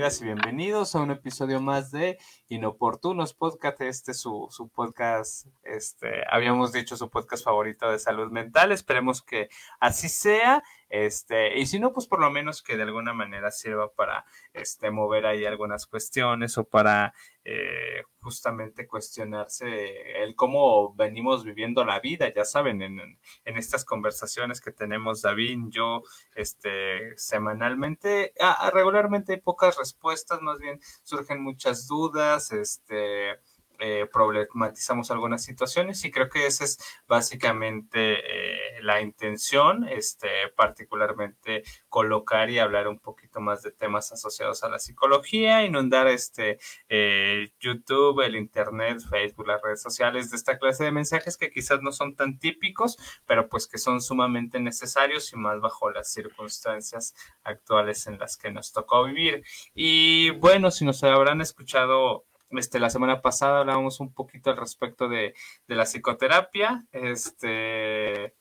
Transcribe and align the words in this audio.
y 0.00 0.24
bienvenidos 0.24 0.96
a 0.96 1.00
un 1.00 1.10
episodio 1.10 1.60
más 1.60 1.90
de 1.90 2.16
Inoportunos 2.48 3.34
Podcast. 3.34 3.82
Este 3.82 4.12
es 4.12 4.20
su, 4.20 4.46
su 4.50 4.70
podcast, 4.70 5.46
este, 5.62 6.22
habíamos 6.30 6.72
dicho 6.72 6.96
su 6.96 7.10
podcast 7.10 7.44
favorito 7.44 7.90
de 7.90 7.98
salud 7.98 8.30
mental. 8.30 8.72
Esperemos 8.72 9.20
que 9.20 9.50
así 9.78 10.08
sea. 10.08 10.62
Este, 10.90 11.56
y 11.56 11.66
si 11.66 11.78
no, 11.78 11.92
pues 11.92 12.08
por 12.08 12.20
lo 12.20 12.30
menos 12.30 12.62
que 12.62 12.76
de 12.76 12.82
alguna 12.82 13.14
manera 13.14 13.52
sirva 13.52 13.92
para 13.92 14.26
este, 14.52 14.90
mover 14.90 15.24
ahí 15.24 15.46
algunas 15.46 15.86
cuestiones 15.86 16.58
o 16.58 16.64
para 16.64 17.14
eh, 17.44 18.02
justamente 18.18 18.88
cuestionarse 18.88 20.22
el 20.22 20.34
cómo 20.34 20.92
venimos 20.94 21.44
viviendo 21.44 21.84
la 21.84 22.00
vida, 22.00 22.32
ya 22.34 22.44
saben, 22.44 22.82
en, 22.82 23.00
en 23.00 23.56
estas 23.56 23.84
conversaciones 23.84 24.60
que 24.60 24.72
tenemos 24.72 25.22
David, 25.22 25.58
yo, 25.68 26.02
este, 26.34 27.16
semanalmente, 27.16 28.34
regularmente 28.72 29.34
hay 29.34 29.40
pocas 29.40 29.78
respuestas, 29.78 30.42
más 30.42 30.58
bien 30.58 30.80
surgen 31.02 31.42
muchas 31.42 31.86
dudas, 31.86 32.52
este, 32.52 33.38
eh, 33.80 34.06
problematizamos 34.12 35.10
algunas 35.10 35.42
situaciones 35.42 36.04
y 36.04 36.10
creo 36.10 36.28
que 36.28 36.46
esa 36.46 36.64
es 36.64 36.78
básicamente 37.08 38.18
eh, 38.18 38.82
la 38.82 39.00
intención, 39.00 39.88
este, 39.88 40.28
particularmente 40.54 41.62
colocar 41.88 42.50
y 42.50 42.58
hablar 42.58 42.88
un 42.88 42.98
poquito 42.98 43.40
más 43.40 43.62
de 43.62 43.72
temas 43.72 44.12
asociados 44.12 44.62
a 44.64 44.68
la 44.68 44.78
psicología, 44.78 45.64
inundar 45.64 46.08
este 46.08 46.58
eh, 46.88 47.52
YouTube, 47.58 48.20
el 48.20 48.36
Internet, 48.36 49.00
Facebook, 49.08 49.46
las 49.46 49.62
redes 49.62 49.82
sociales 49.82 50.30
de 50.30 50.36
esta 50.36 50.58
clase 50.58 50.84
de 50.84 50.92
mensajes 50.92 51.36
que 51.36 51.50
quizás 51.50 51.80
no 51.80 51.92
son 51.92 52.14
tan 52.14 52.38
típicos, 52.38 52.98
pero 53.26 53.48
pues 53.48 53.66
que 53.66 53.78
son 53.78 54.00
sumamente 54.00 54.60
necesarios 54.60 55.32
y 55.32 55.36
más 55.36 55.60
bajo 55.60 55.90
las 55.90 56.12
circunstancias 56.12 57.14
actuales 57.44 58.06
en 58.06 58.18
las 58.18 58.36
que 58.36 58.50
nos 58.50 58.72
tocó 58.72 59.04
vivir. 59.04 59.42
Y 59.74 60.30
bueno, 60.30 60.70
si 60.70 60.84
nos 60.84 61.02
habrán 61.02 61.40
escuchado 61.40 62.26
este, 62.50 62.80
la 62.80 62.90
semana 62.90 63.22
pasada 63.22 63.60
hablábamos 63.60 64.00
un 64.00 64.12
poquito 64.12 64.50
al 64.50 64.56
respecto 64.56 65.08
de, 65.08 65.34
de 65.66 65.74
la 65.74 65.84
psicoterapia, 65.84 66.84
este, 66.92 68.34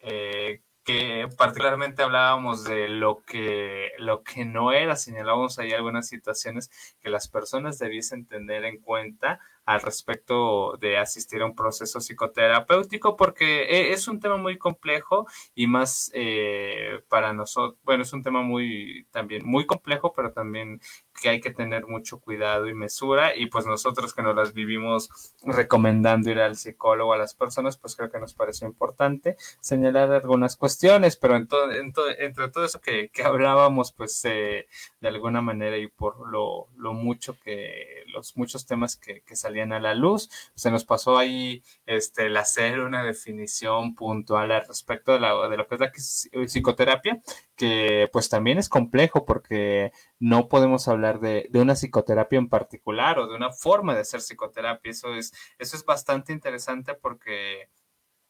eh, 0.00 0.62
que 0.84 1.05
particularmente 1.36 2.02
hablábamos 2.02 2.64
de 2.64 2.88
lo 2.88 3.22
que, 3.22 3.92
lo 3.98 4.22
que 4.22 4.44
no 4.44 4.72
era, 4.72 4.96
señalábamos 4.96 5.58
ahí 5.58 5.72
algunas 5.72 6.08
situaciones 6.08 6.70
que 7.00 7.10
las 7.10 7.28
personas 7.28 7.78
debiesen 7.78 8.26
tener 8.26 8.64
en 8.64 8.80
cuenta 8.80 9.40
al 9.66 9.82
respecto 9.82 10.76
de 10.80 10.96
asistir 10.96 11.42
a 11.42 11.46
un 11.46 11.56
proceso 11.56 12.00
psicoterapéutico, 12.00 13.16
porque 13.16 13.64
e, 13.64 13.92
es 13.92 14.06
un 14.06 14.20
tema 14.20 14.36
muy 14.36 14.58
complejo 14.58 15.26
y 15.56 15.66
más 15.66 16.10
eh, 16.14 17.00
para 17.08 17.32
nosotros, 17.32 17.78
bueno, 17.82 18.04
es 18.04 18.12
un 18.12 18.22
tema 18.22 18.42
muy 18.42 19.06
también 19.10 19.44
muy 19.44 19.66
complejo, 19.66 20.12
pero 20.14 20.32
también 20.32 20.80
que 21.20 21.30
hay 21.30 21.40
que 21.40 21.50
tener 21.50 21.86
mucho 21.86 22.20
cuidado 22.20 22.68
y 22.68 22.74
mesura 22.74 23.34
y 23.34 23.46
pues 23.46 23.66
nosotros 23.66 24.14
que 24.14 24.22
nos 24.22 24.36
las 24.36 24.52
vivimos 24.52 25.10
recomendando 25.42 26.30
ir 26.30 26.38
al 26.38 26.56
psicólogo 26.56 27.12
a 27.12 27.18
las 27.18 27.34
personas, 27.34 27.76
pues 27.76 27.96
creo 27.96 28.10
que 28.10 28.20
nos 28.20 28.34
pareció 28.34 28.68
importante 28.68 29.36
señalar 29.60 30.12
algunas 30.12 30.56
cuestiones, 30.56 31.15
pero 31.16 31.36
en 31.36 31.46
todo, 31.46 31.70
entre 31.70 32.48
todo 32.48 32.64
eso 32.64 32.80
que, 32.80 33.10
hablábamos, 33.24 33.92
pues 33.92 34.24
eh, 34.24 34.66
de 35.00 35.08
alguna 35.08 35.40
manera 35.40 35.76
y 35.76 35.88
por 35.88 36.28
lo, 36.30 36.68
mucho 36.94 37.38
que, 37.40 38.04
los 38.08 38.36
muchos 38.36 38.66
temas 38.66 38.96
que, 38.96 39.22
salían 39.34 39.72
a 39.72 39.80
la 39.80 39.94
luz, 39.94 40.30
se 40.54 40.70
nos 40.70 40.84
pasó 40.84 41.18
ahí 41.18 41.62
este, 41.84 42.26
el 42.26 42.36
hacer 42.36 42.80
una 42.80 43.02
definición 43.04 43.94
puntual 43.94 44.50
al 44.52 44.66
respecto 44.66 45.12
de, 45.12 45.20
la, 45.20 45.48
de 45.48 45.56
lo 45.56 45.66
que 45.66 46.46
psicoterapia, 46.46 47.20
que 47.56 48.08
pues 48.12 48.28
también 48.28 48.58
es 48.58 48.68
complejo 48.68 49.24
porque 49.24 49.92
no 50.18 50.48
podemos 50.48 50.88
hablar 50.88 51.20
de, 51.20 51.46
de, 51.50 51.60
una 51.60 51.74
psicoterapia 51.74 52.38
en 52.38 52.48
particular 52.48 53.18
o 53.18 53.26
de 53.26 53.34
una 53.34 53.52
forma 53.52 53.94
de 53.94 54.00
hacer 54.00 54.20
psicoterapia. 54.20 54.90
Eso 54.90 55.14
es, 55.14 55.32
eso 55.58 55.76
es 55.76 55.84
bastante 55.84 56.32
interesante 56.32 56.94
porque 56.94 57.68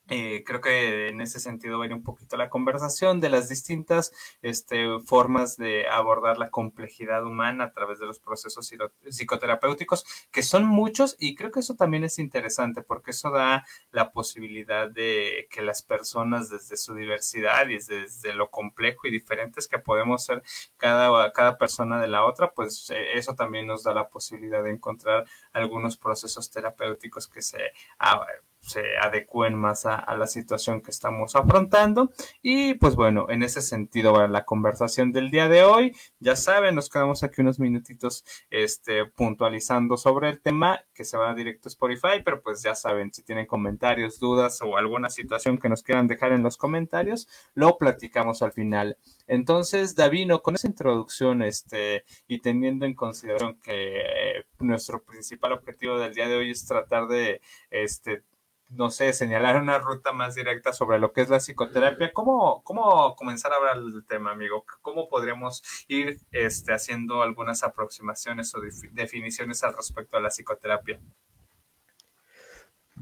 eh, 0.08 0.44
creo 0.46 0.60
que 0.60 1.08
en 1.08 1.20
ese 1.20 1.40
sentido 1.40 1.80
va 1.80 1.86
un 1.86 2.02
poquito 2.04 2.36
la 2.36 2.48
conversación 2.48 3.20
de 3.20 3.28
las 3.28 3.48
distintas 3.48 4.12
este, 4.40 5.00
formas 5.00 5.56
de 5.56 5.88
abordar 5.88 6.38
la 6.38 6.50
complejidad 6.50 7.24
humana 7.24 7.64
a 7.64 7.72
través 7.72 7.98
de 7.98 8.06
los 8.06 8.20
procesos 8.20 8.72
psicoterapéuticos, 9.08 10.04
que 10.30 10.42
son 10.42 10.64
muchos 10.64 11.16
y 11.18 11.34
creo 11.34 11.50
que 11.50 11.60
eso 11.60 11.74
también 11.74 12.04
es 12.04 12.20
interesante 12.20 12.82
porque 12.82 13.10
eso 13.10 13.30
da 13.30 13.66
la 13.90 14.12
posibilidad 14.12 14.88
de 14.88 15.48
que 15.50 15.62
las 15.62 15.82
personas 15.82 16.50
desde 16.50 16.76
su 16.76 16.94
diversidad 16.94 17.68
y 17.68 17.78
desde, 17.78 18.34
lo 18.34 18.50
complejo 18.50 19.06
y 19.06 19.10
diferentes 19.10 19.66
que 19.66 19.78
podemos 19.78 20.24
ser 20.24 20.42
cada, 20.76 21.32
cada 21.32 21.58
persona 21.58 22.00
de 22.00 22.08
la 22.08 22.24
otra, 22.24 22.52
pues 22.52 22.90
eh, 22.90 23.14
eso 23.14 23.34
también 23.34 23.66
nos 23.66 23.82
da 23.82 23.94
la 23.94 24.08
posibilidad 24.08 24.62
de 24.62 24.70
encontrar 24.70 25.24
algunos 25.52 25.96
procesos 25.96 26.50
terapéuticos 26.50 27.28
que 27.28 27.42
se... 27.42 27.58
Ah, 27.98 28.26
se 28.66 28.82
adecúen 29.00 29.54
más 29.54 29.86
a, 29.86 30.04
la 30.16 30.26
situación 30.26 30.80
que 30.82 30.90
estamos 30.90 31.36
afrontando. 31.36 32.10
Y 32.42 32.74
pues 32.74 32.96
bueno, 32.96 33.26
en 33.28 33.42
ese 33.42 33.62
sentido, 33.62 34.26
la 34.26 34.44
conversación 34.44 35.12
del 35.12 35.30
día 35.30 35.48
de 35.48 35.62
hoy, 35.62 35.96
ya 36.18 36.36
saben, 36.36 36.74
nos 36.74 36.88
quedamos 36.88 37.22
aquí 37.22 37.40
unos 37.40 37.60
minutitos 37.60 38.24
este, 38.50 39.06
puntualizando 39.06 39.96
sobre 39.96 40.30
el 40.30 40.40
tema 40.40 40.80
que 40.94 41.04
se 41.04 41.16
va 41.16 41.34
directo 41.34 41.68
a 41.68 41.70
Spotify, 41.70 42.22
pero 42.24 42.42
pues 42.42 42.62
ya 42.62 42.74
saben, 42.74 43.12
si 43.12 43.22
tienen 43.22 43.46
comentarios, 43.46 44.18
dudas 44.18 44.60
o 44.62 44.76
alguna 44.76 45.10
situación 45.10 45.58
que 45.58 45.68
nos 45.68 45.82
quieran 45.82 46.08
dejar 46.08 46.32
en 46.32 46.42
los 46.42 46.56
comentarios, 46.56 47.28
lo 47.54 47.78
platicamos 47.78 48.42
al 48.42 48.52
final. 48.52 48.96
Entonces, 49.28 49.94
Davino, 49.94 50.42
con 50.42 50.54
esa 50.54 50.66
introducción 50.66 51.42
este, 51.42 52.04
y 52.26 52.40
teniendo 52.40 52.86
en 52.86 52.94
consideración 52.94 53.60
que 53.60 54.00
eh, 54.00 54.44
nuestro 54.58 55.02
principal 55.04 55.52
objetivo 55.52 55.98
del 55.98 56.14
día 56.14 56.28
de 56.28 56.36
hoy 56.36 56.50
es 56.50 56.66
tratar 56.66 57.06
de 57.08 57.40
este, 57.70 58.22
no 58.68 58.90
sé, 58.90 59.12
señalar 59.12 59.60
una 59.60 59.78
ruta 59.78 60.12
más 60.12 60.34
directa 60.34 60.72
sobre 60.72 60.98
lo 60.98 61.12
que 61.12 61.22
es 61.22 61.28
la 61.28 61.38
psicoterapia, 61.38 62.12
¿cómo, 62.12 62.62
cómo 62.64 63.14
comenzar 63.14 63.52
a 63.52 63.56
hablar 63.56 63.80
del 63.80 64.04
tema, 64.06 64.32
amigo? 64.32 64.64
¿Cómo 64.82 65.08
podríamos 65.08 65.62
ir 65.88 66.18
este, 66.32 66.72
haciendo 66.72 67.22
algunas 67.22 67.62
aproximaciones 67.62 68.54
o 68.54 68.60
definiciones 68.92 69.62
al 69.62 69.74
respecto 69.74 70.16
a 70.16 70.20
la 70.20 70.30
psicoterapia? 70.30 71.00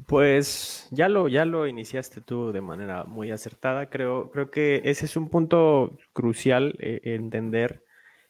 Pues 0.07 0.87
ya 0.91 1.09
lo, 1.09 1.27
ya 1.27 1.45
lo 1.45 1.67
iniciaste 1.67 2.21
tú 2.21 2.51
de 2.51 2.61
manera 2.61 3.05
muy 3.05 3.31
acertada. 3.31 3.89
Creo, 3.89 4.29
creo 4.29 4.51
que 4.51 4.81
ese 4.83 5.05
es 5.05 5.15
un 5.15 5.29
punto 5.29 5.97
crucial 6.13 6.75
eh, 6.79 7.01
entender 7.03 7.83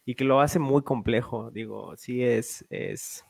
y 0.05 0.15
que 0.15 0.23
lo 0.23 0.39
hace 0.39 0.59
muy 0.59 0.83
complejo. 0.83 1.51
Digo, 1.51 1.97
sí 1.97 2.23
es, 2.23 2.65
es 2.69 3.25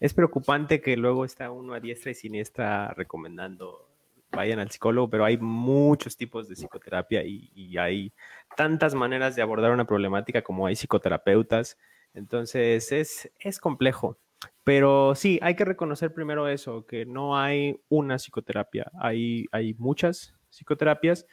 es 0.00 0.14
preocupante 0.14 0.80
que 0.80 0.96
luego 0.96 1.24
está 1.24 1.50
uno 1.50 1.74
a 1.74 1.80
diestra 1.80 2.10
y 2.10 2.14
siniestra 2.14 2.92
recomendando 2.94 3.88
vayan 4.32 4.58
al 4.58 4.70
psicólogo, 4.70 5.10
pero 5.10 5.24
hay 5.24 5.36
muchos 5.38 6.16
tipos 6.16 6.48
de 6.48 6.56
psicoterapia 6.56 7.22
y, 7.24 7.76
hay 7.78 8.12
tantas 8.56 8.94
maneras 8.94 9.36
de 9.36 9.42
abordar 9.42 9.72
una 9.72 9.86
problemática 9.86 10.42
como 10.42 10.66
hay 10.66 10.76
psicoterapeutas. 10.76 11.78
Entonces 12.14 12.92
es, 12.92 13.30
es 13.38 13.58
complejo. 13.58 14.18
Pero 14.64 15.14
sí, 15.14 15.38
hay 15.42 15.54
que 15.54 15.64
reconocer 15.64 16.12
primero 16.12 16.48
eso, 16.48 16.86
que 16.86 17.06
no 17.06 17.38
hay 17.38 17.80
una 17.88 18.18
psicoterapia, 18.18 18.90
hay, 18.98 19.46
hay 19.52 19.74
muchas 19.74 20.34
psicoterapias 20.50 21.26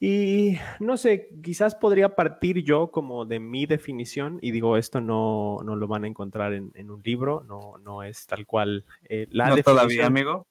y 0.00 0.58
no 0.80 0.96
sé, 0.96 1.30
quizás 1.42 1.74
podría 1.74 2.14
partir 2.14 2.62
yo 2.62 2.90
como 2.90 3.24
de 3.24 3.40
mi 3.40 3.66
definición, 3.66 4.38
y 4.42 4.50
digo, 4.50 4.76
esto 4.76 5.00
no, 5.00 5.60
no 5.64 5.76
lo 5.76 5.86
van 5.86 6.04
a 6.04 6.08
encontrar 6.08 6.52
en, 6.52 6.90
un 6.90 7.00
libro, 7.04 7.44
no, 7.46 7.78
no 7.78 8.02
es 8.02 8.26
tal 8.26 8.44
cual 8.46 8.84
eh, 9.08 9.26
la 9.30 9.48
¿No 9.48 9.56
todavía, 9.62 10.06
amigo? 10.06 10.46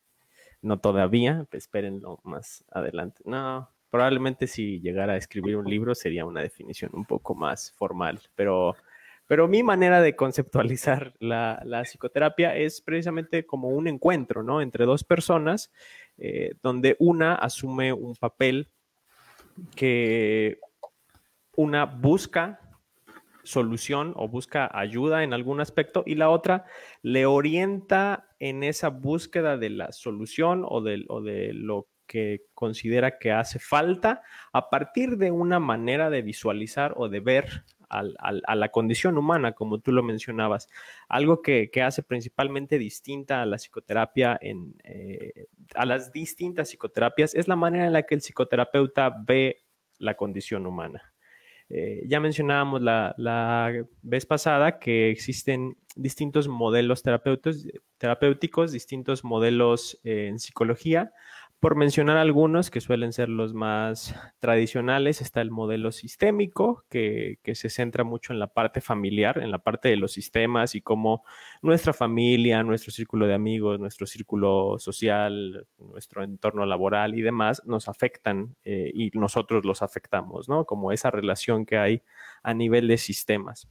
No 0.62 0.80
todavía, 0.80 1.45
espérenlo 1.51 2.19
más 2.24 2.63
adelante. 2.72 3.22
No, 3.25 3.69
probablemente 3.90 4.48
si 4.48 4.80
llegara 4.80 5.13
a 5.13 5.18
escribir 5.18 5.57
un 5.57 5.69
libro 5.69 5.94
sería 5.94 6.25
una 6.25 6.42
definición 6.42 6.92
un 6.94 7.06
poco 7.06 7.36
más 7.36 7.74
formal, 7.74 8.22
pero, 8.36 8.75
pero 9.28 9.48
mi 9.48 9.62
manera 9.62 10.01
de 10.01 10.16
conceptualizar 10.16 11.13
la, 11.19 11.62
la 11.66 11.84
psicoterapia 11.84 12.56
es 12.56 12.81
precisamente 12.81 13.46
como 13.46 13.69
un 13.69 13.88
encuentro, 13.88 14.42
¿no? 14.42 14.62
Entre 14.62 14.86
dos 14.86 15.04
personas, 15.04 15.72
eh, 16.18 16.54
donde 16.63 16.96
una 16.98 17.36
asume 17.36 17.92
un 17.92 18.16
papel 18.16 18.69
que 19.76 20.60
una 21.56 21.86
busca 21.86 22.60
solución 23.44 24.14
o 24.16 24.28
busca 24.28 24.70
ayuda 24.74 25.24
en 25.24 25.34
algún 25.34 25.60
aspecto 25.60 26.04
y 26.06 26.16
la 26.16 26.30
otra 26.30 26.66
le 27.02 27.26
orienta 27.26 28.30
en 28.40 28.64
esa 28.64 28.90
búsqueda 28.90 29.58
de 29.58 29.70
la 29.70 29.92
solución 29.92 30.66
o 30.68 30.82
de, 30.82 31.06
de 31.24 31.54
lo 31.54 31.88
que 32.08 32.44
considera 32.54 33.18
que 33.18 33.32
hace 33.32 33.60
falta 33.60 34.22
a 34.52 34.70
partir 34.70 35.18
de 35.18 35.32
una 35.32 35.60
manera 35.60 36.10
de 36.10 36.22
visualizar 36.22 36.94
o 36.96 37.10
de 37.10 37.20
ver 37.20 37.64
a 38.00 38.56
la 38.56 38.69
condición 38.69 39.18
humana, 39.18 39.54
como 39.54 39.80
tú 39.80 39.92
lo 39.92 40.04
mencionabas. 40.04 40.68
Algo 41.07 41.42
que, 41.42 41.69
hace 41.86 42.04
principalmente 42.04 42.78
distinta 42.80 43.42
a 43.42 43.45
la 43.45 43.57
psicoterapia, 43.57 44.40
eh, 44.42 45.45
a 45.75 45.86
las 45.86 46.12
distintas 46.12 46.69
psicoterapias, 46.69 47.36
es 47.36 47.48
la 47.48 47.56
manera 47.56 47.86
en 47.86 47.94
la 47.94 48.04
que 48.04 48.16
el 48.16 48.22
psicoterapeuta 48.22 49.16
ve 49.25 49.63
la 50.00 50.16
condición 50.16 50.66
humana. 50.66 51.13
Eh, 51.69 52.04
ya 52.07 52.19
mencionábamos 52.19 52.81
la, 52.81 53.16
la, 53.18 53.74
vez 54.01 54.25
pasada 54.25 54.80
que 54.80 55.10
existen 55.10 55.78
distintos 55.96 56.48
modelos 56.48 57.04
terapéuticos, 57.04 58.72
distintos 58.72 59.24
modelos 59.24 60.00
eh, 60.04 60.28
en 60.28 60.39
psicología. 60.39 61.13
Por 61.63 61.77
mencionar 61.77 62.18
algunos 62.18 62.69
que 62.69 62.81
suelen 62.81 63.13
ser 63.13 63.30
los 63.30 63.54
más 63.54 64.13
tradicionales, 64.42 65.21
está 65.21 65.39
el 65.39 65.50
modelo 65.50 65.94
sistémico, 65.94 66.83
que, 66.89 67.39
se 67.54 67.69
centra 67.69 68.04
mucho 68.04 68.33
en 68.33 68.39
la 68.39 68.48
parte 68.48 68.81
familiar, 68.81 69.38
en 69.38 69.50
la 69.50 69.60
parte 69.60 69.88
de 69.88 69.95
los 69.95 70.12
sistemas 70.12 70.75
y 70.75 70.81
cómo 70.81 71.24
nuestra 71.62 71.94
familia, 71.94 72.63
nuestro 72.63 72.92
círculo 72.92 73.27
de 73.27 73.33
amigos, 73.33 73.80
nuestro 73.80 74.06
círculo 74.06 74.77
social, 74.77 75.65
nuestro 75.77 76.25
entorno 76.25 76.65
laboral 76.65 77.18
y 77.18 77.21
demás 77.21 77.62
nos 77.65 77.88
afectan 77.88 78.57
eh, 78.65 78.92
y 78.94 79.12
nosotros 79.18 79.63
los 79.63 79.81
afectamos, 79.81 80.50
¿no? 80.50 80.65
Como 80.65 80.92
esa 80.92 81.12
relación 81.12 81.65
que 81.65 81.77
hay 81.77 82.01
a 82.44 82.54
nivel 82.54 82.89
de 82.89 82.98
sistemas. 82.98 83.69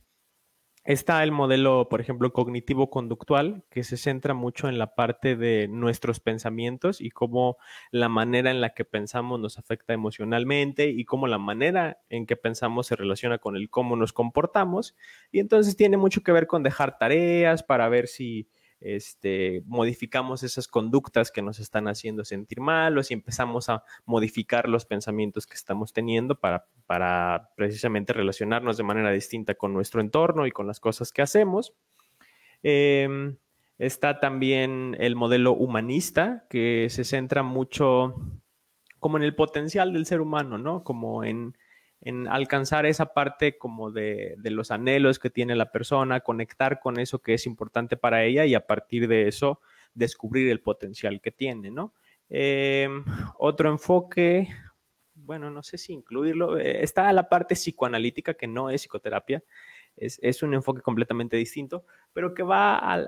Está 0.85 1.23
el 1.23 1.31
modelo, 1.31 1.89
por 1.89 2.01
ejemplo, 2.01 2.33
cognitivo-conductual, 2.33 3.63
que 3.71 3.85
se 3.85 3.97
centra 3.97 4.35
mucho 4.35 4.69
en 4.69 4.79
la 4.79 4.97
parte 4.97 5.37
de 5.37 5.69
nuestros 5.69 6.19
pensamientos 6.19 7.01
y 7.01 7.11
cómo 7.11 7.57
la 7.93 8.09
manera 8.09 8.51
en 8.51 8.61
la 8.61 8.75
que 8.75 8.85
pensamos 8.85 9.39
nos 9.39 9.59
afecta 9.59 9.93
emocionalmente 9.93 10.89
y 10.89 11.05
cómo 11.05 11.29
la 11.29 11.39
manera 11.39 12.01
en 12.09 12.27
que 12.27 12.35
pensamos 12.35 12.89
se 12.89 12.97
relaciona 12.97 13.39
con 13.39 13.55
el 13.55 13.71
cómo 13.71 13.95
nos 13.95 14.13
comportamos. 14.13 14.97
Y 15.31 15.39
entonces 15.39 15.77
tiene 15.77 15.99
mucho 15.99 16.25
que 16.25 16.33
ver 16.33 16.49
con 16.49 16.65
dejar 16.65 16.99
tareas 16.99 17.63
para 17.63 17.89
ver 17.89 18.09
si 18.09 18.49
este, 18.85 19.63
modificamos 19.67 20.43
esas 20.43 20.69
conductas 20.69 21.31
que 21.31 21.43
nos 21.43 21.59
están 21.61 21.89
haciendo 21.89 22.25
sentir 22.25 22.61
mal 22.61 22.99
o 22.99 23.03
si 23.03 23.15
empezamos 23.15 23.69
a 23.69 23.85
modificar 24.05 24.69
los 24.69 24.85
pensamientos 24.85 25.47
que 25.47 25.55
estamos 25.55 25.93
teniendo 25.93 26.39
para, 26.39 26.67
precisamente 27.57 28.13
relacionarnos 28.13 28.77
de 28.77 28.83
manera 28.83 29.11
distinta 29.11 29.55
con 29.55 29.73
nuestro 29.73 30.01
entorno 30.01 30.47
y 30.47 30.51
con 30.51 30.67
las 30.67 30.81
cosas 30.81 31.13
que 31.13 31.23
hacemos. 31.23 31.75
Em, 32.63 33.37
está 33.79 34.21
también 34.21 34.97
el 35.01 35.17
modelo 35.17 35.53
humanista, 35.53 36.47
que 36.51 36.89
se 36.91 37.05
centra 37.05 37.43
mucho 37.43 38.15
como 38.99 39.17
en 39.17 39.25
el 39.25 39.35
potencial 39.35 39.93
del 39.93 40.07
ser 40.07 40.21
humano, 40.21 40.59
¿no? 40.59 40.85
Como 40.85 41.25
en 41.25 41.57
en 42.03 42.27
alcanzar 42.27 42.85
esa 42.85 43.15
parte 43.15 43.57
como 43.57 43.93
de, 43.93 44.37
los 44.43 44.71
anhelos 44.73 45.21
que 45.21 45.31
tiene 45.31 45.55
la 45.55 45.71
persona, 45.71 46.21
conectar 46.21 46.81
con 46.81 46.99
eso 46.99 47.21
que 47.21 47.35
es 47.35 47.47
importante 47.47 47.97
para 47.97 48.25
ella 48.25 48.45
y 48.45 48.55
a 48.55 48.67
partir 48.67 49.07
de 49.07 49.29
eso 49.29 49.61
descubrir 49.95 50.51
el 50.51 50.61
potencial 50.61 51.21
que 51.21 51.31
tiene, 51.31 51.71
¿no? 51.71 51.95
Em, 52.29 53.05
otro 53.39 53.71
enfoque, 53.71 54.49
bueno, 55.15 55.51
no 55.51 55.63
sé 55.63 55.79
si 55.79 55.93
incluirlo, 55.93 56.59
eh, 56.59 56.83
está 56.83 57.13
la 57.13 57.29
parte 57.29 57.55
psicoanalítica 57.55 58.35
que 58.35 58.49
no 58.49 58.71
es 58.71 58.83
psicoterapia, 58.83 59.45
es, 59.97 60.43
un 60.43 60.55
enfoque 60.55 60.81
completamente 60.81 61.37
distinto, 61.37 61.85
pero 62.13 62.35
que 62.35 62.43
va 62.43 62.79
al, 62.79 63.07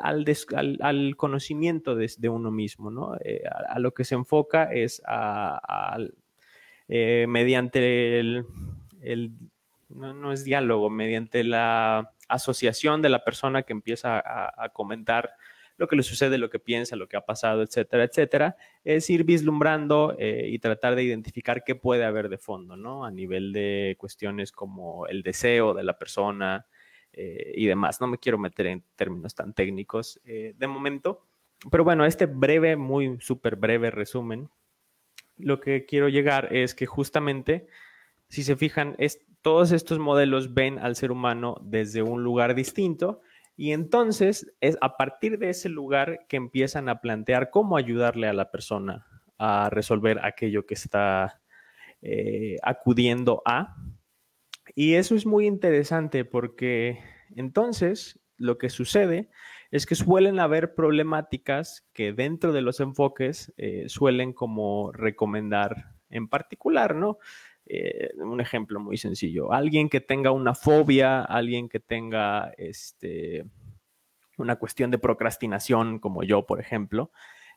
al, 0.80 1.16
conocimiento 1.16 1.96
de, 1.96 2.28
uno 2.28 2.50
mismo, 2.50 2.90
¿no? 2.90 3.16
Eh, 3.24 3.42
a, 3.68 3.78
lo 3.78 3.94
que 3.94 4.04
se 4.04 4.14
enfoca 4.14 4.64
es 4.72 5.02
a, 5.06 5.98
eh, 6.88 7.24
mediante 7.26 8.20
el, 8.20 8.44
no, 9.88 10.32
es 10.32 10.44
diálogo, 10.44 10.90
mediante 10.90 11.44
la 11.44 12.12
asociación 12.28 13.02
de 13.02 13.08
la 13.08 13.24
persona 13.24 13.62
que 13.62 13.72
empieza 13.72 14.18
a, 14.18 14.68
comentar 14.70 15.34
lo 15.76 15.88
que 15.88 15.96
le 15.96 16.02
sucede, 16.02 16.38
lo 16.38 16.50
que 16.50 16.60
piensa, 16.60 16.96
lo 16.96 17.08
que 17.08 17.16
ha 17.16 17.24
pasado, 17.26 17.62
etcétera, 17.62 18.04
etcétera, 18.04 18.56
es 18.84 19.10
ir 19.10 19.24
vislumbrando 19.24 20.14
eh, 20.18 20.48
y 20.48 20.58
tratar 20.60 20.94
de 20.94 21.02
identificar 21.02 21.64
qué 21.64 21.74
puede 21.74 22.04
haber 22.04 22.28
de 22.28 22.38
fondo, 22.38 22.76
¿no? 22.76 23.04
A 23.04 23.10
nivel 23.10 23.52
de 23.52 23.96
cuestiones 23.98 24.52
como 24.52 25.06
el 25.08 25.22
deseo 25.22 25.74
de 25.74 25.82
la 25.82 25.98
persona 25.98 26.66
eh, 27.12 27.52
y 27.56 27.66
demás. 27.66 28.00
No 28.00 28.06
me 28.06 28.18
quiero 28.18 28.38
meter 28.38 28.66
en 28.66 28.84
términos 28.94 29.34
tan 29.34 29.52
técnicos 29.52 30.20
eh, 30.24 30.54
de 30.56 30.66
momento, 30.68 31.26
pero 31.70 31.82
bueno, 31.82 32.04
este 32.04 32.26
breve, 32.26 32.76
muy 32.76 33.18
súper 33.20 33.56
breve 33.56 33.90
resumen, 33.90 34.48
lo 35.36 35.60
que 35.60 35.84
quiero 35.86 36.08
llegar 36.08 36.54
es 36.54 36.74
que 36.74 36.86
justamente 36.86 37.66
si 38.34 38.42
se 38.42 38.56
fijan, 38.56 38.96
todos 39.42 39.70
estos 39.70 40.00
modelos 40.00 40.54
ven 40.54 40.80
al 40.80 40.96
ser 40.96 41.12
humano 41.12 41.56
desde 41.62 42.02
un 42.02 42.24
lugar 42.24 42.56
distinto 42.56 43.20
y 43.56 43.70
entonces 43.70 44.52
es 44.60 44.76
a 44.80 44.96
partir 44.96 45.38
de 45.38 45.50
ese 45.50 45.68
lugar 45.68 46.26
que 46.28 46.36
empiezan 46.36 46.88
a 46.88 47.00
plantear 47.00 47.50
cómo 47.50 47.76
ayudarle 47.76 48.26
a 48.26 48.32
la 48.32 48.50
persona 48.50 49.06
a 49.38 49.70
resolver 49.70 50.18
aquello 50.24 50.66
que 50.66 50.74
está 50.74 51.42
eh, 52.02 52.56
acudiendo 52.64 53.40
a. 53.44 53.76
Y 54.74 54.94
eso 54.94 55.14
es 55.14 55.26
muy 55.26 55.46
interesante 55.46 56.24
porque 56.24 56.98
entonces 57.36 58.18
lo 58.36 58.58
que 58.58 58.68
sucede 58.68 59.30
es 59.70 59.86
que 59.86 59.94
suelen 59.94 60.40
haber 60.40 60.74
problemáticas 60.74 61.86
que 61.92 62.12
dentro 62.12 62.52
de 62.52 62.62
los 62.62 62.80
enfoques 62.80 63.52
eh, 63.58 63.84
suelen 63.86 64.32
como 64.32 64.90
recomendar 64.90 65.94
en 66.10 66.28
particular, 66.28 66.96
¿no? 66.96 67.18
Eh, 67.66 68.10
un 68.16 68.40
ejemplo 68.42 68.78
muy 68.78 68.98
sencillo, 68.98 69.52
alguien 69.52 69.88
que 69.88 70.02
tenga 70.02 70.32
una 70.32 70.54
fobia, 70.54 71.22
alguien 71.22 71.70
que 71.70 71.80
tenga 71.80 72.52
este, 72.58 73.46
una 74.36 74.56
cuestión 74.56 74.90
de 74.90 74.98
procrastinación, 74.98 75.98
como 75.98 76.24
yo, 76.24 76.44
por 76.44 76.60
ejemplo, 76.60 77.10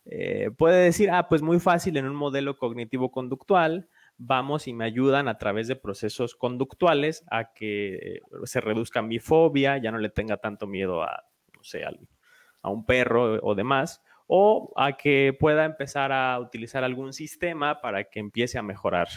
eh, 0.06 0.50
puede 0.58 0.86
decir, 0.86 1.12
ah, 1.12 1.28
pues 1.28 1.42
muy 1.42 1.60
fácil 1.60 1.98
en 1.98 2.06
un 2.06 2.16
modelo 2.16 2.58
cognitivo-conductual, 2.58 3.90
vamos 4.16 4.70
y 4.70 4.74
me 4.74 4.86
ayudan 4.86 5.28
a 5.28 5.38
través 5.38 5.68
de 5.68 5.76
procesos 5.76 6.36
conductuales 6.36 7.26
a 7.30 7.54
que 7.54 8.22
se 8.46 8.62
reduzca 8.62 9.02
mi 9.02 9.20
fobia, 9.20 9.78
ya 9.78 9.92
no 9.92 9.98
le 9.98 10.10
tenga 10.10 10.38
tanto 10.38 10.68
miedo 10.68 11.04
a, 11.04 11.26
no 11.54 11.64
sé, 11.64 11.84
a 11.84 12.70
un 12.70 12.86
perro 12.86 13.40
o 13.44 13.56
demás, 13.56 14.02
o 14.26 14.72
a 14.78 14.96
que 14.96 15.36
pueda 15.38 15.66
empezar 15.66 16.14
a 16.14 16.40
utilizar 16.40 16.86
algún 16.86 17.12
sistema 17.12 17.82
para 17.82 18.06
que 18.06 18.22
empiece 18.22 18.58
a 18.58 18.64
mejorar 18.64 19.10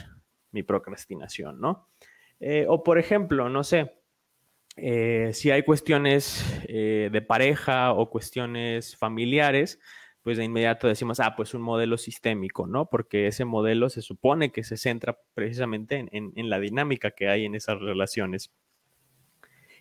mi 0.52 0.62
procrastinación, 0.62 1.60
¿no? 1.60 1.88
Eh, 2.40 2.66
o 2.68 2.82
por 2.82 2.98
ejemplo, 2.98 3.48
no 3.48 3.64
sé, 3.64 3.92
eh, 4.76 5.30
si 5.34 5.50
hay 5.50 5.62
cuestiones 5.62 6.44
eh, 6.66 7.10
de 7.12 7.22
pareja 7.22 7.92
o 7.92 8.08
cuestiones 8.08 8.96
familiares, 8.96 9.78
pues 10.22 10.38
de 10.38 10.44
inmediato 10.44 10.86
decimos, 10.86 11.20
ah, 11.20 11.34
pues 11.36 11.54
un 11.54 11.62
modelo 11.62 11.96
sistémico, 11.96 12.66
¿no? 12.66 12.86
Porque 12.88 13.26
ese 13.26 13.44
modelo 13.44 13.88
se 13.88 14.02
supone 14.02 14.52
que 14.52 14.64
se 14.64 14.76
centra 14.76 15.18
precisamente 15.34 16.06
en, 16.12 16.50
la 16.50 16.60
dinámica 16.60 17.10
que 17.10 17.28
hay 17.28 17.46
en 17.46 17.54
esas 17.54 17.80
relaciones. 17.80 18.50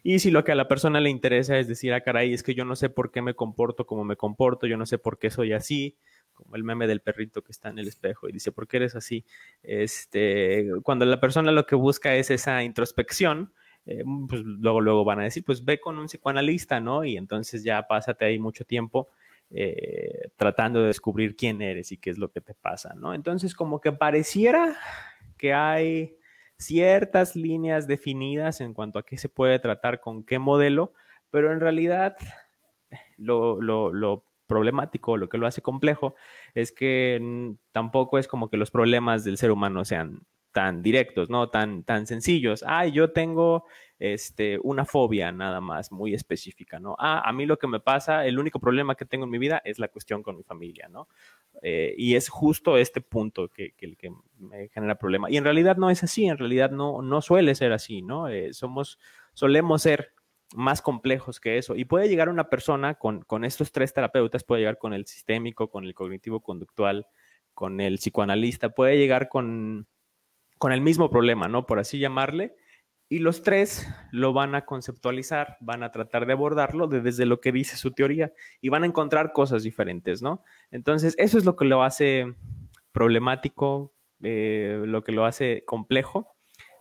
Y 0.01 0.19
si 0.19 0.31
lo 0.31 0.45
que 0.45 0.53
a 0.53 0.55
la 0.55 0.69
persona 0.69 1.01
le 1.01 1.09
interesa 1.09 1.59
es 1.59 1.67
decir, 1.67 1.93
ah, 1.93 2.01
caray, 2.01 2.33
es 2.33 2.41
que 2.41 2.55
yo 2.55 2.63
no 2.63 2.75
sé 2.75 2.89
por 2.89 3.11
qué 3.11 3.21
me 3.21 3.33
comporto 3.33 3.85
como 3.85 4.05
me 4.05 4.15
comporto, 4.15 4.65
yo 4.65 4.77
no 4.77 4.85
sé 4.85 4.97
por 4.97 5.19
qué 5.19 5.29
soy 5.29 5.51
así, 5.51 5.97
como 6.39 6.55
el 6.55 6.63
meme 6.63 6.87
del 6.87 7.01
perrito 7.01 7.43
que 7.43 7.51
está 7.51 7.69
en 7.69 7.79
el 7.79 7.87
espejo 7.87 8.29
y 8.29 8.31
dice, 8.31 8.51
¿por 8.51 8.67
qué 8.67 8.77
eres 8.77 8.95
así? 8.95 9.25
Este, 9.61 10.69
cuando 10.83 11.05
la 11.05 11.19
persona 11.19 11.51
lo 11.51 11.65
que 11.65 11.75
busca 11.75 12.15
es 12.15 12.31
esa 12.31 12.63
introspección, 12.63 13.53
eh, 13.85 14.03
pues 14.27 14.41
luego, 14.43 14.81
luego 14.81 15.03
van 15.03 15.19
a 15.19 15.23
decir, 15.23 15.43
pues 15.43 15.65
ve 15.65 15.79
con 15.79 15.97
un 15.97 16.07
psicoanalista, 16.07 16.79
¿no? 16.79 17.03
Y 17.03 17.17
entonces 17.17 17.63
ya 17.63 17.87
pásate 17.87 18.25
ahí 18.25 18.39
mucho 18.39 18.63
tiempo 18.63 19.09
eh, 19.51 20.29
tratando 20.37 20.81
de 20.81 20.87
descubrir 20.87 21.35
quién 21.35 21.61
eres 21.61 21.91
y 21.91 21.97
qué 21.97 22.11
es 22.11 22.17
lo 22.17 22.31
que 22.31 22.39
te 22.39 22.53
pasa, 22.53 22.93
¿no? 22.95 23.13
Entonces, 23.13 23.55
como 23.55 23.81
que 23.81 23.91
pareciera 23.91 24.77
que 25.37 25.53
hay 25.53 26.15
ciertas 26.57 27.35
líneas 27.35 27.87
definidas 27.87 28.61
en 28.61 28.73
cuanto 28.73 28.99
a 28.99 29.05
qué 29.05 29.17
se 29.17 29.27
puede 29.29 29.59
tratar 29.59 30.01
con 30.01 30.23
qué 30.23 30.39
modelo, 30.39 30.93
pero 31.31 31.51
en 31.51 31.59
realidad 31.59 32.15
lo, 33.17 33.61
lo, 33.61 33.91
lo 33.93 34.28
problemático, 34.49 35.15
lo 35.15 35.29
que 35.29 35.37
lo 35.37 35.47
hace 35.47 35.61
complejo, 35.61 36.15
es 36.53 36.73
que 36.73 37.55
tampoco 37.71 38.17
es 38.17 38.27
como 38.27 38.49
que 38.49 38.57
los 38.57 38.71
problemas 38.71 39.23
del 39.23 39.37
ser 39.37 39.51
humano 39.51 39.85
sean 39.85 40.25
tan 40.51 40.81
directos, 40.81 41.29
¿no? 41.29 41.49
Tan, 41.49 41.83
tan 41.83 42.07
sencillos. 42.07 42.63
Ah, 42.67 42.87
yo 42.87 43.11
tengo 43.11 43.65
este, 43.99 44.59
una 44.63 44.85
fobia 44.85 45.31
nada 45.31 45.61
más, 45.61 45.91
muy 45.91 46.13
específica, 46.13 46.79
¿no? 46.79 46.95
Ah, 46.97 47.21
a 47.23 47.31
mí 47.31 47.45
lo 47.45 47.57
que 47.57 47.67
me 47.67 47.79
pasa, 47.79 48.25
el 48.25 48.39
único 48.39 48.59
problema 48.59 48.95
que 48.95 49.05
tengo 49.05 49.25
en 49.25 49.31
mi 49.31 49.37
vida 49.37 49.61
es 49.63 49.77
la 49.77 49.89
cuestión 49.89 50.23
con 50.23 50.35
mi 50.35 50.43
familia, 50.43 50.87
¿no? 50.89 51.07
Eh, 51.61 51.93
y 51.97 52.15
es 52.15 52.29
justo 52.29 52.77
este 52.77 53.01
punto 53.01 53.49
que, 53.49 53.73
que, 53.73 53.95
que, 53.95 54.11
me 54.37 54.69
genera 54.69 54.95
problema. 54.95 55.29
Y 55.29 55.37
en 55.37 55.43
realidad 55.43 55.77
no 55.77 55.89
es 55.89 56.03
así, 56.03 56.25
en 56.25 56.37
realidad 56.37 56.71
no, 56.71 57.01
no 57.01 57.21
suele 57.21 57.53
ser 57.55 57.71
así, 57.73 58.01
¿no? 58.01 58.27
Eh, 58.29 58.53
somos, 58.53 58.97
solemos 59.33 59.81
ser 59.81 60.13
más 60.55 60.81
complejos 60.81 61.39
que 61.39 61.57
eso. 61.57 61.75
Y 61.75 61.85
puede 61.85 62.09
llegar 62.09 62.29
una 62.29 62.49
persona 62.49 62.95
con, 62.95 63.43
estos 63.43 63.71
tres 63.71 63.93
terapeutas, 63.93 64.43
puede 64.43 64.61
llegar 64.61 64.77
con 64.77 64.93
el 64.93 65.05
sistémico, 65.05 65.69
con 65.69 65.85
el 65.85 65.93
cognitivo 65.93 66.41
conductual, 66.41 67.07
con 67.53 67.81
el 67.81 67.95
psicoanalista, 67.95 68.69
puede 68.69 68.97
llegar 68.97 69.29
con, 69.29 69.87
con 70.57 70.71
el 70.71 70.81
mismo 70.81 71.09
problema, 71.09 71.47
¿no? 71.47 71.65
Por 71.65 71.79
así 71.79 71.99
llamarle. 71.99 72.55
Y 73.11 73.19
los 73.19 73.41
tres 73.41 73.87
lo 74.11 74.33
van 74.33 74.53
a 74.53 74.65
conceptualizar, 74.65 75.57
van 75.61 75.81
a 75.81 75.91
tratar 75.91 76.27
de 76.27 76.33
abordarlo 76.33 76.87
desde 76.87 77.25
lo 77.25 77.41
que 77.41 77.51
dice 77.51 77.75
su 77.75 77.91
teoría 77.91 78.31
y 78.61 78.69
van 78.69 78.83
a 78.83 78.85
encontrar 78.85 79.33
cosas 79.33 79.63
diferentes, 79.63 80.21
¿no? 80.21 80.43
Entonces, 80.69 81.15
eso 81.17 81.39
es 81.39 81.45
lo 81.45 81.55
que 81.55 81.65
lo 81.65 81.81
hace 81.81 82.35
problemático, 82.91 83.93
eh, 84.21 84.83
lo 84.85 85.03
que 85.03 85.11
lo 85.11 85.25
hace 85.25 85.63
complejo 85.65 86.35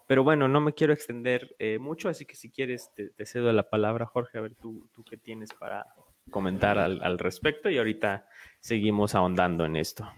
pero 0.09 0.25
bueno, 0.25 0.49
no 0.49 0.63
me 0.63 0.73
quiero 0.73 0.95
extender 0.95 1.55
eh, 1.59 1.79
mucho, 1.79 2.09
así 2.09 2.25
que 2.25 2.35
si 2.35 2.51
quieres 2.51 2.91
te, 2.95 3.13
cedo 3.27 3.53
la 3.53 3.69
palabra, 3.69 4.07
Jorge, 4.07 4.39
a 4.39 4.41
ver 4.41 4.55
tú, 4.55 4.89
tú 4.95 5.05
qué 5.05 5.19
tienes 5.19 5.51
para 5.53 5.87
comentar 6.31 6.79
al, 6.79 7.03
al 7.03 7.19
respecto 7.19 7.69
y 7.69 7.77
ahorita 7.77 8.27
seguimos 8.59 9.15
ahondando 9.15 9.67
en 9.67 9.77
esto. 9.77 10.11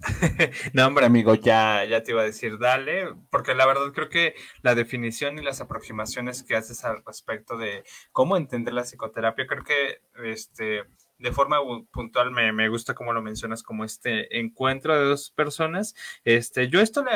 no, 0.74 0.86
hombre, 0.86 1.06
amigo, 1.06 1.34
ya, 1.34 1.84
ya 1.86 2.02
te 2.02 2.12
iba 2.12 2.20
a 2.20 2.26
decir, 2.26 2.58
dale, 2.58 3.08
porque 3.30 3.54
la 3.54 3.66
verdad 3.66 3.92
creo 3.94 4.10
que 4.10 4.34
la 4.60 4.74
definición 4.74 5.38
y 5.38 5.42
las 5.42 5.62
aproximaciones 5.62 6.42
que 6.42 6.56
haces 6.56 6.84
al 6.84 7.02
respecto 7.06 7.56
de 7.56 7.82
cómo 8.12 8.36
entender 8.36 8.74
la 8.74 8.84
psicoterapia, 8.84 9.46
creo 9.46 9.64
que 9.64 10.02
este, 10.22 10.84
de 11.20 11.32
forma 11.32 11.58
puntual 11.92 12.30
me, 12.30 12.52
me, 12.52 12.68
gusta 12.68 12.94
como 12.94 13.12
lo 13.12 13.22
mencionas, 13.22 13.62
como 13.62 13.84
este 13.84 14.38
encuentro 14.40 14.98
de 14.98 15.04
dos 15.04 15.30
personas. 15.30 15.94
Este, 16.24 16.68
yo 16.68 16.80
esto 16.80 17.04
le 17.04 17.10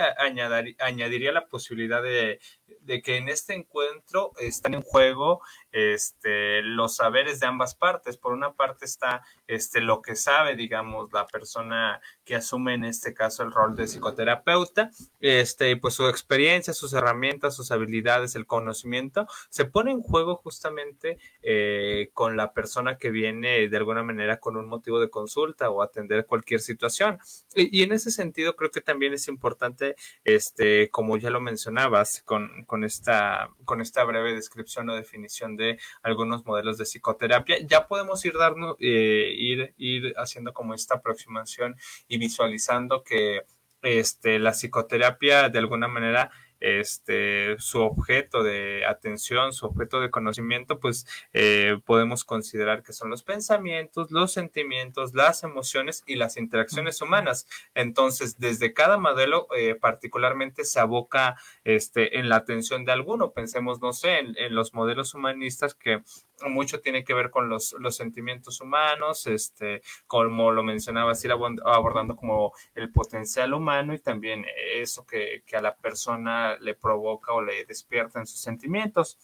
añadiría 0.78 1.32
la 1.32 1.46
posibilidad 1.46 2.02
de, 2.02 2.38
de 2.80 3.02
que 3.02 3.16
en 3.16 3.28
este 3.28 3.54
encuentro 3.54 4.32
están 4.38 4.74
en 4.74 4.82
juego 4.82 5.40
este, 5.72 6.62
los 6.62 6.96
saberes 6.96 7.40
de 7.40 7.46
ambas 7.46 7.74
partes. 7.74 8.16
Por 8.16 8.32
una 8.32 8.52
parte 8.52 8.84
está 8.84 9.22
este, 9.46 9.80
lo 9.80 10.02
que 10.02 10.16
sabe, 10.16 10.56
digamos, 10.56 11.12
la 11.12 11.26
persona 11.26 12.00
que 12.24 12.36
asume 12.36 12.74
en 12.74 12.84
este 12.84 13.12
caso 13.12 13.42
el 13.42 13.52
rol 13.52 13.74
de 13.74 13.86
psicoterapeuta, 13.86 14.90
este, 15.20 15.76
pues 15.76 15.94
su 15.94 16.06
experiencia, 16.08 16.72
sus 16.72 16.92
herramientas, 16.92 17.56
sus 17.56 17.70
habilidades, 17.70 18.36
el 18.36 18.46
conocimiento, 18.46 19.26
se 19.50 19.64
pone 19.64 19.90
en 19.90 20.02
juego 20.02 20.36
justamente 20.36 21.18
eh, 21.42 22.10
con 22.12 22.36
la 22.36 22.52
persona 22.52 22.98
que 22.98 23.10
viene 23.10 23.68
de 23.68 23.76
alguna 23.76 24.02
manera 24.02 24.38
con 24.38 24.56
un 24.56 24.68
motivo 24.68 25.00
de 25.00 25.10
consulta 25.10 25.70
o 25.70 25.82
atender 25.82 26.26
cualquier 26.26 26.60
situación. 26.60 27.18
Y, 27.54 27.82
en 27.82 27.92
ese 27.92 28.10
sentido 28.10 28.56
creo 28.56 28.70
que 28.70 28.80
también 28.80 29.12
es 29.12 29.28
importante, 29.28 29.96
este, 30.24 30.88
como 30.90 31.16
ya 31.16 31.30
lo 31.30 31.40
mencionabas, 31.40 32.22
con, 32.24 32.53
con, 32.66 32.84
esta, 32.84 33.50
con 33.64 33.80
esta 33.80 34.04
breve 34.04 34.34
descripción 34.34 34.88
o 34.88 34.94
definición 34.94 35.56
de 35.56 35.78
algunos 36.02 36.44
modelos 36.46 36.78
de 36.78 36.84
psicoterapia, 36.84 37.58
ya 37.66 37.86
podemos 37.88 38.24
ir, 38.24 38.34
darnos, 38.34 38.76
eh, 38.80 39.34
ir, 39.36 39.74
ir 39.76 40.14
haciendo 40.16 40.52
como 40.52 40.74
esta 40.74 40.96
aproximación 40.96 41.76
y 42.08 42.18
visualizando 42.18 43.02
que 43.02 43.42
este, 43.82 44.38
la 44.38 44.52
psicoterapia 44.52 45.48
de 45.48 45.58
alguna 45.58 45.88
manera 45.88 46.30
este, 46.60 47.56
su 47.58 47.80
objeto 47.80 48.42
de 48.42 48.84
atención, 48.86 49.52
su 49.52 49.66
objeto 49.66 50.00
de 50.00 50.10
conocimiento, 50.10 50.80
pues 50.80 51.06
eh, 51.32 51.78
podemos 51.84 52.24
considerar 52.24 52.82
que 52.82 52.92
son 52.92 53.10
los 53.10 53.22
pensamientos, 53.22 54.10
los 54.10 54.32
sentimientos, 54.32 55.14
las 55.14 55.44
emociones 55.44 56.02
y 56.06 56.16
las 56.16 56.36
interacciones 56.36 57.00
humanas. 57.02 57.46
Entonces, 57.74 58.38
desde 58.38 58.72
cada 58.72 58.98
modelo 58.98 59.48
eh, 59.56 59.74
particularmente 59.74 60.64
se 60.64 60.80
aboca 60.80 61.36
este, 61.64 62.18
en 62.18 62.28
la 62.28 62.36
atención 62.36 62.84
de 62.84 62.92
alguno. 62.92 63.32
Pensemos, 63.32 63.80
no 63.80 63.92
sé, 63.92 64.18
en 64.18 64.54
los 64.54 64.74
modelos 64.74 65.14
humanistas 65.14 65.74
que 65.74 66.02
mucho 66.48 66.80
tiene 66.80 67.04
que 67.04 67.14
ver 67.14 67.30
con 67.30 67.48
los, 67.48 67.74
los 67.78 67.96
sentimientos 67.96 68.60
humanos, 68.60 69.26
este, 69.26 69.82
como 70.06 70.52
lo 70.52 70.62
mencionabas, 70.62 71.24
ir 71.24 71.32
abordando 71.32 72.16
como 72.16 72.52
el 72.74 72.92
potencial 72.92 73.54
humano 73.54 73.94
y 73.94 73.98
también 73.98 74.44
eso 74.74 75.06
que, 75.06 75.42
que 75.46 75.56
a 75.56 75.62
la 75.62 75.76
persona 75.76 76.56
le 76.58 76.74
provoca 76.74 77.32
o 77.32 77.42
le 77.42 77.64
despierta 77.64 78.20
en 78.20 78.26
sus 78.26 78.40
sentimientos. 78.40 79.18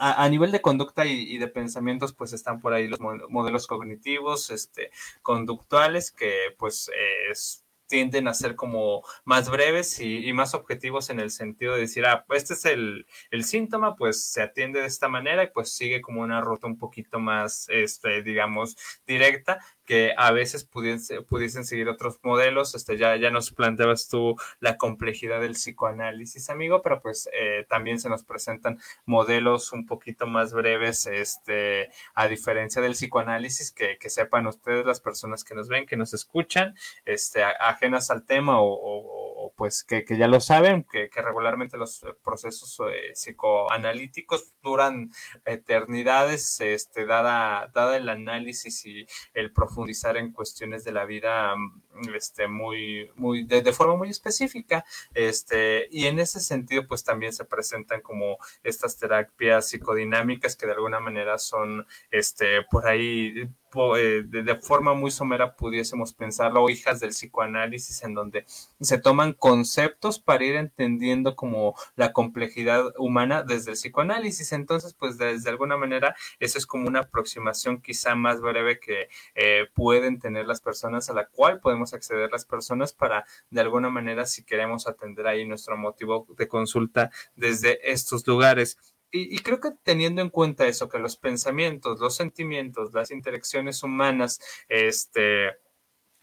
A, 0.00 0.28
nivel 0.28 0.52
de 0.52 0.62
conducta 0.62 1.06
y, 1.06 1.38
de 1.38 1.48
pensamientos, 1.48 2.14
pues 2.14 2.32
están 2.32 2.60
por 2.60 2.72
ahí 2.72 2.86
los 2.86 3.00
modelos 3.00 3.66
cognitivos, 3.66 4.50
este, 4.50 4.92
conductuales, 5.22 6.12
que 6.12 6.54
pues 6.56 6.88
es 7.28 7.64
tienden 7.88 8.28
a 8.28 8.34
ser 8.34 8.54
como 8.54 9.02
más 9.24 9.50
breves 9.50 9.98
y, 10.00 10.32
más 10.32 10.54
objetivos 10.54 11.10
en 11.10 11.20
el 11.20 11.30
sentido 11.30 11.74
de 11.74 11.80
decir, 11.80 12.06
ah, 12.06 12.24
pues 12.26 12.42
este 12.42 12.54
es 12.54 12.64
el, 12.66 13.06
el, 13.30 13.44
síntoma, 13.44 13.96
pues 13.96 14.24
se 14.24 14.42
atiende 14.42 14.80
de 14.80 14.86
esta 14.86 15.08
manera 15.08 15.42
y 15.42 15.48
pues 15.48 15.72
sigue 15.72 16.00
como 16.00 16.20
una 16.20 16.40
ruta 16.40 16.66
un 16.66 16.78
poquito 16.78 17.18
más, 17.18 17.66
este, 17.70 18.22
digamos, 18.22 18.76
directa, 19.06 19.58
que 19.88 20.12
a 20.18 20.32
veces 20.32 20.64
pudiesen, 20.64 21.24
pudiesen 21.24 21.64
seguir 21.64 21.88
otros 21.88 22.20
modelos. 22.22 22.74
Este, 22.74 22.98
ya, 22.98 23.16
ya 23.16 23.30
nos 23.30 23.50
planteabas 23.50 24.08
tú 24.08 24.36
la 24.60 24.76
complejidad 24.76 25.40
del 25.40 25.52
psicoanálisis, 25.52 26.50
amigo, 26.50 26.82
pero 26.82 27.00
pues 27.00 27.28
eh, 27.32 27.64
también 27.70 27.98
se 27.98 28.10
nos 28.10 28.22
presentan 28.22 28.78
modelos 29.06 29.72
un 29.72 29.86
poquito 29.86 30.26
más 30.26 30.52
breves, 30.52 31.06
este, 31.06 31.88
a 32.14 32.28
diferencia 32.28 32.82
del 32.82 32.92
psicoanálisis, 32.92 33.72
que, 33.72 33.96
que 33.98 34.10
sepan 34.10 34.46
ustedes, 34.46 34.84
las 34.84 35.00
personas 35.00 35.42
que 35.42 35.54
nos 35.54 35.68
ven, 35.68 35.86
que 35.86 35.96
nos 35.96 36.12
escuchan, 36.12 36.74
este, 37.06 37.42
ajenas 37.42 38.10
al 38.10 38.24
tema 38.24 38.60
o, 38.60 39.27
pues 39.58 39.82
que, 39.82 40.04
que, 40.04 40.16
ya 40.16 40.28
lo 40.28 40.38
saben, 40.38 40.84
que, 40.84 41.10
regularmente 41.16 41.76
los 41.76 42.06
procesos 42.22 42.78
eh, 42.92 43.10
psicoanalíticos 43.12 44.54
duran 44.62 45.10
eternidades, 45.44 46.60
este, 46.60 47.06
dada, 47.06 47.68
dada 47.74 47.96
el 47.96 48.08
análisis 48.08 48.86
y 48.86 49.04
el 49.34 49.52
profundizar 49.52 50.16
en 50.16 50.32
cuestiones 50.32 50.84
de 50.84 50.92
la 50.92 51.06
vida 51.06 51.56
mm, 51.56 52.14
este, 52.14 52.46
muy, 52.46 53.10
muy, 53.16 53.46
de, 53.46 53.72
forma 53.72 53.96
muy 53.96 54.10
específica. 54.10 54.84
Este, 55.12 55.88
y 55.90 56.06
en 56.06 56.20
ese 56.20 56.38
sentido, 56.38 56.86
pues 56.86 57.02
también 57.02 57.32
se 57.32 57.44
presentan 57.44 58.00
como 58.00 58.38
estas 58.62 58.96
terapias 58.96 59.68
psicodinámicas 59.70 60.54
que 60.54 60.66
de 60.66 60.74
alguna 60.74 61.00
manera 61.00 61.36
son, 61.36 61.84
este, 62.12 62.62
por 62.70 62.86
ahí 62.86 63.32
eh, 63.36 63.48
de, 63.72 64.58
forma 64.60 64.94
muy 64.94 65.10
somera 65.10 65.54
pudiésemos 65.54 66.12
pensarlo, 66.12 66.68
hijas 66.68 67.00
del 67.00 67.10
psicoanálisis, 67.10 68.02
en 68.02 68.14
donde 68.14 68.44
se 68.80 68.98
toman 68.98 69.32
conceptos 69.32 70.18
para 70.18 70.44
ir 70.44 70.56
entendiendo 70.56 71.36
como 71.36 71.74
la 71.96 72.12
complejidad 72.12 72.92
humana 72.98 73.42
desde 73.42 73.72
el 73.72 73.76
psicoanálisis. 73.76 74.52
Entonces, 74.52 74.94
pues 74.94 75.18
desde 75.18 75.50
alguna 75.50 75.76
manera, 75.76 76.14
eso 76.40 76.58
es 76.58 76.66
como 76.66 76.88
una 76.88 77.00
aproximación 77.00 77.80
quizá 77.80 78.14
más 78.14 78.40
breve 78.40 78.78
que 78.80 79.08
eh, 79.34 79.66
pueden 79.74 80.18
tener 80.18 80.46
las 80.46 80.60
personas, 80.60 81.10
a 81.10 81.14
la 81.14 81.26
cual 81.26 81.60
podemos 81.60 81.94
acceder 81.94 82.30
las 82.30 82.44
personas 82.44 82.92
para, 82.92 83.26
de 83.50 83.60
alguna 83.60 83.90
manera, 83.90 84.26
si 84.26 84.44
queremos 84.44 84.86
atender 84.86 85.26
ahí 85.26 85.46
nuestro 85.46 85.76
motivo 85.76 86.26
de 86.36 86.48
consulta 86.48 87.10
desde 87.36 87.90
estos 87.90 88.26
lugares 88.26 88.78
y, 89.10 89.38
creo 89.38 89.60
que 89.60 89.70
teniendo 89.82 90.22
en 90.22 90.30
cuenta 90.30 90.66
eso, 90.66 90.88
que 90.88 90.98
los 90.98 91.16
pensamientos, 91.16 92.00
los 92.00 92.16
sentimientos, 92.16 92.92
las 92.92 93.10
interacciones 93.10 93.82
humanas, 93.82 94.40
este, 94.68 95.52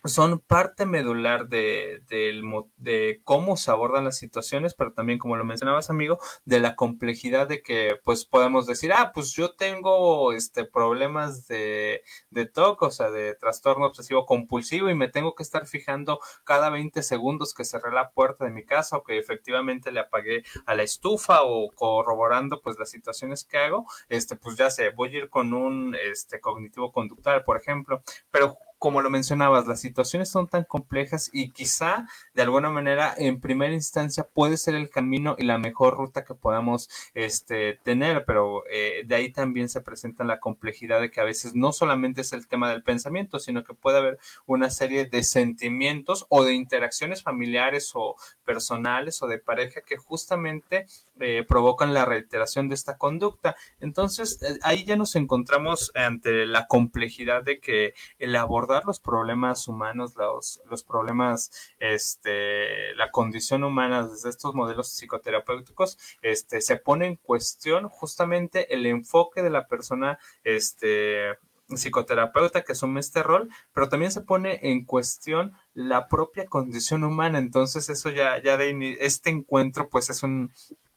son 0.05 0.39
parte 0.39 0.85
medular 0.85 1.47
de, 1.47 2.01
de, 2.07 3.21
cómo 3.23 3.57
se 3.57 3.71
abordan 3.71 4.05
las 4.05 4.17
situaciones, 4.17 4.73
pero 4.73 4.93
también, 4.93 5.19
como 5.19 5.35
lo 5.35 5.45
mencionabas, 5.45 5.89
amigo, 5.89 6.19
de 6.45 6.59
la 6.59 6.75
complejidad 6.75 7.47
de 7.47 7.61
que, 7.61 7.97
pues, 8.03 8.25
podemos 8.25 8.67
decir, 8.67 8.93
ah, 8.93 9.11
pues 9.13 9.33
yo 9.33 9.55
tengo 9.55 10.31
este, 10.33 10.65
problemas 10.65 11.47
de, 11.47 12.03
de 12.29 12.45
TOC, 12.45 12.81
o 12.83 12.91
sea, 12.91 13.09
de 13.11 13.35
trastorno 13.35 13.85
obsesivo 13.87 14.25
compulsivo, 14.25 14.89
y 14.89 14.95
me 14.95 15.09
tengo 15.09 15.35
que 15.35 15.43
estar 15.43 15.65
fijando 15.67 16.19
cada 16.43 16.69
20 16.69 17.01
segundos 17.03 17.53
que 17.53 17.65
cerré 17.65 17.91
la 17.91 18.11
puerta 18.11 18.45
de 18.45 18.51
mi 18.51 18.65
casa 18.65 18.97
o 18.97 19.03
que 19.03 19.17
efectivamente 19.17 19.91
le 19.91 20.01
apagué 20.01 20.43
a 20.65 20.75
la 20.75 20.83
estufa 20.83 21.43
o 21.43 21.71
corroborando, 21.71 22.61
pues, 22.61 22.77
las 22.79 22.89
situaciones 22.89 23.43
que 23.43 23.57
hago, 23.57 23.85
este, 24.09 24.35
pues 24.35 24.57
ya 24.57 24.69
sé, 24.69 24.89
voy 24.89 25.15
a 25.15 25.17
ir 25.19 25.29
con 25.29 25.53
un 25.53 25.95
este, 25.95 26.39
cognitivo 26.39 26.91
conductual, 26.91 27.43
por 27.43 27.57
ejemplo, 27.57 28.01
pero 28.31 28.57
como 28.77 29.01
lo 29.01 29.09
mencionabas, 29.09 29.67
las 29.67 29.81
situaciones 29.81 30.29
son 30.29 30.47
tan 30.47 30.63
complejas 30.65 31.29
y 31.33 31.51
quizá 31.51 32.07
de 32.33 32.41
alguna 32.41 32.69
manera 32.69 33.13
en 33.17 33.39
primera 33.39 33.73
instancia 33.73 34.27
puede 34.31 34.57
ser 34.57 34.75
el 34.75 34.89
camino 34.89 35.35
y 35.37 35.43
la 35.43 35.57
mejor 35.57 35.95
ruta 35.97 36.23
que 36.23 36.35
podamos 36.35 36.89
este, 37.13 37.79
tener, 37.83 38.25
pero 38.25 38.63
eh, 38.69 39.03
de 39.05 39.15
ahí 39.15 39.31
también 39.31 39.69
se 39.69 39.81
presenta 39.81 40.23
la 40.23 40.39
complejidad 40.39 40.99
de 41.01 41.09
que 41.09 41.21
a 41.21 41.23
veces 41.23 41.55
no 41.55 41.71
solamente 41.71 42.21
es 42.21 42.33
el 42.33 42.47
tema 42.47 42.69
del 42.69 42.83
pensamiento, 42.83 43.39
sino 43.39 43.63
que 43.63 43.73
puede 43.73 43.97
haber 43.97 44.19
una 44.45 44.69
serie 44.69 45.05
de 45.05 45.23
sentimientos 45.23 46.25
o 46.29 46.43
de 46.43 46.53
interacciones 46.53 47.23
familiares 47.23 47.91
o 47.95 48.15
personales 48.43 49.21
o 49.23 49.27
de 49.27 49.39
pareja 49.39 49.81
que 49.81 49.97
justamente 49.97 50.85
eh, 51.19 51.45
provocan 51.47 51.93
la 51.93 52.05
reiteración 52.05 52.67
de 52.69 52.75
esta 52.75 52.97
conducta. 52.97 53.55
Entonces, 53.79 54.41
eh, 54.41 54.59
ahí 54.63 54.83
ya 54.83 54.95
nos 54.95 55.15
encontramos 55.15 55.91
ante 55.95 56.45
la 56.45 56.67
complejidad 56.67 57.43
de 57.43 57.59
que 57.59 57.93
el 58.19 58.35
abordar 58.35 58.64
los 58.85 58.99
problemas 58.99 59.67
humanos, 59.67 60.15
los, 60.15 60.61
los 60.69 60.83
problemas, 60.83 61.51
este, 61.79 62.93
la 62.95 63.11
condición 63.11 63.63
humana 63.63 64.07
desde 64.07 64.29
estos 64.29 64.53
modelos 64.55 64.89
psicoterapéuticos, 64.89 65.97
este, 66.21 66.61
se 66.61 66.77
pone 66.77 67.07
en 67.07 67.15
cuestión 67.15 67.89
justamente 67.89 68.73
el 68.73 68.85
enfoque 68.85 69.41
de 69.41 69.49
la 69.49 69.67
persona, 69.67 70.19
este, 70.43 71.37
psicoterapeuta 71.69 72.63
que 72.63 72.73
asume 72.73 72.99
este 72.99 73.23
rol, 73.23 73.49
pero 73.73 73.89
también 73.89 74.11
se 74.11 74.21
pone 74.21 74.59
en 74.61 74.85
cuestión 74.85 75.53
la 75.73 76.07
propia 76.07 76.45
condición 76.45 77.03
humana. 77.03 77.39
Entonces, 77.39 77.89
eso 77.89 78.09
ya, 78.11 78.41
ya 78.41 78.57
de 78.57 78.97
este 78.99 79.31
encuentro, 79.31 79.89
pues 79.89 80.09
es 80.09 80.21
un, 80.23 80.51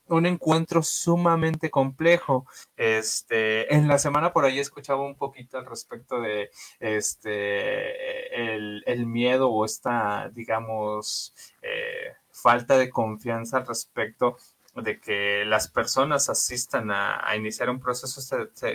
un 0.09 0.27
encuentro 0.27 0.83
sumamente 0.83 1.71
complejo. 1.71 2.47
Este, 2.77 3.75
en 3.75 3.89
la 3.89 3.99
semana 3.99 4.33
por 4.33 4.45
ahí 4.45 4.59
escuchaba 4.59 5.03
un 5.03 5.17
poquito 5.17 5.59
al 5.59 5.67
respecto 5.67 6.21
de 6.21 6.51
este 6.81 8.55
el, 8.55 8.83
el 8.87 9.07
miedo 9.07 9.51
o 9.51 9.65
esta, 9.65 10.31
digamos, 10.31 11.35
eh, 11.63 12.15
falta 12.31 12.79
de 12.79 12.91
confianza 12.91 13.59
al 13.59 13.67
respecto 13.67 14.37
de 14.83 15.01
que 15.01 15.45
las 15.47 15.69
personas 15.69 16.29
asistan 16.29 16.91
a, 16.91 17.37
iniciar 17.37 17.71
un 17.71 17.81
proceso 17.81 18.21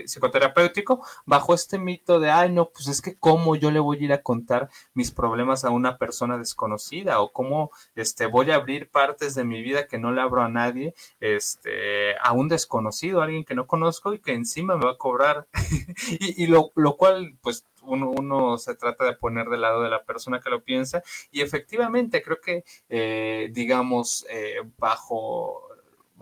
psicoterapéutico 0.05 1.05
bajo 1.25 1.53
este 1.53 1.77
mito 1.79 2.19
de, 2.19 2.31
ay, 2.31 2.51
no, 2.51 2.69
pues 2.69 2.88
es 2.88 3.01
que 3.01 3.15
cómo 3.15 3.55
yo 3.55 3.72
le 3.72 3.79
voy 3.79 3.98
a 3.98 4.03
ir 4.03 4.13
a 4.13 4.22
contar 4.22 4.69
mis 4.93 5.12
problemas 5.12 5.65
a 5.65 5.69
una 5.69 5.98
persona 5.98 6.38
desconocida 6.38 7.19
o 7.22 7.31
cómo 7.31 7.72
este, 7.95 8.25
voy 8.25 8.51
a 8.51 8.55
abrir 8.55 8.89
partes 8.89 9.36
de 9.36 9.43
mi 9.43 9.62
vida 9.62 9.88
que 9.88 9.98
no 9.98 10.12
le 10.12 10.22
abro 10.22 10.41
a 10.41 10.50
nadie, 10.50 10.93
este, 11.19 12.17
a 12.17 12.31
un 12.33 12.50
desconocido, 12.50 13.22
a 13.22 13.25
alguien 13.25 13.43
que 13.43 13.55
no 13.55 13.67
conozco 13.67 14.13
y 14.13 14.19
que 14.19 14.33
encima 14.33 14.77
me 14.77 14.86
va 14.86 14.91
a 14.91 14.98
cobrar. 14.98 15.48
y, 16.19 16.48
lo, 16.48 16.72
lo 16.75 16.95
cual, 16.98 17.38
pues 17.41 17.65
uno, 17.81 18.12
uno, 18.12 18.57
se 18.57 18.75
trata 18.75 19.05
de 19.05 19.13
poner 19.13 19.48
del 19.48 19.62
lado 19.62 19.81
de 19.83 19.89
la 19.89 20.03
persona 20.03 20.39
que 20.39 20.50
lo 20.50 20.63
piensa 20.63 21.03
y 21.31 21.41
efectivamente 21.41 22.22
creo 22.22 22.39
que, 22.39 22.63
eh, 22.89 23.50
digamos, 23.51 24.25
eh, 24.29 24.62
bajo 24.77 25.67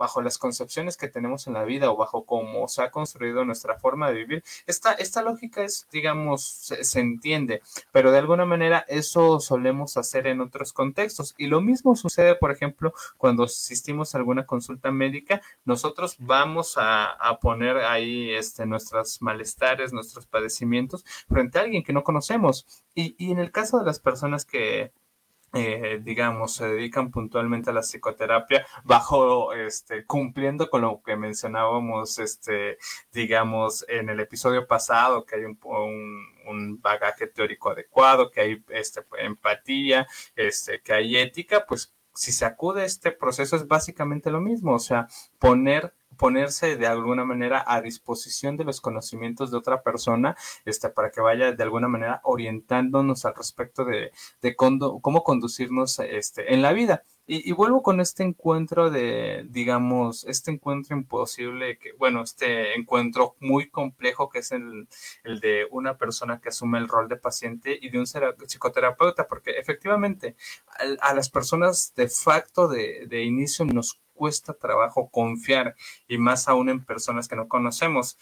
bajo 0.02 0.20
las 0.20 0.36
concepciones 0.36 0.96
que 0.96 1.06
tenemos 1.06 1.46
en 1.46 1.52
la 1.52 1.62
vida 1.62 1.88
o 1.88 1.96
bajo 1.96 2.24
cómo 2.24 2.66
se 2.66 2.82
ha 2.82 2.90
construido 2.90 3.44
nuestra 3.44 3.78
forma 3.78 4.10
de 4.10 4.14
vivir. 4.14 4.44
Esta, 4.66 4.94
esta 4.94 5.22
lógica 5.22 5.62
es, 5.62 5.86
digamos, 5.92 6.42
se, 6.44 6.98
entiende, 6.98 7.62
pero 7.92 8.10
de 8.10 8.18
alguna 8.18 8.44
manera 8.44 8.84
eso 8.88 9.38
solemos 9.38 9.96
hacer 9.96 10.26
en 10.26 10.40
otros 10.40 10.72
contextos. 10.72 11.36
Y 11.38 11.46
lo 11.46 11.60
mismo 11.60 11.94
sucede, 11.94 12.34
por 12.34 12.50
ejemplo, 12.50 12.92
cuando 13.16 13.44
asistimos 13.44 14.12
a 14.12 14.18
alguna 14.18 14.44
consulta 14.44 14.90
médica, 14.90 15.40
nosotros 15.64 16.16
vamos 16.18 16.74
a, 16.78 17.16
poner 17.40 17.76
ahí 17.76 18.30
este, 18.32 18.66
nuestros 18.66 19.22
malestares, 19.22 19.92
nuestros 19.92 20.26
padecimientos 20.26 21.04
frente 21.28 21.60
a 21.60 21.62
alguien 21.62 21.84
que 21.84 21.92
no 21.92 22.02
conocemos. 22.02 22.66
Y, 22.92 23.14
y 23.24 23.30
en 23.30 23.38
el 23.38 23.52
caso 23.52 23.78
de 23.78 23.84
las 23.84 24.00
personas 24.00 24.44
que, 24.44 24.90
eh, 25.54 26.00
digamos, 26.02 26.54
se 26.54 26.66
dedican 26.66 27.10
puntualmente 27.10 27.70
a 27.70 27.72
la 27.74 27.82
psicoterapia 27.82 28.66
bajo, 28.84 29.52
este, 29.52 30.06
cumpliendo 30.06 30.70
con 30.70 30.80
lo 30.80 31.02
que 31.04 31.14
mencionábamos, 31.16 32.18
este, 32.18 32.78
digamos, 33.12 33.84
en 33.88 34.08
el 34.08 34.20
episodio 34.20 34.66
pasado, 34.66 35.26
que 35.26 35.36
hay 35.36 35.44
un, 35.44 35.58
un, 36.46 36.80
bagaje 36.80 37.26
teórico 37.26 37.70
adecuado, 37.70 38.30
que 38.30 38.40
hay 38.40 38.64
este, 38.70 39.02
empatía, 39.18 40.06
este, 40.36 40.80
que 40.80 40.94
hay 40.94 41.18
ética, 41.18 41.66
pues 41.66 41.92
si 42.14 42.32
se 42.32 42.44
acude 42.44 42.82
a 42.82 42.86
este 42.86 43.12
proceso 43.12 43.56
es 43.56 43.66
básicamente 43.66 44.30
lo 44.30 44.40
mismo, 44.40 44.74
o 44.74 44.78
sea, 44.78 45.08
poner 45.38 45.92
ponerse 46.16 46.76
de 46.76 46.86
alguna 46.86 47.24
manera 47.24 47.64
a 47.66 47.80
disposición 47.80 48.56
de 48.56 48.64
los 48.64 48.80
conocimientos 48.80 49.50
de 49.50 49.58
otra 49.58 49.82
persona, 49.82 50.36
este, 50.64 50.88
para 50.90 51.10
que 51.10 51.20
vaya 51.20 51.52
de 51.52 51.62
alguna 51.62 51.88
manera 51.88 52.20
orientándonos 52.24 53.24
al 53.24 53.34
respecto 53.34 53.84
de, 53.84 54.12
de 54.40 54.56
cómo 54.56 55.24
conducirnos 55.24 55.98
este, 55.98 56.54
en 56.54 56.62
la 56.62 56.72
vida. 56.72 57.04
Y, 57.24 57.52
vuelvo 57.52 57.82
con 57.82 58.00
este 58.00 58.24
encuentro 58.24 58.90
de, 58.90 59.46
digamos, 59.48 60.24
este 60.24 60.50
encuentro 60.50 60.96
imposible, 60.96 61.78
que, 61.78 61.92
bueno, 61.92 62.22
este 62.22 62.74
encuentro 62.74 63.36
muy 63.38 63.70
complejo 63.70 64.28
que 64.28 64.40
es 64.40 64.50
el, 64.50 64.88
el 65.22 65.38
de 65.40 65.66
una 65.70 65.96
persona 65.96 66.40
que 66.40 66.48
asume 66.48 66.78
el 66.78 66.88
rol 66.88 67.08
de 67.08 67.16
paciente 67.16 67.78
y 67.80 67.90
de 67.90 67.98
un 68.00 68.06
psicoterapeuta, 68.06 69.28
porque 69.28 69.52
efectivamente 69.52 70.34
a, 71.00 71.10
a 71.10 71.14
las 71.14 71.30
personas 71.30 71.94
de 71.94 72.08
facto 72.08 72.66
de, 72.66 73.06
de 73.06 73.22
inicio 73.22 73.64
nos 73.64 74.01
cuesta 74.14 74.54
trabajo 74.54 75.08
confiar 75.10 75.74
y 76.08 76.18
más 76.18 76.48
aún 76.48 76.68
en 76.68 76.84
personas 76.84 77.28
que 77.28 77.36
no 77.36 77.48
conocemos. 77.48 78.18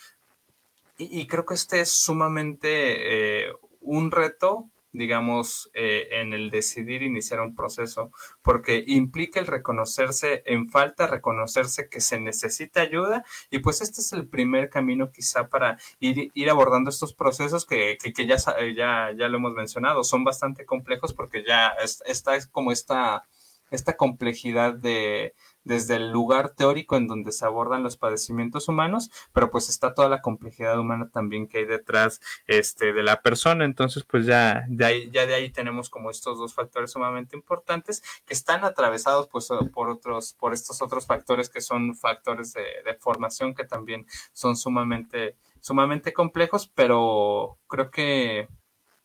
Y, 0.99 1.27
creo 1.27 1.47
que 1.47 1.55
este 1.55 1.81
es 1.81 1.91
sumamente 1.93 3.47
eh, 3.47 3.53
un 3.81 4.11
reto 4.11 4.71
digamos, 4.93 5.71
eh, 5.75 6.09
en 6.13 6.33
el 6.33 6.51
decidir 6.51 7.03
iniciar 7.03 7.41
un 7.41 7.55
proceso, 7.55 8.11
porque 8.43 8.85
implica 8.87 9.41
el 9.41 9.47
reconocerse 9.47 10.43
en 10.47 10.69
falta, 10.69 11.07
reconocerse 11.07 11.89
que 11.89 12.01
se 12.01 12.19
necesita 12.19 12.81
ayuda, 12.81 13.25
y 13.51 13.61
pues 13.61 13.81
este 13.83 14.01
es 14.01 14.13
el 14.13 14.27
primer 14.27 14.69
camino 14.69 15.13
quizá 15.13 15.49
para 15.49 15.79
ir, 16.01 16.31
ir 16.35 16.51
abordando 16.51 16.91
estos 16.91 17.15
procesos 17.15 17.67
que, 17.67 17.99
que, 17.99 18.27
ya, 18.27 18.37
ya, 18.77 19.13
ya 19.17 19.29
lo 19.29 19.37
hemos 19.37 19.55
mencionado, 19.55 20.03
son 20.05 20.25
bastante 20.25 20.65
complejos 20.67 21.13
porque 21.15 21.45
ya 21.47 21.73
está 22.07 22.33
como 22.51 22.73
esta, 22.73 23.25
esta 23.71 23.97
complejidad 23.97 24.75
de, 24.75 25.35
desde 25.65 25.97
el 25.97 26.11
lugar 26.11 26.51
teórico 26.51 26.97
en 26.97 27.07
donde 27.07 27.33
se 27.33 27.45
abordan 27.45 27.83
los 27.83 27.97
padecimientos 27.97 28.69
humanos, 28.69 29.11
pero 29.33 29.51
pues 29.51 29.69
está 29.69 29.95
toda 29.95 30.09
la 30.09 30.23
complejidad 30.23 30.79
humana 30.79 31.11
también 31.13 31.47
que 31.49 31.59
hay 31.59 31.65
detrás 31.65 32.21
este, 32.47 32.93
de 32.93 33.03
la 33.03 33.21
persona. 33.23 33.65
Entonces, 33.65 34.05
pues 34.05 34.27
ya 34.27 34.65
de 34.69 34.85
ahí, 34.85 35.11
ya 35.11 35.27
de 35.27 35.35
ahí 35.35 35.51
tenemos 35.51 35.91
como 35.91 36.11
estos 36.11 36.39
dos 36.39 36.55
factores 36.55 36.93
sumamente 36.93 37.37
importantes 37.37 38.03
que 38.27 38.35
están 38.35 38.65
atravesados 38.65 39.29
pues 39.29 39.49
por 39.73 39.91
otros, 39.91 40.35
por 40.39 40.55
estos 40.55 40.83
otros 40.83 41.07
factores 41.07 41.49
que 41.49 41.61
son 41.61 41.95
factores 41.95 42.53
de, 42.53 42.63
formación 42.99 43.55
que 43.55 43.65
también 43.65 44.07
son 44.33 44.57
sumamente, 44.57 45.37
sumamente 45.61 46.13
complejos, 46.13 46.71
pero 46.75 47.59
creo 47.67 47.91
que 47.91 48.49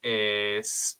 es 0.02 1.00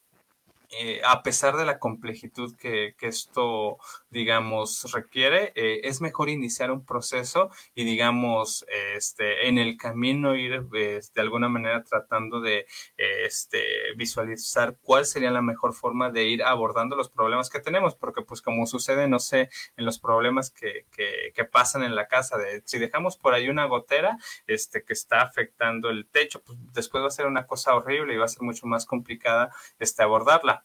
eh, 0.80 1.02
a 1.06 1.24
pesar 1.24 1.56
de 1.58 1.66
la 1.66 1.80
complejitud 1.80 2.56
que, 2.58 2.96
esto, 3.02 3.78
digamos, 4.10 4.92
requiere, 4.94 5.54
eh, 5.56 5.82
es 5.84 6.02
mejor 6.02 6.30
iniciar 6.30 6.72
un 6.72 6.86
proceso 6.86 7.50
y, 7.74 7.86
digamos, 7.86 8.66
este, 8.96 9.48
en 9.48 9.58
el 9.58 9.78
camino 9.78 10.36
ir 10.36 10.64
de 10.64 11.02
alguna 11.18 11.50
manera 11.50 11.84
tratando 11.84 12.42
de 12.42 12.66
este, 12.98 13.64
visualizar 13.96 14.78
cuál 14.82 15.06
sería 15.06 15.32
la 15.32 15.42
mejor 15.42 15.74
forma 15.74 16.10
de 16.10 16.26
ir 16.26 16.44
abordando 16.44 16.96
los 16.96 17.10
problemas 17.10 17.50
que 17.50 17.60
tenemos, 17.60 17.96
porque 17.96 18.22
pues 18.24 18.42
como 18.42 18.66
sucede, 18.66 19.08
no 19.08 19.20
sé, 19.20 19.50
en 19.78 19.86
los 19.86 20.00
problemas 20.00 20.52
que, 20.52 20.86
que, 20.92 21.46
pasan 21.46 21.84
en 21.84 21.96
la 21.96 22.08
casa, 22.08 22.38
de 22.38 22.64
si 22.66 22.80
dejamos 22.80 23.18
por 23.18 23.34
ahí 23.34 23.48
una 23.50 23.66
gotera 23.66 24.18
este, 24.48 24.84
que 24.84 24.94
está 24.94 25.22
afectando 25.22 25.90
el 25.90 26.08
techo, 26.08 26.42
pues 26.44 26.58
después 26.74 27.04
va 27.04 27.08
a 27.08 27.12
ser 27.12 27.28
una 27.28 27.46
cosa 27.46 27.76
horrible 27.76 28.14
y 28.14 28.18
va 28.18 28.26
a 28.26 28.30
ser 28.30 28.42
mucho 28.42 28.66
más 28.66 28.86
complicada 28.86 29.52
este, 29.80 30.04
abordarla 30.04 30.65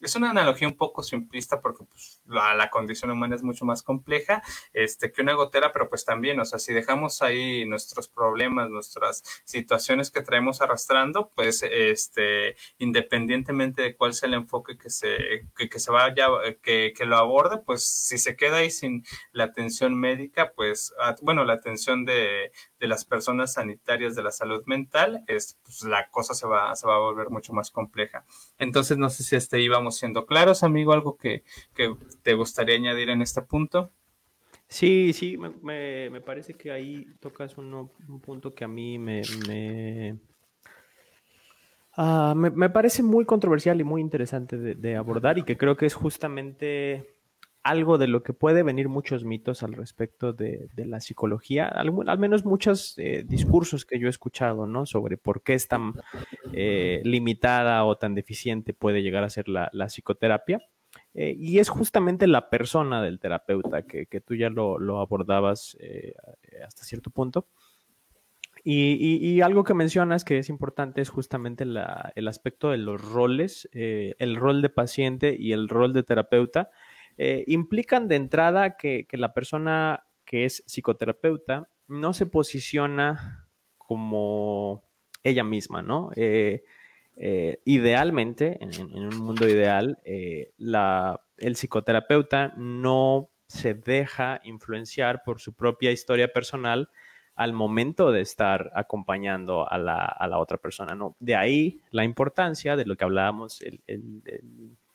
es 0.00 0.16
una 0.16 0.30
analogía 0.30 0.68
un 0.68 0.76
poco 0.76 1.02
simplista 1.02 1.60
porque 1.60 1.84
pues, 1.84 2.20
la, 2.26 2.68
condición 2.70 3.10
humana 3.10 3.36
es 3.36 3.42
mucho 3.42 3.64
más 3.64 3.82
compleja 3.82 4.42
este, 4.72 5.12
que 5.12 5.22
una 5.22 5.34
gotera, 5.34 5.72
pero 5.72 5.88
pues 5.88 6.04
también, 6.04 6.40
o 6.40 6.44
sea, 6.44 6.58
si 6.58 6.72
dejamos 6.72 7.22
ahí 7.22 7.64
nuestros 7.66 8.08
problemas, 8.08 8.70
nuestras 8.70 9.22
situaciones 9.44 10.10
que 10.10 10.22
traemos 10.22 10.60
arrastrando, 10.60 11.30
pues 11.34 11.62
este, 11.62 12.56
independientemente 12.78 13.82
de 13.82 13.96
cuál 13.96 14.14
sea 14.14 14.28
el 14.28 14.34
enfoque 14.34 14.76
que 14.76 14.90
se, 14.90 15.46
que, 15.56 15.78
se 15.78 15.90
vaya, 15.90 16.28
que, 16.62 16.92
que, 16.96 17.04
lo 17.04 17.16
aborde, 17.16 17.58
pues 17.58 17.86
si 17.86 18.18
se 18.18 18.36
queda 18.36 18.58
ahí 18.58 18.70
sin 18.70 19.04
la 19.32 19.44
atención 19.44 19.94
médica, 19.98 20.52
pues, 20.56 20.92
bueno, 21.22 21.44
la 21.44 21.54
atención 21.54 22.04
de, 22.04 22.50
de 22.80 22.88
las 22.88 23.04
personas 23.04 23.54
sanitarias 23.54 24.14
de 24.14 24.22
la 24.22 24.30
salud 24.30 24.62
mental, 24.66 25.22
es, 25.26 25.58
pues, 25.62 25.82
la 25.84 26.08
cosa 26.10 26.34
se 26.34 26.46
va, 26.46 26.74
se 26.74 26.86
va 26.86 26.96
a 26.96 26.98
volver 26.98 27.30
mucho 27.30 27.52
más 27.52 27.70
compleja. 27.70 28.24
Entonces, 28.58 28.98
no 28.98 29.10
sé 29.10 29.22
si 29.22 29.36
este 29.36 29.60
íbamos 29.60 29.83
siendo 29.90 30.26
claros, 30.26 30.62
amigo, 30.62 30.92
algo 30.92 31.16
que, 31.16 31.42
te 32.22 32.34
gustaría 32.34 32.76
añadir 32.76 33.10
en 33.10 33.22
este 33.22 33.42
punto. 33.42 33.90
Sí, 34.68 35.12
sí, 35.12 35.36
me, 35.36 36.10
me, 36.10 36.20
parece 36.20 36.54
que 36.54 36.72
ahí 36.72 37.06
tocas 37.20 37.56
un 37.58 37.90
punto 38.20 38.54
que 38.54 38.64
a 38.64 38.68
mí 38.68 38.98
me, 38.98 39.22
ah, 41.96 42.34
me, 42.36 42.50
me, 42.50 42.70
parece 42.70 43.02
muy 43.02 43.24
controversial 43.24 43.80
y 43.80 43.84
muy 43.84 44.00
interesante 44.00 44.56
de, 44.56 44.96
abordar 44.96 45.38
y 45.38 45.44
que 45.44 45.56
creo 45.56 45.76
que 45.76 45.86
es 45.86 45.94
justamente 45.94 47.13
algo 47.64 47.96
de 47.96 48.08
lo 48.08 48.22
que 48.22 48.34
puede 48.34 48.62
venir 48.62 48.90
muchos 48.90 49.24
mitos 49.24 49.62
al 49.62 49.72
respecto 49.72 50.34
de, 50.34 50.68
la 50.76 51.00
psicología, 51.00 51.66
al, 51.66 51.92
menos 52.18 52.44
muchos 52.44 52.94
eh, 52.98 53.24
discursos 53.26 53.86
que 53.86 53.98
yo 53.98 54.06
he 54.06 54.10
escuchado, 54.10 54.66
¿no? 54.66 54.84
Sobre 54.84 55.16
por 55.16 55.42
qué 55.42 55.54
es 55.54 55.66
tan 55.66 55.94
eh, 56.52 57.00
limitada 57.04 57.84
o 57.86 57.96
tan 57.96 58.14
deficiente 58.14 58.74
puede 58.74 59.02
llegar 59.02 59.24
a 59.24 59.30
ser 59.30 59.48
la, 59.48 59.70
psicoterapia. 59.88 60.60
Eh, 61.14 61.34
y 61.38 61.58
es 61.58 61.70
justamente 61.70 62.26
la 62.26 62.50
persona 62.50 63.02
del 63.02 63.18
terapeuta, 63.18 63.82
que, 63.82 64.20
tú 64.20 64.34
ya 64.34 64.50
lo, 64.50 65.00
abordabas 65.00 65.76
hasta 66.66 66.84
cierto 66.84 67.10
punto. 67.10 67.48
Y, 68.62 69.40
algo 69.40 69.64
que 69.64 69.74
mencionas 69.74 70.24
que 70.24 70.38
es 70.38 70.50
importante 70.50 71.00
es 71.00 71.08
justamente 71.08 71.64
el 71.64 72.28
aspecto 72.28 72.70
de 72.70 72.78
los 72.78 73.02
roles, 73.02 73.70
el 73.72 74.36
rol 74.36 74.60
de 74.60 74.68
paciente 74.68 75.34
y 75.38 75.52
el 75.52 75.68
rol 75.68 75.94
de 75.94 76.02
terapeuta, 76.02 76.70
eh, 77.16 77.44
implican 77.46 78.08
de 78.08 78.16
entrada 78.16 78.76
que, 78.76 79.06
la 79.12 79.32
persona 79.32 80.04
que 80.24 80.44
es 80.44 80.64
psicoterapeuta 80.66 81.68
no 81.86 82.12
se 82.12 82.26
posiciona 82.26 83.46
como 83.78 84.82
ella 85.22 85.44
misma, 85.44 85.82
¿no? 85.82 86.10
Eh, 86.16 86.64
eh, 87.16 87.60
idealmente, 87.64 88.58
en, 88.60 89.06
un 89.06 89.18
mundo 89.18 89.48
ideal, 89.48 89.98
el 90.04 91.56
psicoterapeuta 91.56 92.54
no 92.56 93.30
se 93.46 93.74
deja 93.74 94.40
influenciar 94.42 95.22
por 95.22 95.40
su 95.40 95.54
propia 95.54 95.92
historia 95.92 96.32
personal 96.32 96.88
al 97.36 97.52
momento 97.52 98.10
de 98.10 98.22
estar 98.22 98.72
acompañando 98.74 99.70
a 99.70 99.78
la, 99.78 100.38
otra 100.38 100.56
persona, 100.56 100.94
¿no? 100.94 101.16
De 101.20 101.36
ahí 101.36 101.80
la 101.90 102.04
importancia 102.04 102.76
de 102.76 102.86
lo 102.86 102.96
que 102.96 103.04
hablábamos 103.04 103.60
el 103.60 103.80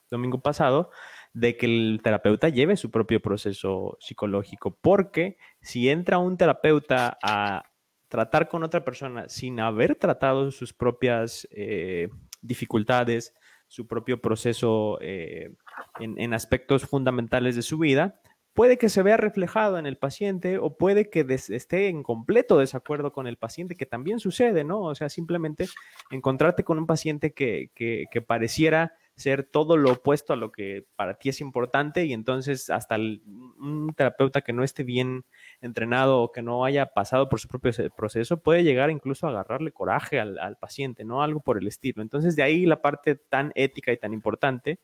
domingo 0.10 0.40
pasado, 0.42 0.90
de 1.34 1.58
que 1.58 1.66
el 1.66 2.02
terapeuta 2.04 2.50
lleve 2.50 2.78
su 2.78 2.90
propio 2.90 3.22
proceso 3.22 3.98
psicológico, 4.00 4.78
porque 4.82 5.38
si 5.62 5.90
entra 5.90 6.18
un 6.18 6.38
terapeuta 6.38 7.18
a 7.22 7.64
tratar 8.08 8.50
con 8.50 8.64
otra 8.64 8.84
persona 8.84 9.30
sin 9.30 9.60
haber 9.60 9.96
tratado 9.96 10.52
sus 10.52 10.74
propias 10.74 11.48
eh, 11.52 12.10
dificultades, 12.42 13.36
su 13.68 13.88
propio 13.88 14.20
proceso 14.20 14.98
eh, 15.00 15.54
en, 16.00 16.34
aspectos 16.34 16.88
fundamentales 16.88 17.56
de 17.56 17.62
su 17.62 17.78
vida, 17.78 18.20
puede 18.54 18.80
que 18.80 18.90
se 18.90 19.04
vea 19.04 19.16
reflejado 19.16 19.78
en 19.78 19.86
el 19.86 19.98
paciente 19.98 20.58
o 20.58 20.76
puede 20.76 21.12
que 21.12 21.24
esté 21.30 21.88
en 21.88 22.02
completo 22.02 22.58
desacuerdo 22.58 23.14
con 23.14 23.28
el 23.28 23.38
paciente, 23.38 23.78
que 23.78 23.86
también 23.86 24.20
sucede, 24.20 24.64
¿no? 24.64 24.82
O 24.82 24.96
sea, 24.96 25.08
simplemente 25.08 25.68
encontrarte 26.10 26.64
con 26.64 26.80
un 26.80 26.88
paciente 26.88 27.32
que, 27.32 27.70
que 27.76 28.22
pareciera 28.24 28.94
ser 29.20 29.44
todo 29.44 29.76
lo 29.76 29.92
opuesto 29.92 30.34
a 30.34 30.38
lo 30.38 30.52
que 30.52 30.86
para 30.96 31.16
ti 31.16 31.30
es 31.30 31.42
importante 31.42 32.06
y 32.06 32.14
entonces 32.14 32.70
hasta 32.70 32.96
un 32.96 33.94
terapeuta 33.96 34.42
que 34.42 34.54
no 34.54 34.64
esté 34.64 34.84
bien 34.84 35.26
entrenado 35.62 36.22
o 36.22 36.32
que 36.32 36.42
no 36.42 36.64
haya 36.64 36.88
pasado 36.88 37.28
por 37.28 37.40
su 37.40 37.48
propio 37.48 37.72
proceso 37.96 38.42
puede 38.42 38.64
llegar 38.64 38.90
incluso 38.90 39.28
a 39.28 39.32
agarrarle 39.32 39.72
coraje 39.72 40.20
al, 40.20 40.58
paciente, 40.58 41.04
¿no? 41.04 41.22
Algo 41.22 41.42
por 41.42 41.58
el 41.58 41.68
estilo. 41.68 42.02
Entonces 42.02 42.36
de 42.36 42.44
ahí 42.44 42.66
la 42.66 42.82
parte 42.82 43.16
tan 43.16 43.52
ética 43.56 43.92
y 43.92 43.98
tan 43.98 44.14
importante 44.14 44.80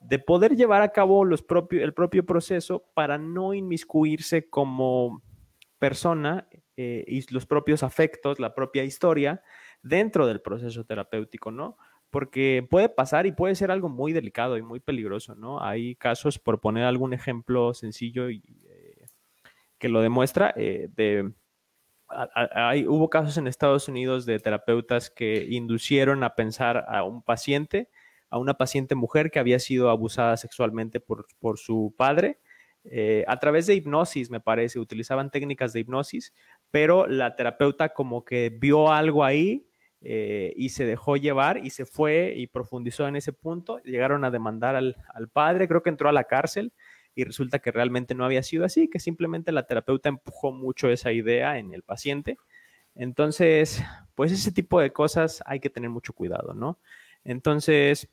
de 0.00 0.18
poder 0.18 0.56
llevar 0.56 0.82
a 0.82 0.90
cabo 0.90 1.24
los 1.24 1.44
el 1.70 1.94
propio 1.94 2.24
proceso 2.24 2.84
para 2.94 3.18
no 3.18 3.54
inmiscuirse 3.54 4.48
como 4.48 5.22
persona 5.78 6.48
eh, 6.76 7.04
y 7.06 7.32
los 7.32 7.46
propios 7.46 7.82
afectos, 7.82 8.40
la 8.40 8.54
propia 8.54 8.84
historia 8.84 9.42
dentro 9.82 10.26
del 10.26 10.40
proceso 10.40 10.84
terapéutico, 10.84 11.50
¿no? 11.50 11.76
Porque 12.14 12.64
puede 12.70 12.88
pasar 12.88 13.26
y 13.26 13.32
puede 13.32 13.56
ser 13.56 13.72
algo 13.72 13.88
muy 13.88 14.12
delicado 14.12 14.56
y 14.56 14.62
muy 14.62 14.78
peligroso, 14.78 15.34
¿no? 15.34 15.60
Hay 15.60 15.96
casos, 15.96 16.38
por 16.38 16.60
poner 16.60 16.84
algún 16.84 17.12
ejemplo 17.12 17.74
sencillo 17.74 18.30
y, 18.30 18.40
eh, 18.68 19.06
que 19.78 19.88
lo 19.88 20.00
demuestra, 20.00 20.54
eh, 20.56 20.88
hay, 22.06 22.86
hubo 22.86 23.10
casos 23.10 23.36
en 23.36 23.48
Estados 23.48 23.88
Unidos 23.88 24.26
de 24.26 24.38
terapeutas 24.38 25.10
que 25.10 25.44
inducieron 25.50 26.22
a 26.22 26.36
pensar 26.36 26.84
a 26.86 27.02
un 27.02 27.20
paciente, 27.20 27.90
a 28.30 28.38
una 28.38 28.54
paciente 28.54 28.94
mujer 28.94 29.32
que 29.32 29.40
había 29.40 29.58
sido 29.58 29.90
abusada 29.90 30.36
sexualmente 30.36 31.00
por, 31.00 31.26
por 31.40 31.58
su 31.58 31.96
padre, 31.98 32.38
eh, 32.84 33.24
a 33.26 33.40
través 33.40 33.66
de 33.66 33.74
hipnosis, 33.74 34.30
me 34.30 34.38
parece, 34.38 34.78
utilizaban 34.78 35.32
técnicas 35.32 35.72
de 35.72 35.80
hipnosis, 35.80 36.32
pero 36.70 37.08
la 37.08 37.34
terapeuta 37.34 37.88
como 37.88 38.24
que 38.24 38.56
vio 38.56 38.92
algo 38.92 39.24
ahí 39.24 39.66
eh, 40.06 40.52
y 40.56 40.68
se 40.68 40.84
dejó 40.84 41.16
llevar 41.16 41.64
y 41.64 41.70
se 41.70 41.86
fue 41.86 42.34
y 42.36 42.46
profundizó 42.46 43.08
en 43.08 43.16
ese 43.16 43.32
punto. 43.32 43.78
Llegaron 43.84 44.24
a 44.24 44.30
demandar 44.30 44.76
al, 44.76 44.96
padre, 45.32 45.66
creo 45.66 45.82
que 45.82 45.88
entró 45.88 46.10
a 46.10 46.12
la 46.12 46.24
cárcel 46.24 46.72
y 47.14 47.24
resulta 47.24 47.58
que 47.58 47.72
realmente 47.72 48.14
no 48.14 48.24
había 48.24 48.42
sido 48.42 48.64
así, 48.64 48.88
que 48.88 49.00
simplemente 49.00 49.50
la 49.50 49.66
terapeuta 49.66 50.10
empujó 50.10 50.52
mucho 50.52 50.90
esa 50.90 51.10
idea 51.10 51.58
en 51.58 51.72
el 51.72 51.82
paciente. 51.82 52.36
Entonces, 52.94 53.82
pues 54.14 54.30
ese 54.30 54.52
tipo 54.52 54.78
de 54.80 54.92
cosas 54.92 55.42
hay 55.46 55.58
que 55.58 55.70
tener 55.70 55.90
mucho 55.90 56.12
cuidado, 56.12 56.52
¿no? 56.52 56.78
Entonces, 57.24 58.10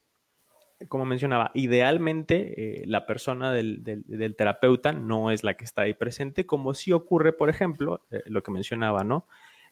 como 0.87 1.05
mencionaba, 1.05 1.51
idealmente 1.53 2.81
eh, 2.81 2.87
la 2.87 3.05
persona 3.05 3.51
del, 3.51 3.83
terapeuta 4.37 4.93
no 4.93 5.31
es 5.31 5.43
la 5.43 5.55
que 5.55 5.65
está 5.65 5.83
ahí 5.83 5.93
presente, 5.93 6.45
como 6.45 6.73
si 6.73 6.91
ocurre, 6.93 7.33
por 7.33 7.49
ejemplo, 7.49 8.01
eh, 8.11 8.21
lo 8.27 8.43
que 8.43 8.51
mencionaba, 8.51 9.03
¿no? 9.03 9.27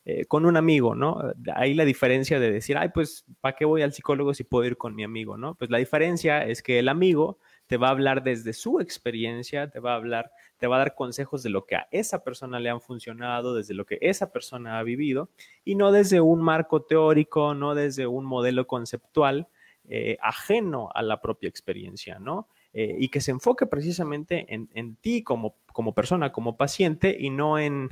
Eh, 0.05 0.25
con 0.25 0.45
un 0.45 0.55
amigo, 0.55 0.95
¿no? 0.95 1.21
Ahí 1.53 1.73
la 1.73 1.83
diferencia 1.83 2.39
de 2.39 2.51
decir, 2.51 2.77
ay, 2.77 2.89
pues, 2.93 3.25
¿para 3.41 3.55
qué 3.55 3.65
voy 3.65 3.81
al 3.81 3.91
psicólogo 3.91 4.33
si 4.33 4.45
puedo 4.45 4.65
ir 4.65 4.77
con 4.77 4.95
mi 4.95 5.03
amigo, 5.03 5.37
¿no? 5.37 5.55
Pues 5.55 5.69
la 5.69 5.77
diferencia 5.77 6.45
es 6.45 6.63
que 6.63 6.79
el 6.79 6.87
amigo 6.87 7.37
te 7.67 7.75
va 7.75 7.89
a 7.89 7.91
hablar 7.91 8.23
desde 8.23 8.53
su 8.53 8.79
experiencia, 8.79 9.69
te 9.69 9.79
va 9.79 9.91
a 9.91 9.97
hablar, 9.97 10.31
te 10.57 10.67
va 10.67 10.77
a 10.77 10.79
dar 10.79 10.95
consejos 10.95 11.43
de 11.43 11.49
lo 11.49 11.65
que 11.65 11.75
a 11.75 11.87
esa 11.91 12.23
persona 12.23 12.59
le 12.61 12.69
han 12.69 12.79
funcionado, 12.79 13.53
desde 13.53 13.73
lo 13.73 13.85
que 13.85 13.99
esa 14.01 14.31
persona 14.31 14.79
ha 14.79 14.83
vivido, 14.83 15.29
y 15.65 15.75
no 15.75 15.91
desde 15.91 16.21
un 16.21 16.41
marco 16.41 16.81
teórico, 16.81 17.53
no 17.53 17.75
desde 17.75 18.07
un 18.07 18.25
modelo 18.25 18.67
conceptual 18.67 19.49
eh, 19.89 20.17
ajeno 20.21 20.89
a 20.95 21.03
la 21.03 21.19
propia 21.19 21.49
experiencia, 21.49 22.19
¿no? 22.19 22.47
Eh, 22.73 22.95
y 22.99 23.09
que 23.09 23.19
se 23.21 23.31
enfoque 23.31 23.67
precisamente 23.67 24.47
en, 24.49 24.95
ti 24.95 25.23
como 25.23 25.53
persona, 25.93 26.31
como 26.31 26.55
paciente, 26.55 27.15
y 27.19 27.29
no 27.29 27.59
en 27.59 27.89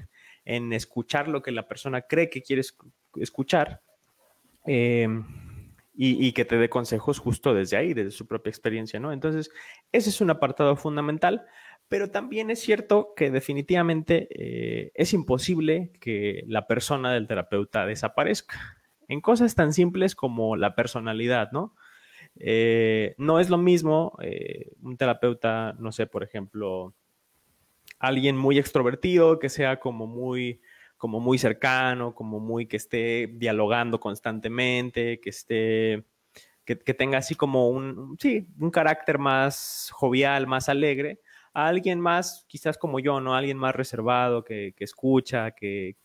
en 0.47 0.71
escuchar 0.71 1.27
lo 1.27 1.41
que 1.41 1.51
la 1.51 1.67
persona 1.67 2.03
cree 2.03 2.29
que 2.29 2.41
quiere 2.41 2.61
escuchar 3.17 3.81
em, 4.65 5.25
y, 5.93 6.31
que 6.31 6.45
te 6.45 6.57
dé 6.57 6.69
consejos 6.69 7.19
justo 7.19 7.53
desde 7.53 7.75
ahí, 7.75 7.93
desde 7.93 8.11
su 8.11 8.27
propia 8.27 8.51
experiencia, 8.51 8.99
¿no? 8.99 9.11
Entonces, 9.11 9.51
ese 9.91 10.09
es 10.09 10.21
un 10.21 10.29
apartado 10.29 10.77
fundamental, 10.77 11.45
pero 11.89 12.11
también 12.11 12.49
es 12.49 12.59
cierto 12.59 13.13
que 13.15 13.29
definitivamente 13.29 14.29
eh, 14.31 14.91
es 14.93 15.11
imposible 15.13 15.91
que 15.99 16.43
la 16.47 16.65
persona 16.65 17.11
del 17.11 17.27
terapeuta 17.27 17.85
desaparezca 17.85 18.77
en 19.09 19.19
cosas 19.19 19.53
tan 19.53 19.73
simples 19.73 20.15
como 20.15 20.55
la 20.55 20.75
personalidad, 20.75 21.51
¿no? 21.51 21.75
Eh, 22.39 23.15
no 23.17 23.39
es 23.41 23.49
lo 23.49 23.57
mismo 23.57 24.17
eh, 24.21 24.71
un 24.81 24.95
terapeuta, 24.95 25.75
no 25.79 25.91
sé, 25.91 26.07
por 26.07 26.23
ejemplo, 26.23 26.93
alguien 27.99 28.37
muy 28.37 28.57
extrovertido, 28.57 29.39
que 29.39 29.49
sea 29.49 29.79
como 29.79 30.07
muy, 30.07 30.61
como 30.97 31.19
muy 31.19 31.37
cercano, 31.37 32.13
como 32.13 32.39
muy 32.39 32.67
que 32.67 32.77
esté 32.77 33.27
dialogando 33.33 33.99
constantemente, 33.99 35.19
que 35.19 35.29
esté, 35.29 36.03
que, 36.65 36.75
tenga 36.75 37.19
así 37.19 37.35
como 37.35 37.69
un, 37.69 38.17
sí, 38.19 38.47
un 38.59 38.71
carácter 38.71 39.17
más 39.19 39.89
jovial, 39.93 40.47
más 40.47 40.69
alegre, 40.69 41.21
a 41.53 41.67
alguien 41.67 41.99
más, 41.99 42.45
quizás 42.47 42.77
como 42.77 42.99
yo, 42.99 43.19
¿no? 43.19 43.35
Alguien 43.35 43.57
más 43.57 43.75
reservado, 43.75 44.43
que, 44.43 44.75
escucha, 44.79 45.51
que, 45.51 45.95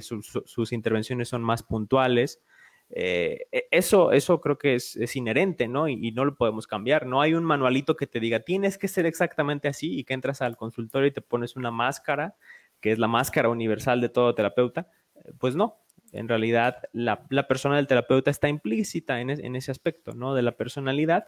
sus 0.00 0.72
intervenciones 0.72 1.28
son 1.28 1.42
más 1.42 1.62
puntuales. 1.62 2.40
Eh, 2.90 3.46
e, 3.50 3.66
eso, 3.70 4.12
eso 4.12 4.40
creo 4.40 4.58
que 4.58 4.74
es, 4.76 5.16
inherente, 5.16 5.68
¿no? 5.68 5.88
Y, 5.88 6.12
no 6.12 6.24
lo 6.24 6.34
podemos 6.34 6.66
cambiar. 6.66 7.06
No 7.06 7.20
hay 7.20 7.34
un 7.34 7.44
manualito 7.44 7.96
que 7.96 8.06
te 8.06 8.20
diga, 8.20 8.40
tienes 8.40 8.78
que 8.78 8.88
ser 8.88 9.06
exactamente 9.06 9.68
así 9.68 9.98
y 9.98 10.04
que 10.04 10.14
entras 10.14 10.42
al 10.42 10.56
consultorio 10.56 11.08
y 11.08 11.12
te 11.12 11.20
pones 11.20 11.56
una 11.56 11.70
máscara, 11.70 12.36
que 12.80 12.92
es 12.92 12.98
la 12.98 13.08
máscara 13.08 13.48
universal 13.48 14.00
de 14.00 14.08
todo 14.08 14.34
terapeuta. 14.34 14.88
Eh, 15.16 15.32
pues 15.38 15.56
no, 15.56 15.82
en 16.12 16.28
realidad 16.28 16.82
la, 16.92 17.26
persona 17.48 17.76
del 17.76 17.86
terapeuta 17.86 18.30
está 18.30 18.48
implícita 18.48 19.20
en, 19.20 19.30
en, 19.30 19.56
ese 19.56 19.70
aspecto, 19.70 20.12
¿no? 20.12 20.34
De 20.34 20.42
la 20.42 20.52
personalidad. 20.52 21.26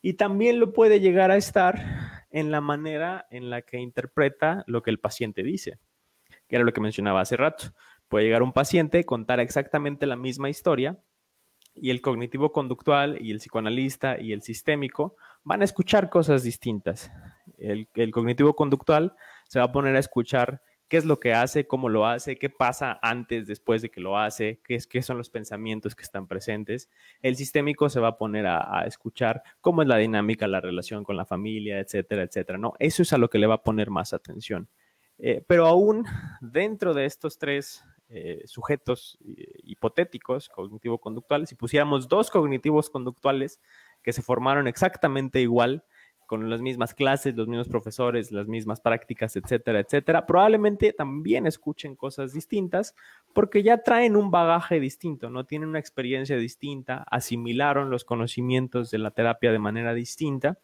Y 0.00 0.14
también 0.14 0.58
lo 0.58 0.72
puede 0.72 1.00
llegar 1.00 1.30
a 1.30 1.36
estar 1.36 2.26
en 2.30 2.50
la 2.50 2.60
manera 2.60 3.26
en 3.30 3.50
la 3.50 3.62
que 3.62 3.78
interpreta 3.78 4.64
lo 4.66 4.82
que 4.82 4.90
el 4.90 4.98
paciente 4.98 5.42
dice, 5.42 5.78
que 6.48 6.56
era 6.56 6.64
lo 6.64 6.72
que 6.72 6.80
mencionaba 6.80 7.20
hace 7.20 7.36
rato. 7.36 7.72
Puede 8.12 8.26
llegar 8.26 8.42
un 8.42 8.52
paciente, 8.52 9.04
contar 9.04 9.40
exactamente 9.40 10.04
la 10.04 10.16
misma 10.16 10.50
historia 10.50 10.98
y 11.74 11.88
el 11.88 12.02
cognitivo 12.02 12.52
conductual 12.52 13.16
y 13.18 13.30
el 13.30 13.38
psicoanalista 13.38 14.20
y 14.20 14.34
el 14.34 14.42
sistémico 14.42 15.16
van 15.44 15.62
a 15.62 15.64
escuchar 15.64 16.10
cosas 16.10 16.42
distintas. 16.42 17.10
El, 17.56 17.88
cognitivo 18.10 18.54
conductual 18.54 19.14
se 19.48 19.60
va 19.60 19.64
a 19.64 19.72
poner 19.72 19.96
a 19.96 19.98
escuchar 19.98 20.60
qué 20.88 20.98
es 20.98 21.06
lo 21.06 21.20
que 21.20 21.32
hace, 21.32 21.66
cómo 21.66 21.88
lo 21.88 22.06
hace, 22.06 22.36
qué 22.36 22.50
pasa 22.50 22.98
antes, 23.00 23.46
después 23.46 23.80
de 23.80 23.90
que 23.90 24.02
lo 24.02 24.18
hace, 24.18 24.60
qué, 24.62 24.74
es, 24.74 24.86
qué 24.86 25.00
son 25.00 25.16
los 25.16 25.30
pensamientos 25.30 25.94
que 25.94 26.02
están 26.02 26.26
presentes. 26.26 26.90
El 27.22 27.36
sistémico 27.36 27.88
se 27.88 27.98
va 27.98 28.08
a 28.08 28.18
poner 28.18 28.46
a, 28.46 28.84
escuchar 28.86 29.42
cómo 29.62 29.80
es 29.80 29.88
la 29.88 29.96
dinámica, 29.96 30.46
la 30.46 30.60
relación 30.60 31.02
con 31.02 31.16
la 31.16 31.24
familia, 31.24 31.80
etcétera, 31.80 32.24
etcétera. 32.24 32.58
¿no? 32.58 32.74
Eso 32.78 33.04
es 33.04 33.14
a 33.14 33.16
lo 33.16 33.30
que 33.30 33.38
le 33.38 33.46
va 33.46 33.54
a 33.54 33.62
poner 33.62 33.88
más 33.88 34.12
atención. 34.12 34.68
Eh, 35.16 35.42
pero 35.46 35.66
aún 35.66 36.04
dentro 36.42 36.92
de 36.92 37.06
estos 37.06 37.38
tres 37.38 37.82
eh, 38.12 38.42
sujetos 38.46 39.18
eh, 39.36 39.60
hipotéticos 39.64 40.48
cognitivo-conductuales, 40.48 41.48
si 41.48 41.54
pusiéramos 41.54 42.08
dos 42.08 42.30
cognitivos 42.30 42.90
conductuales 42.90 43.60
que 44.02 44.12
se 44.12 44.22
formaron 44.22 44.68
exactamente 44.68 45.40
igual, 45.40 45.84
con 46.32 46.48
las 46.48 46.62
mismas 46.62 46.94
clases, 46.94 47.36
los 47.36 47.46
mismos 47.46 47.68
profesores, 47.68 48.32
las 48.32 48.48
mismas 48.48 48.80
prácticas, 48.80 49.36
etcétera, 49.36 49.80
etcétera, 49.80 50.24
probablemente 50.24 50.94
también 50.94 51.46
escuchen 51.46 51.94
cosas 51.94 52.32
distintas 52.32 52.94
porque 53.34 53.62
ya 53.62 53.82
traen 53.82 54.16
un 54.16 54.30
bagaje 54.30 54.80
distinto, 54.80 55.28
no 55.28 55.44
tienen 55.44 55.68
una 55.68 55.78
experiencia 55.78 56.38
distinta, 56.38 57.04
asimilaron 57.10 57.90
los 57.90 58.06
conocimientos 58.06 58.90
de 58.90 58.96
la 58.96 59.10
terapia 59.10 59.52
de 59.52 59.58
manera 59.58 59.92
distinta. 59.92 60.58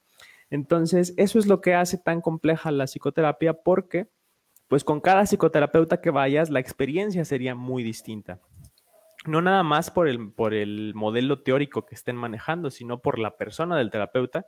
Entonces, 0.49 1.13
eso 1.19 1.39
es 1.39 1.47
lo 1.47 1.61
que 1.61 1.75
hace 1.75 1.99
tan 1.99 2.23
compleja 2.23 2.71
la 2.71 2.87
psicoterapia 2.87 3.53
porque 3.53 4.09
pues 4.69 4.85
con 4.85 5.01
cada 5.01 5.27
psicoterapeuta 5.27 6.01
que 6.01 6.11
vayas, 6.11 6.51
la 6.51 6.61
experiencia 6.61 7.25
sería 7.25 7.55
muy 7.55 7.83
distinta. 7.83 8.39
No 9.27 9.43
nada 9.43 9.63
más 9.63 9.91
por 9.91 10.09
el, 10.09 10.31
por 10.33 10.55
el 10.55 10.93
modelo 10.95 11.43
teórico 11.43 11.85
que 11.85 11.95
estén 11.95 12.17
manejando, 12.17 12.71
sino 12.71 13.01
por 13.01 13.19
la 13.19 13.37
persona 13.37 13.77
del 13.77 13.91
terapeuta, 13.91 14.47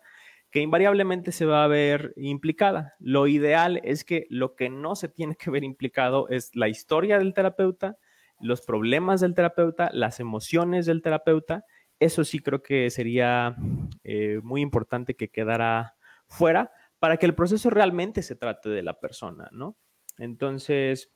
que 0.51 0.61
invariablemente 0.61 1.33
se 1.33 1.47
va 1.47 1.65
a 1.65 1.69
ver 1.69 2.13
implicada. 2.17 2.95
Lo 2.99 3.27
ideal 3.27 3.81
es 3.83 4.05
que 4.05 4.27
lo 4.31 4.55
que 4.57 4.69
no 4.69 4.95
se 4.95 5.09
tiene 5.09 5.37
que 5.37 5.51
ver 5.51 5.65
implicado 5.65 6.29
es 6.29 6.55
la 6.55 6.69
historia 6.69 7.19
del 7.19 7.35
terapeuta, 7.35 7.97
los 8.41 8.61
problemas 8.63 9.21
del 9.21 9.35
terapeuta, 9.35 9.91
las 9.93 10.21
emociones 10.21 10.87
del 10.87 11.03
terapeuta. 11.03 11.65
Eso 11.99 12.25
sí 12.25 12.41
creo 12.41 12.63
que 12.63 12.91
sería 12.91 13.57
eh, 14.03 14.41
muy 14.43 14.61
importante 14.61 15.15
que 15.15 15.29
quedara 15.29 15.95
fuera 16.27 16.73
para 16.99 17.17
que 17.17 17.27
el 17.27 17.35
proceso 17.35 17.71
realmente 17.71 18.23
se 18.23 18.37
trate 18.37 18.69
de 18.69 18.83
la 18.83 18.99
persona, 18.99 19.49
¿no? 19.53 19.77
Entonces, 20.21 21.11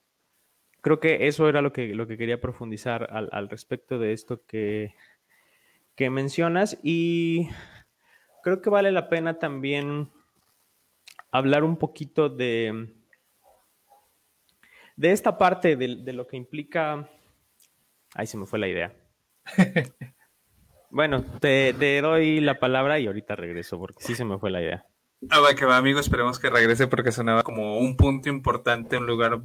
creo 0.81 0.99
que 0.99 1.27
eso 1.27 1.49
era 1.49 1.61
lo 1.61 1.73
que, 1.73 1.95
lo 1.95 2.07
que 2.07 2.17
quería 2.17 2.41
profundizar 2.41 3.09
al, 3.13 3.49
respecto 3.51 3.99
de 3.99 4.13
esto 4.13 4.45
que, 4.47 4.95
que 5.95 6.09
mencionas 6.09 6.79
y 6.83 7.49
creo 8.43 8.63
que 8.63 8.71
vale 8.71 8.93
la 8.93 9.11
pena 9.11 9.39
también 9.39 10.11
hablar 11.31 11.65
un 11.65 11.77
poquito 11.77 12.31
de, 12.31 12.95
de 14.97 15.13
esta 15.13 15.37
parte 15.37 15.77
de, 15.77 15.97
de, 15.97 16.13
lo 16.15 16.27
que 16.27 16.39
implica... 16.39 17.09
Ahí 18.15 18.27
se 18.27 18.39
me 18.39 18.47
fue 18.47 18.59
la 18.59 18.69
idea. 18.69 18.95
bueno, 20.91 21.25
te, 21.41 21.75
te, 21.75 22.01
doy 22.01 22.41
la 22.41 22.59
palabra 22.59 22.99
y 23.01 23.07
ahorita 23.07 23.37
regreso 23.37 23.79
porque 23.79 24.03
sí 24.03 24.15
se 24.15 24.25
me 24.25 24.39
fue 24.39 24.51
la 24.51 24.63
idea. 24.63 24.87
Ah, 25.31 25.41
va 25.41 25.55
que 25.55 25.65
va, 25.65 25.77
amigo, 25.77 26.01
esperemos 26.01 26.39
que 26.39 26.51
regrese 26.51 26.87
porque 26.87 27.13
sonaba 27.13 27.43
como 27.43 27.79
un 27.79 27.97
punto 27.97 28.29
importante, 28.29 28.99
un 28.99 29.07
lugar 29.07 29.41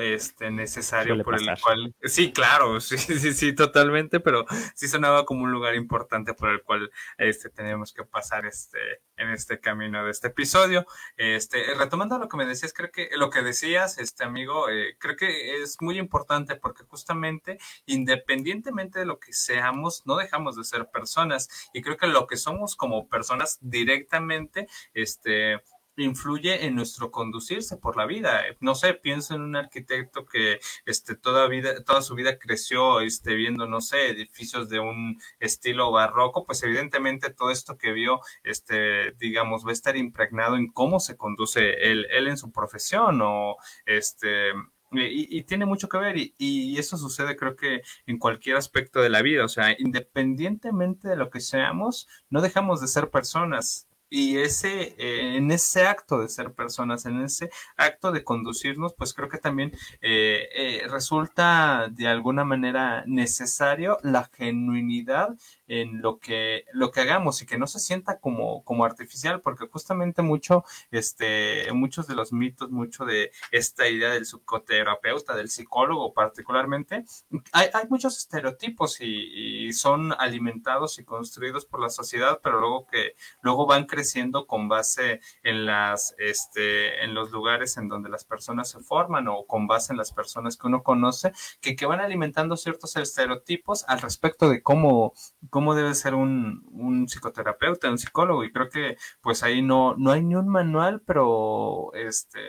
este, 0.00 0.50
necesario 0.50 1.22
por 1.22 1.34
el 1.40 1.48
cual... 1.60 1.94
Sí, 2.02 2.32
claro, 2.32 2.80
sí, 2.80 2.98
sí, 2.98 3.32
sí, 3.32 3.54
totalmente, 3.54 4.20
pero 4.20 4.44
sí 4.74 4.88
sonaba 4.88 5.24
como 5.24 5.44
un 5.44 5.52
lugar 5.52 5.74
importante 5.74 6.34
por 6.34 6.50
el 6.50 6.62
cual 6.62 6.90
este, 7.18 7.50
tenemos 7.50 7.92
que 7.92 8.04
pasar 8.04 8.46
este, 8.46 8.78
en 9.16 9.30
este 9.30 9.60
camino 9.60 10.04
de 10.04 10.10
este 10.10 10.28
episodio. 10.28 10.86
Este, 11.16 11.74
retomando 11.74 12.18
lo 12.18 12.28
que 12.28 12.36
me 12.36 12.46
decías, 12.46 12.72
creo 12.72 12.90
que 12.90 13.10
lo 13.16 13.30
que 13.30 13.42
decías, 13.42 13.98
este 13.98 14.24
amigo, 14.24 14.68
eh, 14.68 14.96
creo 14.98 15.16
que 15.16 15.62
es 15.62 15.76
muy 15.80 15.98
importante 15.98 16.56
porque 16.56 16.84
justamente, 16.84 17.58
independientemente 17.86 18.98
de 18.98 19.06
lo 19.06 19.18
que 19.18 19.32
seamos, 19.32 20.02
no 20.06 20.16
dejamos 20.16 20.56
de 20.56 20.64
ser 20.64 20.90
personas 20.90 21.48
y 21.72 21.82
creo 21.82 21.96
que 21.96 22.06
lo 22.06 22.26
que 22.26 22.36
somos 22.36 22.76
como 22.76 23.08
personas 23.08 23.58
directamente, 23.60 24.68
este, 24.94 25.21
este, 25.22 25.62
influye 25.96 26.64
en 26.64 26.74
nuestro 26.74 27.10
conducirse 27.10 27.76
por 27.76 27.96
la 27.96 28.06
vida. 28.06 28.42
No 28.60 28.74
sé, 28.74 28.94
pienso 28.94 29.34
en 29.34 29.42
un 29.42 29.56
arquitecto 29.56 30.24
que 30.24 30.58
este, 30.86 31.14
toda, 31.16 31.46
vida, 31.48 31.84
toda 31.84 32.02
su 32.02 32.14
vida 32.14 32.38
creció 32.38 33.00
este, 33.00 33.34
viendo, 33.34 33.66
no 33.66 33.80
sé, 33.80 34.08
edificios 34.10 34.68
de 34.68 34.80
un 34.80 35.20
estilo 35.38 35.92
barroco, 35.92 36.46
pues 36.46 36.62
evidentemente 36.62 37.30
todo 37.30 37.50
esto 37.50 37.76
que 37.76 37.92
vio, 37.92 38.20
este, 38.42 39.12
digamos, 39.12 39.66
va 39.66 39.70
a 39.70 39.74
estar 39.74 39.96
impregnado 39.96 40.56
en 40.56 40.68
cómo 40.68 40.98
se 40.98 41.16
conduce 41.16 41.90
él, 41.90 42.06
él 42.10 42.28
en 42.28 42.36
su 42.36 42.50
profesión 42.52 43.20
o 43.22 43.56
este... 43.86 44.52
Y, 44.94 45.38
y, 45.38 45.44
tiene 45.44 45.64
mucho 45.64 45.88
que 45.88 45.96
ver 45.96 46.18
y, 46.18 46.34
y, 46.36 46.78
eso 46.78 46.98
sucede 46.98 47.34
creo 47.34 47.56
que 47.56 47.80
en 48.04 48.18
cualquier 48.18 48.58
aspecto 48.58 49.00
de 49.00 49.08
la 49.08 49.22
vida, 49.22 49.42
o 49.42 49.48
sea, 49.48 49.74
independientemente 49.78 51.08
de 51.08 51.16
lo 51.16 51.30
que 51.30 51.40
seamos, 51.40 52.08
no 52.28 52.42
dejamos 52.42 52.82
de 52.82 52.88
ser 52.88 53.08
personas, 53.08 53.88
y 54.14 54.36
ese, 54.36 54.94
eh, 54.98 55.36
en 55.38 55.50
ese 55.50 55.86
acto 55.86 56.20
de 56.20 56.28
ser 56.28 56.52
personas, 56.52 57.06
en 57.06 57.22
ese 57.22 57.48
acto 57.78 58.12
de 58.12 58.22
conducirnos, 58.22 58.92
pues 58.92 59.14
creo 59.14 59.30
que 59.30 59.38
también 59.38 59.72
eh, 60.02 60.48
eh, 60.54 60.86
resulta 60.86 61.88
de 61.90 62.08
alguna 62.08 62.44
manera 62.44 63.04
necesario 63.06 63.96
la 64.02 64.28
genuinidad 64.34 65.34
en 65.72 66.02
lo 66.02 66.18
que, 66.18 66.66
lo 66.74 66.90
que 66.90 67.00
hagamos 67.00 67.40
y 67.40 67.46
que 67.46 67.56
no 67.56 67.66
se 67.66 67.78
sienta 67.78 68.18
como, 68.20 68.62
como 68.62 68.84
artificial, 68.84 69.40
porque 69.40 69.66
justamente 69.68 70.20
mucho, 70.20 70.64
este, 70.90 71.72
muchos 71.72 72.06
de 72.06 72.14
los 72.14 72.30
mitos, 72.30 72.70
mucho 72.70 73.06
de 73.06 73.32
esta 73.50 73.88
idea 73.88 74.10
del 74.10 74.26
psicoterapeuta, 74.26 75.34
del 75.34 75.48
psicólogo 75.48 76.12
particularmente, 76.12 77.06
hay, 77.52 77.68
hay 77.72 77.84
muchos 77.88 78.18
estereotipos 78.18 79.00
y, 79.00 79.66
y, 79.66 79.72
son 79.72 80.12
alimentados 80.12 80.98
y 80.98 81.04
construidos 81.04 81.64
por 81.64 81.80
la 81.80 81.88
sociedad, 81.88 82.40
pero 82.42 82.60
luego 82.60 82.86
que 82.86 83.16
luego 83.40 83.64
van 83.66 83.86
creciendo 83.86 84.46
con 84.46 84.68
base 84.68 85.20
en 85.42 85.64
las, 85.64 86.14
este, 86.18 87.02
en 87.02 87.14
los 87.14 87.30
lugares 87.30 87.78
en 87.78 87.88
donde 87.88 88.10
las 88.10 88.24
personas 88.24 88.68
se 88.68 88.80
forman 88.80 89.26
o 89.28 89.46
con 89.46 89.66
base 89.66 89.94
en 89.94 89.96
las 89.96 90.12
personas 90.12 90.58
que 90.58 90.66
uno 90.66 90.82
conoce, 90.82 91.32
que, 91.62 91.74
que 91.76 91.86
van 91.86 92.00
alimentando 92.00 92.58
ciertos 92.58 92.94
estereotipos 92.96 93.86
al 93.88 94.02
respecto 94.02 94.50
de 94.50 94.62
cómo, 94.62 95.14
cómo 95.48 95.61
debe 95.74 95.94
ser 95.94 96.14
un, 96.14 96.64
un, 96.72 97.06
psicoterapeuta, 97.06 97.90
un 97.90 97.98
psicólogo, 97.98 98.44
y 98.44 98.52
creo 98.52 98.68
que 98.68 98.96
pues 99.20 99.42
ahí 99.42 99.62
no, 99.62 99.94
no 99.96 100.10
hay 100.10 100.22
ni 100.22 100.34
un 100.34 100.48
manual, 100.48 101.02
pero 101.06 101.92
este 101.94 102.40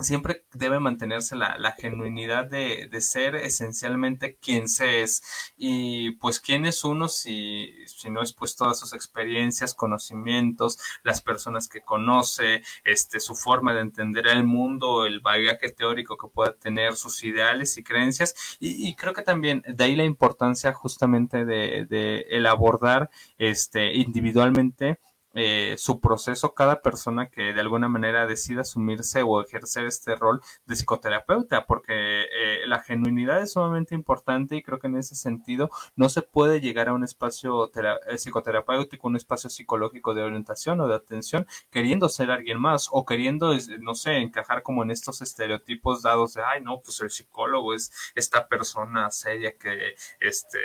siempre 0.00 0.44
debe 0.52 0.80
mantenerse 0.80 1.36
la, 1.36 1.58
la 1.58 1.72
genuinidad 1.72 2.46
de, 2.46 2.88
de, 2.90 3.00
ser 3.00 3.36
esencialmente 3.36 4.36
quien 4.36 4.68
se 4.68 5.02
es. 5.02 5.22
Y 5.56 6.12
pues 6.12 6.40
quién 6.40 6.66
es 6.66 6.84
uno 6.84 7.08
si, 7.08 7.72
si 7.86 8.10
no 8.10 8.22
es 8.22 8.32
pues 8.32 8.56
todas 8.56 8.78
sus 8.78 8.92
experiencias, 8.92 9.74
conocimientos, 9.74 10.78
las 11.02 11.20
personas 11.20 11.68
que 11.68 11.80
conoce, 11.82 12.62
este, 12.84 13.20
su 13.20 13.34
forma 13.34 13.74
de 13.74 13.80
entender 13.80 14.26
el 14.28 14.44
mundo, 14.44 15.06
el 15.06 15.20
bagaje 15.20 15.70
teórico 15.70 16.16
que 16.16 16.28
pueda 16.28 16.54
tener, 16.54 16.96
sus 16.96 17.22
ideales 17.24 17.76
y 17.78 17.82
creencias. 17.82 18.56
Y, 18.58 18.88
y 18.88 18.94
creo 18.94 19.12
que 19.12 19.22
también 19.22 19.62
de 19.66 19.84
ahí 19.84 19.96
la 19.96 20.04
importancia 20.04 20.72
justamente 20.72 21.44
de, 21.44 21.86
de 21.86 22.26
el 22.30 22.46
abordar 22.46 23.10
este, 23.38 23.94
individualmente 23.94 24.98
eh, 25.34 25.76
su 25.78 26.00
proceso 26.00 26.54
cada 26.54 26.82
persona 26.82 27.28
que 27.28 27.52
de 27.52 27.60
alguna 27.60 27.88
manera 27.88 28.26
decida 28.26 28.62
asumirse 28.62 29.22
o 29.22 29.40
ejercer 29.40 29.86
este 29.86 30.16
rol 30.16 30.40
de 30.66 30.74
psicoterapeuta, 30.74 31.66
porque 31.66 32.22
eh, 32.22 32.66
la 32.66 32.82
genuinidad 32.82 33.40
es 33.40 33.52
sumamente 33.52 33.94
importante 33.94 34.56
y 34.56 34.62
creo 34.62 34.78
que 34.78 34.88
en 34.88 34.96
ese 34.96 35.14
sentido 35.14 35.70
no 35.96 36.08
se 36.08 36.22
puede 36.22 36.60
llegar 36.60 36.88
a 36.88 36.94
un 36.94 37.04
espacio 37.04 37.70
eh, 37.74 38.18
psicoterapéutico, 38.18 39.08
un 39.08 39.16
espacio 39.16 39.50
psicológico 39.50 40.14
de 40.14 40.22
orientación 40.22 40.80
o 40.80 40.88
de 40.88 40.96
atención 40.96 41.46
queriendo 41.70 42.08
ser 42.08 42.30
alguien 42.30 42.60
más 42.60 42.88
o 42.90 43.04
queriendo, 43.04 43.54
no 43.80 43.94
sé, 43.94 44.16
encajar 44.16 44.62
como 44.62 44.82
en 44.82 44.90
estos 44.90 45.22
estereotipos 45.22 46.02
dados 46.02 46.34
de, 46.34 46.42
ay, 46.42 46.62
no, 46.62 46.80
pues 46.80 47.00
el 47.00 47.10
psicólogo 47.10 47.74
es 47.74 47.92
esta 48.14 48.48
persona 48.48 49.10
seria 49.10 49.56
que, 49.56 49.94
este, 50.20 50.58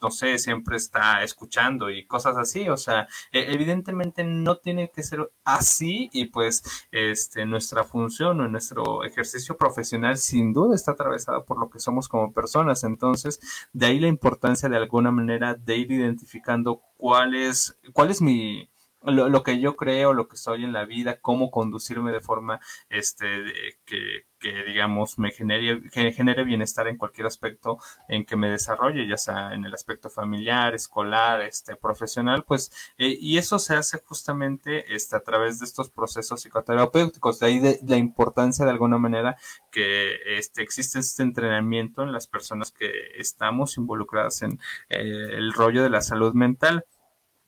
no 0.00 0.10
sé, 0.10 0.38
siempre 0.38 0.76
está 0.76 1.22
escuchando 1.22 1.90
y 1.90 2.06
cosas 2.06 2.36
así. 2.36 2.68
O 2.68 2.76
sea, 2.76 3.08
e, 3.32 3.52
evidentemente 3.52 4.24
no 4.24 4.56
tiene 4.58 4.90
que 4.90 5.02
ser 5.02 5.30
así 5.44 6.10
y 6.12 6.26
pues 6.26 6.62
este, 6.90 7.46
nuestra 7.46 7.84
función 7.84 8.40
o 8.40 8.48
nuestro 8.48 9.04
ejercicio 9.04 9.56
profesional 9.56 10.16
sin 10.16 10.52
duda 10.52 10.74
está 10.74 10.92
atravesado 10.92 11.44
por 11.44 11.58
lo 11.58 11.70
que 11.70 11.80
somos 11.80 12.08
como 12.08 12.32
personas. 12.32 12.84
Entonces, 12.84 13.40
de 13.72 13.86
ahí 13.86 14.00
la 14.00 14.08
importancia 14.08 14.68
de 14.68 14.76
alguna 14.76 15.10
manera 15.10 15.54
de 15.54 15.76
ir 15.76 15.92
identificando 15.92 16.82
cuál 16.96 17.34
es, 17.34 17.78
cuál 17.92 18.10
es 18.10 18.20
mi, 18.22 18.68
lo, 19.06 19.28
lo, 19.28 19.42
que 19.42 19.60
yo 19.60 19.76
creo, 19.76 20.12
lo 20.12 20.28
que 20.28 20.36
soy 20.36 20.64
en 20.64 20.72
la 20.72 20.84
vida, 20.84 21.20
cómo 21.20 21.50
conducirme 21.50 22.12
de 22.12 22.20
forma 22.20 22.60
este, 22.88 23.26
de, 23.26 23.78
que, 23.84 24.26
que, 24.38 24.64
digamos, 24.64 25.18
me 25.18 25.30
genere, 25.30 25.82
que 25.90 26.12
genere 26.12 26.44
bienestar 26.44 26.86
en 26.88 26.96
cualquier 26.96 27.26
aspecto 27.26 27.78
en 28.08 28.24
que 28.24 28.36
me 28.36 28.50
desarrolle, 28.50 29.06
ya 29.08 29.16
sea 29.16 29.54
en 29.54 29.64
el 29.64 29.74
aspecto 29.74 30.10
familiar, 30.10 30.74
escolar, 30.74 31.40
este, 31.42 31.76
profesional, 31.76 32.44
pues, 32.44 32.70
eh, 32.98 33.16
y 33.18 33.38
eso 33.38 33.58
se 33.58 33.74
hace 33.74 34.00
justamente 34.04 34.94
este, 34.94 35.16
a 35.16 35.20
través 35.20 35.58
de 35.58 35.66
estos 35.66 35.90
procesos 35.90 36.42
psicoterapéuticos, 36.42 37.38
de 37.40 37.46
ahí 37.46 37.58
de, 37.58 37.80
la 37.86 37.96
importancia 37.96 38.64
de 38.64 38.70
alguna 38.70 38.98
manera 38.98 39.36
que 39.70 40.16
este, 40.38 40.62
existe 40.62 40.98
este 40.98 41.22
entrenamiento 41.22 42.02
en 42.02 42.12
las 42.12 42.26
personas 42.26 42.70
que 42.70 42.90
estamos 43.16 43.76
involucradas 43.76 44.42
en 44.42 44.60
eh, 44.88 45.30
el 45.32 45.52
rollo 45.52 45.82
de 45.82 45.90
la 45.90 46.00
salud 46.00 46.34
mental. 46.34 46.84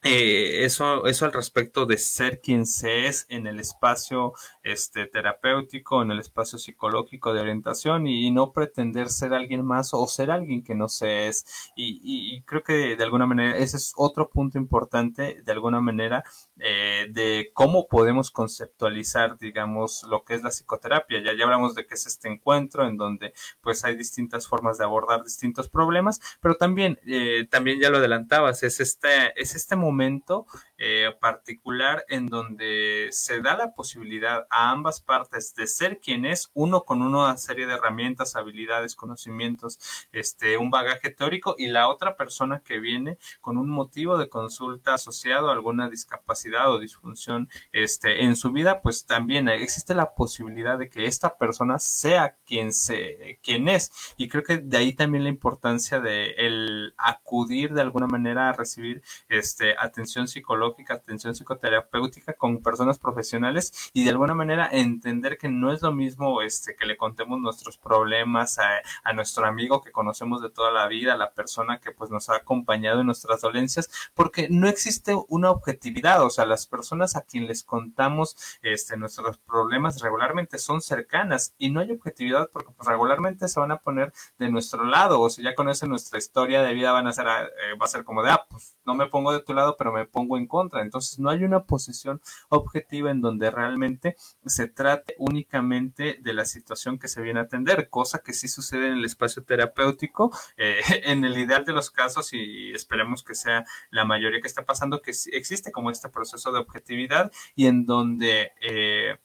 Eh, 0.06 0.64
eso, 0.64 1.06
eso 1.06 1.24
al 1.24 1.32
respecto 1.32 1.84
de 1.84 1.98
ser 1.98 2.40
quien 2.40 2.64
se 2.64 3.06
es 3.06 3.26
en 3.28 3.46
el 3.48 3.58
espacio 3.58 4.34
este, 4.62 5.06
terapéutico, 5.06 6.02
en 6.02 6.12
el 6.12 6.20
espacio 6.20 6.58
psicológico 6.58 7.34
de 7.34 7.40
orientación 7.40 8.06
y, 8.06 8.30
no 8.30 8.52
pretender 8.52 9.08
ser 9.08 9.32
alguien 9.32 9.64
más 9.64 9.94
o 9.94 10.06
ser 10.06 10.30
alguien 10.30 10.62
que 10.62 10.74
no 10.74 10.88
se 10.88 11.28
es. 11.28 11.72
Y, 11.74 12.42
creo 12.42 12.62
que 12.62 12.96
de 12.96 13.04
alguna 13.04 13.26
manera 13.26 13.56
ese 13.56 13.78
es 13.78 13.92
otro 13.96 14.28
punto 14.28 14.58
importante, 14.58 15.42
de 15.42 15.52
alguna 15.52 15.80
manera, 15.80 16.22
eh, 16.58 17.06
de 17.10 17.50
cómo 17.54 17.88
podemos 17.88 18.30
conceptualizar, 18.30 19.38
digamos, 19.38 20.04
lo 20.08 20.24
que 20.24 20.34
es 20.34 20.42
la 20.42 20.50
psicoterapia. 20.50 21.22
Ya, 21.22 21.34
ya 21.36 21.44
hablamos 21.44 21.74
de 21.74 21.86
que 21.86 21.94
es 21.94 22.06
este 22.06 22.28
encuentro 22.28 22.86
en 22.86 22.96
donde 22.96 23.32
pues 23.60 23.84
hay 23.84 23.96
distintas 23.96 24.46
formas 24.46 24.78
de 24.78 24.84
abordar 24.84 25.24
distintos 25.24 25.68
problemas, 25.68 26.20
pero 26.40 26.56
también, 26.56 26.98
eh, 27.06 27.46
también 27.50 27.80
ya 27.80 27.90
lo 27.90 27.98
adelantabas, 27.98 28.62
es 28.62 28.80
este, 28.80 29.32
es 29.40 29.54
este 29.54 29.76
momento 29.76 29.95
momento 29.96 30.46
eh, 30.78 31.10
particular 31.18 32.04
en 32.08 32.26
donde 32.26 33.08
se 33.10 33.40
da 33.40 33.56
la 33.56 33.72
posibilidad 33.72 34.46
a 34.50 34.70
ambas 34.70 35.00
partes 35.00 35.54
de 35.54 35.66
ser 35.66 36.00
quien 36.00 36.26
es, 36.26 36.50
uno 36.52 36.84
con 36.84 37.00
una 37.00 37.34
serie 37.38 37.66
de 37.66 37.74
herramientas, 37.74 38.36
habilidades, 38.36 38.94
conocimientos, 38.94 39.78
este, 40.12 40.58
un 40.58 40.70
bagaje 40.70 41.10
teórico 41.10 41.54
y 41.56 41.68
la 41.68 41.88
otra 41.88 42.16
persona 42.16 42.60
que 42.60 42.78
viene 42.78 43.16
con 43.40 43.56
un 43.56 43.70
motivo 43.70 44.18
de 44.18 44.28
consulta 44.28 44.94
asociado 44.94 45.48
a 45.48 45.52
alguna 45.52 45.88
discapacidad 45.88 46.70
o 46.70 46.78
disfunción 46.78 47.48
este, 47.72 48.24
en 48.24 48.36
su 48.36 48.52
vida, 48.52 48.82
pues 48.82 49.06
también 49.06 49.48
existe 49.48 49.94
la 49.94 50.14
posibilidad 50.14 50.78
de 50.78 50.90
que 50.90 51.06
esta 51.06 51.38
persona 51.38 51.78
sea 51.78 52.36
quien, 52.44 52.72
se, 52.74 53.38
quien 53.42 53.68
es. 53.68 54.14
Y 54.18 54.28
creo 54.28 54.42
que 54.42 54.58
de 54.58 54.76
ahí 54.76 54.92
también 54.92 55.24
la 55.24 55.30
importancia 55.30 56.00
de 56.00 56.32
el 56.32 56.94
acudir 56.98 57.72
de 57.72 57.80
alguna 57.80 58.06
manera 58.06 58.50
a 58.50 58.52
recibir 58.52 59.02
este, 59.28 59.74
atención 59.78 60.28
psicológica 60.28 60.65
psicológica, 60.66 60.94
atención 60.94 61.34
psicoterapéutica 61.34 62.32
con 62.34 62.62
personas 62.62 62.98
profesionales 62.98 63.90
y 63.92 64.04
de 64.04 64.10
alguna 64.10 64.34
manera 64.34 64.68
entender 64.70 65.38
que 65.38 65.48
no 65.48 65.72
es 65.72 65.82
lo 65.82 65.92
mismo 65.92 66.42
este, 66.42 66.76
que 66.76 66.86
le 66.86 66.96
contemos 66.96 67.38
nuestros 67.40 67.78
problemas 67.78 68.58
a, 68.58 68.80
a 69.04 69.12
nuestro 69.12 69.46
amigo 69.46 69.82
que 69.82 69.92
conocemos 69.92 70.42
de 70.42 70.50
toda 70.50 70.70
la 70.70 70.86
vida, 70.88 71.14
a 71.14 71.16
la 71.16 71.32
persona 71.32 71.78
que 71.78 71.92
pues 71.92 72.10
nos 72.10 72.28
ha 72.28 72.36
acompañado 72.36 73.00
en 73.00 73.06
nuestras 73.06 73.40
dolencias, 73.40 73.90
porque 74.14 74.48
no 74.50 74.68
existe 74.68 75.14
una 75.28 75.50
objetividad, 75.50 76.22
o 76.24 76.30
sea, 76.30 76.46
las 76.46 76.66
personas 76.66 77.16
a 77.16 77.22
quien 77.22 77.46
les 77.46 77.62
contamos 77.62 78.36
este, 78.62 78.96
nuestros 78.96 79.38
problemas 79.38 80.00
regularmente 80.00 80.58
son 80.58 80.80
cercanas 80.80 81.54
y 81.58 81.70
no 81.70 81.80
hay 81.80 81.90
objetividad 81.92 82.50
porque 82.52 82.72
pues, 82.72 82.88
regularmente 82.88 83.48
se 83.48 83.60
van 83.60 83.72
a 83.72 83.78
poner 83.78 84.12
de 84.38 84.50
nuestro 84.50 84.84
lado, 84.84 85.20
o 85.20 85.30
si 85.30 85.42
ya 85.42 85.54
conocen 85.54 85.90
nuestra 85.90 86.18
historia 86.18 86.62
de 86.62 86.74
vida 86.74 86.92
van 86.92 87.06
a 87.06 87.12
ser, 87.12 87.26
eh, 87.26 87.76
va 87.80 87.86
a 87.86 87.88
ser 87.88 88.04
como 88.04 88.22
de, 88.22 88.30
ah, 88.30 88.46
pues 88.48 88.76
no 88.84 88.94
me 88.94 89.06
pongo 89.06 89.32
de 89.32 89.40
tu 89.40 89.54
lado, 89.54 89.76
pero 89.76 89.92
me 89.92 90.06
pongo 90.06 90.36
en 90.36 90.46
contra. 90.46 90.55
Entonces 90.62 91.18
no 91.18 91.30
hay 91.30 91.44
una 91.44 91.64
posición 91.64 92.20
objetiva 92.48 93.10
en 93.10 93.20
donde 93.20 93.50
realmente 93.50 94.16
se 94.44 94.68
trate 94.68 95.14
únicamente 95.18 96.18
de 96.22 96.32
la 96.32 96.44
situación 96.44 96.98
que 96.98 97.08
se 97.08 97.22
viene 97.22 97.40
a 97.40 97.44
atender, 97.44 97.88
cosa 97.90 98.20
que 98.20 98.32
sí 98.32 98.48
sucede 98.48 98.88
en 98.88 98.94
el 98.94 99.04
espacio 99.04 99.44
terapéutico, 99.44 100.36
eh, 100.56 100.80
en 101.04 101.24
el 101.24 101.36
ideal 101.38 101.64
de 101.64 101.72
los 101.72 101.90
casos 101.90 102.32
y 102.32 102.72
esperemos 102.72 103.22
que 103.22 103.34
sea 103.34 103.64
la 103.90 104.04
mayoría 104.04 104.40
que 104.40 104.48
está 104.48 104.64
pasando, 104.64 105.02
que 105.02 105.12
existe 105.32 105.72
como 105.72 105.90
este 105.90 106.08
proceso 106.08 106.52
de 106.52 106.60
objetividad 106.60 107.32
y 107.54 107.66
en 107.66 107.86
donde... 107.86 108.52
Eh, 108.60 109.16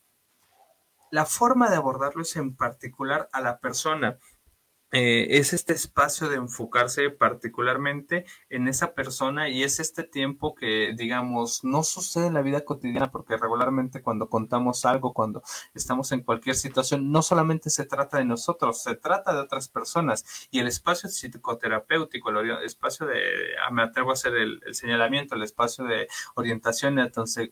la 1.12 1.26
forma 1.26 1.70
de 1.70 1.76
abordarlo 1.76 2.22
es 2.22 2.36
en 2.38 2.56
particular 2.56 3.28
a 3.34 3.42
la 3.42 3.60
persona. 3.60 4.18
Eh, 4.94 5.38
es 5.38 5.54
este 5.54 5.74
espacio 5.74 6.28
de 6.28 6.36
enfocarse 6.36 7.10
particularmente 7.12 8.26
en 8.50 8.68
esa 8.68 8.94
persona 8.94 9.48
y 9.48 9.64
es 9.64 9.80
este 9.80 10.04
tiempo 10.04 10.54
que, 10.54 10.94
digamos, 10.98 11.64
no 11.64 11.84
sucede 11.84 12.28
en 12.28 12.34
la 12.34 12.42
vida 12.42 12.66
cotidiana 12.66 13.10
porque 13.10 13.38
regularmente 13.38 14.02
cuando 14.02 14.30
contamos 14.30 14.86
algo, 14.86 15.14
cuando 15.14 15.44
estamos 15.74 16.12
en 16.12 16.24
cualquier 16.24 16.56
situación, 16.56 17.10
no 17.10 17.22
solamente 17.22 17.70
se 17.70 17.86
trata 17.86 18.18
de 18.18 18.26
nosotros, 18.26 18.84
se 18.84 18.96
trata 18.96 19.34
de 19.34 19.40
otras 19.40 19.70
personas. 19.70 20.26
Y 20.52 20.60
el 20.60 20.68
espacio 20.68 21.10
psicoterapéutico, 21.10 22.30
el 22.30 22.66
espacio 22.66 23.06
de, 23.06 23.22
ah, 23.66 23.72
me 23.72 23.84
atrevo 23.84 24.10
a 24.10 24.14
hacer 24.14 24.36
el, 24.36 24.62
señalamiento, 24.72 25.36
el 25.36 25.44
espacio 25.44 25.86
de 25.86 26.10
orientación 26.36 27.00
y 27.00 27.02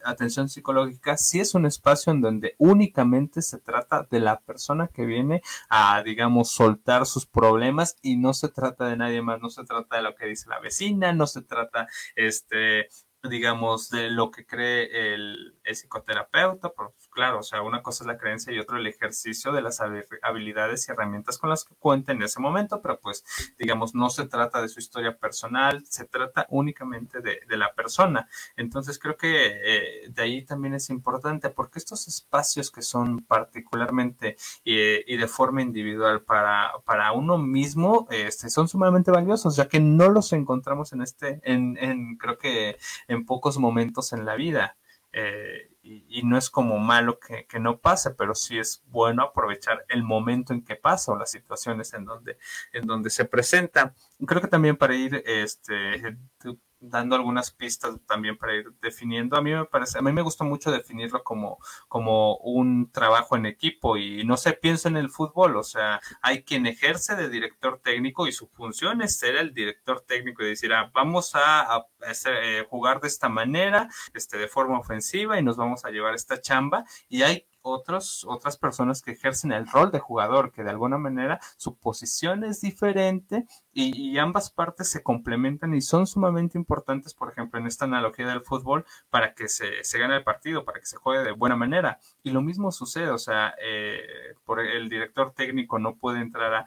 atención 0.04 0.50
psicológica, 0.50 1.16
sí 1.16 1.40
es 1.40 1.56
un 1.56 1.66
espacio 1.66 2.12
en 2.12 2.22
donde 2.22 2.56
únicamente 2.58 3.42
se 3.42 3.60
trata 3.60 4.06
de 4.10 4.20
la 4.20 4.40
persona 4.42 4.90
que 4.90 5.06
viene 5.06 5.42
a, 5.70 6.04
digamos, 6.04 6.52
soltar 6.52 7.06
sus 7.06 7.29
problemas 7.32 7.98
y 8.02 8.18
no 8.18 8.34
se 8.34 8.50
trata 8.50 8.88
de 8.88 8.98
nadie 8.98 9.22
más, 9.22 9.42
no 9.42 9.50
se 9.50 9.64
trata 9.64 9.98
de 9.98 10.04
lo 10.04 10.16
que 10.16 10.26
dice 10.28 10.50
la 10.50 10.60
vecina, 10.60 11.14
no 11.14 11.28
se 11.28 11.42
trata 11.42 11.88
este 12.16 12.90
digamos, 13.24 13.90
de 13.90 14.10
lo 14.10 14.32
que 14.32 14.46
cree 14.46 15.14
el, 15.14 15.60
psicoterapeuta, 15.66 16.70
pues 16.70 17.09
claro, 17.20 17.40
o 17.40 17.44
sea, 17.44 17.62
una 17.64 17.84
cosa 17.84 18.06
es 18.06 18.08
la 18.08 18.18
creencia 18.18 18.54
y 18.54 18.60
otro 18.60 18.78
el 18.78 18.88
ejercicio 18.88 19.52
de 19.52 19.62
las 19.62 19.82
habilidades 19.82 20.88
y 20.88 20.94
herramientas 20.94 21.38
con 21.38 21.50
las 21.50 21.66
que 21.66 21.76
cuenta 21.76 22.14
en 22.14 22.22
ese 22.24 22.40
momento, 22.40 22.82
pero 22.82 22.98
pues, 22.98 23.26
digamos, 23.58 23.94
no 23.94 24.10
se 24.10 24.26
trata 24.26 24.62
de 24.62 24.70
su 24.70 24.80
historia 24.80 25.18
personal, 25.18 25.86
se 25.86 26.06
trata 26.06 26.48
únicamente 26.50 27.20
de, 27.20 27.58
la 27.58 27.74
persona. 27.74 28.30
Entonces, 28.56 28.98
creo 29.00 29.18
que 29.18 29.48
eh, 29.48 30.10
de 30.10 30.22
ahí 30.24 30.46
también 30.46 30.76
es 30.76 30.90
importante, 30.90 31.50
porque 31.50 31.80
estos 31.80 32.08
espacios 32.08 32.72
que 32.72 32.82
son 32.82 33.20
particularmente 33.20 34.38
y, 34.64 35.18
de 35.18 35.28
forma 35.28 35.62
individual 35.62 36.22
para, 36.22 36.72
para 36.86 37.12
uno 37.12 37.38
mismo, 37.38 38.08
este, 38.12 38.50
son 38.50 38.70
sumamente 38.70 39.12
valiosos, 39.12 39.58
ya 39.58 39.68
que 39.68 39.82
no 39.82 40.08
los 40.08 40.32
encontramos 40.32 40.94
en 40.94 41.02
este, 41.02 41.42
en, 41.44 41.78
en 41.82 42.16
creo 42.16 42.38
que 42.38 42.78
en 43.10 43.26
pocos 43.26 43.58
momentos 43.58 44.14
en 44.14 44.24
la 44.24 44.36
vida. 44.36 44.78
Eh, 45.12 45.72
y, 45.90 46.22
no 46.24 46.38
es 46.38 46.50
como 46.50 46.78
malo 46.78 47.20
que, 47.20 47.46
que, 47.46 47.60
no 47.60 47.80
pase, 47.80 48.12
pero 48.12 48.36
sí 48.36 48.60
es 48.60 48.84
bueno 48.88 49.24
aprovechar 49.24 49.86
el 49.90 50.04
momento 50.04 50.54
en 50.54 50.64
que 50.64 50.76
pasa 50.76 51.12
o 51.12 51.18
las 51.18 51.32
situaciones 51.32 51.94
en 51.94 52.06
donde, 52.06 52.38
en 52.74 52.86
donde 52.86 53.10
se 53.10 53.26
presenta. 53.26 53.96
Creo 54.26 54.42
que 54.42 54.48
también 54.48 54.78
para 54.78 54.96
ir 54.96 55.24
este, 55.26 56.18
dando 56.80 57.16
algunas 57.16 57.52
pistas 57.52 57.96
también 58.06 58.38
para 58.38 58.56
ir 58.56 58.72
definiendo. 58.82 59.38
A 59.38 59.42
mí 59.42 59.52
me 59.52 59.66
parece, 59.66 60.00
a 60.00 60.02
mí 60.02 60.12
me 60.12 60.22
gusta 60.22 60.44
mucho 60.44 60.72
definirlo 60.72 61.24
como, 61.24 61.60
como 61.88 62.38
un 62.38 62.92
trabajo 62.92 63.36
en 63.36 63.46
equipo 63.46 63.98
y 63.98 64.24
no 64.24 64.38
sé, 64.38 64.54
pienso 64.54 64.88
en 64.88 64.98
el 64.98 65.10
fútbol, 65.10 65.58
o 65.58 65.64
sea, 65.64 66.00
hay 66.22 66.44
quien 66.44 66.66
ejerce 66.66 67.16
de 67.16 67.30
director 67.30 67.80
técnico 67.84 68.28
y 68.28 68.32
su 68.32 68.48
función 68.48 69.02
es 69.02 69.18
ser 69.18 69.36
el 69.36 69.54
director 69.54 70.02
técnico 70.02 70.44
y 70.44 70.50
decir, 70.50 70.74
ah, 70.74 70.92
vamos 70.94 71.32
a, 71.36 71.86
eh, 72.26 72.66
jugar 72.70 73.02
de 73.02 73.08
esta 73.08 73.30
manera, 73.30 73.90
este, 74.14 74.38
de 74.38 74.48
forma 74.48 74.80
ofensiva 74.80 75.40
y 75.40 75.44
nos 75.44 75.58
vamos 75.58 75.86
a 75.86 75.90
llevar 75.90 76.16
esta 76.16 76.42
chamba 76.42 76.86
y 77.08 77.24
hay 77.24 77.46
otros, 77.62 78.26
otras 78.28 78.58
personas 78.58 79.02
que 79.02 79.12
ejercen 79.12 79.52
el 79.52 79.68
rol 79.68 79.92
de 79.92 80.00
jugador, 80.00 80.52
que 80.52 80.64
de 80.64 80.70
alguna 80.70 80.98
manera 80.98 81.40
su 81.58 81.76
posición 81.78 82.44
es 82.44 82.62
diferente 82.62 83.46
y, 83.74 84.18
ambas 84.18 84.50
partes 84.50 84.90
se 84.90 85.04
complementan 85.04 85.74
y 85.74 85.82
son 85.82 86.08
sumamente 86.08 86.58
importantes, 86.58 87.14
por 87.14 87.32
ejemplo, 87.32 87.60
en 87.60 87.68
esta 87.68 87.86
analogía 87.86 88.28
del 88.28 88.42
fútbol, 88.42 88.86
para 89.10 89.34
que 89.34 89.48
se, 89.48 89.84
se 89.84 90.00
gane 90.00 90.18
el 90.18 90.24
partido, 90.24 90.66
para 90.66 90.80
que 90.80 90.86
se 90.86 90.98
juegue 90.98 91.24
de 91.24 91.32
buena 91.32 91.56
manera. 91.56 92.00
Y 92.24 92.32
lo 92.32 92.42
mismo 92.42 92.72
sucede, 92.72 93.12
o 93.12 93.18
sea, 93.18 93.54
eh, 93.62 94.34
por 94.44 94.60
el 94.60 94.90
director 94.90 95.34
técnico 95.34 95.80
no 95.80 95.96
puede 95.96 96.20
entrar 96.20 96.54
a, 96.54 96.66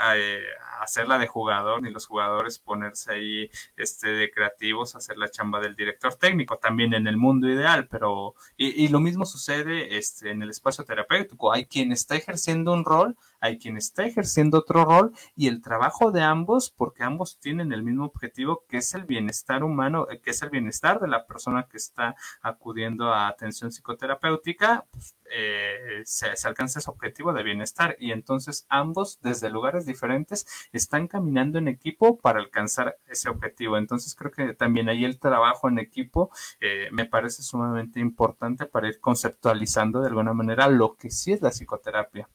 a, 0.00 0.18
eh, 0.18 0.42
hacerla 0.80 1.18
de 1.18 1.26
jugador, 1.26 1.82
ni 1.82 1.90
los 1.90 2.06
jugadores 2.06 2.58
ponerse 2.58 3.12
ahí 3.12 3.50
este, 3.76 4.08
de 4.08 4.30
creativos, 4.30 4.94
hacer 4.94 5.16
la 5.18 5.30
chamba 5.30 5.60
del 5.60 5.74
director 5.74 6.14
técnico, 6.14 6.58
también 6.58 6.94
en 6.94 7.06
el 7.06 7.16
mundo 7.16 7.48
ideal, 7.48 7.88
pero, 7.88 8.34
y, 8.56 8.84
y 8.84 8.88
lo 8.88 9.00
mismo 9.00 9.24
sucede 9.24 9.96
este, 9.96 10.30
en 10.30 10.42
el 10.42 10.50
espacio 10.50 10.84
terapéutico. 10.84 11.52
Hay 11.52 11.66
quien 11.66 11.90
está 11.92 12.16
ejerciendo 12.16 12.72
un 12.72 12.84
rol, 12.84 13.16
hay 13.40 13.58
quien 13.58 13.76
está 13.76 14.04
ejerciendo 14.04 14.58
otro 14.58 14.84
rol 14.84 15.12
y 15.36 15.48
el 15.48 15.60
trabajo 15.62 16.10
de 16.12 16.22
ambos, 16.22 16.70
porque 16.70 17.02
ambos 17.02 17.38
tienen 17.38 17.72
el 17.72 17.82
mismo 17.82 18.04
objetivo, 18.04 18.64
que 18.68 18.78
es 18.78 18.94
el 18.94 19.04
bienestar 19.04 19.64
humano, 19.64 20.06
eh, 20.10 20.20
que 20.20 20.30
es 20.30 20.42
el 20.42 20.50
bienestar 20.50 21.00
de 21.00 21.08
la 21.08 21.26
persona 21.26 21.66
que 21.70 21.76
está 21.76 22.16
acudiendo 22.42 23.12
a 23.12 23.28
atención 23.28 23.70
psicoterapéutica, 23.70 24.86
pues, 24.90 25.14
eh, 25.30 26.02
se, 26.04 26.28
alcanza 26.44 26.78
ese 26.78 26.90
objetivo 26.90 27.32
de 27.32 27.42
bienestar 27.42 27.96
y 27.98 28.12
entonces 28.12 28.66
ambos 28.68 29.20
desde 29.22 29.50
lugares 29.50 29.84
diferentes 29.84 30.46
están 30.72 31.06
caminando 31.06 31.58
en 31.58 31.68
equipo 31.68 32.18
para 32.18 32.40
alcanzar 32.40 32.98
ese 33.06 33.28
objetivo. 33.28 33.76
Entonces 33.76 34.14
creo 34.14 34.30
que 34.30 34.54
también 34.54 34.88
ahí 34.88 35.04
el 35.04 35.18
trabajo 35.18 35.68
en 35.68 35.78
equipo 35.78 36.30
eh, 36.60 36.88
me 36.92 37.04
parece 37.06 37.42
sumamente 37.42 38.00
importante 38.00 38.66
para 38.66 38.88
ir 38.88 39.00
conceptualizando 39.00 40.00
de 40.00 40.08
alguna 40.08 40.32
manera 40.32 40.68
lo 40.68 40.96
que 40.96 41.10
sí 41.10 41.32
es 41.32 41.42
la 41.42 41.50
psicoterapia. 41.50 42.28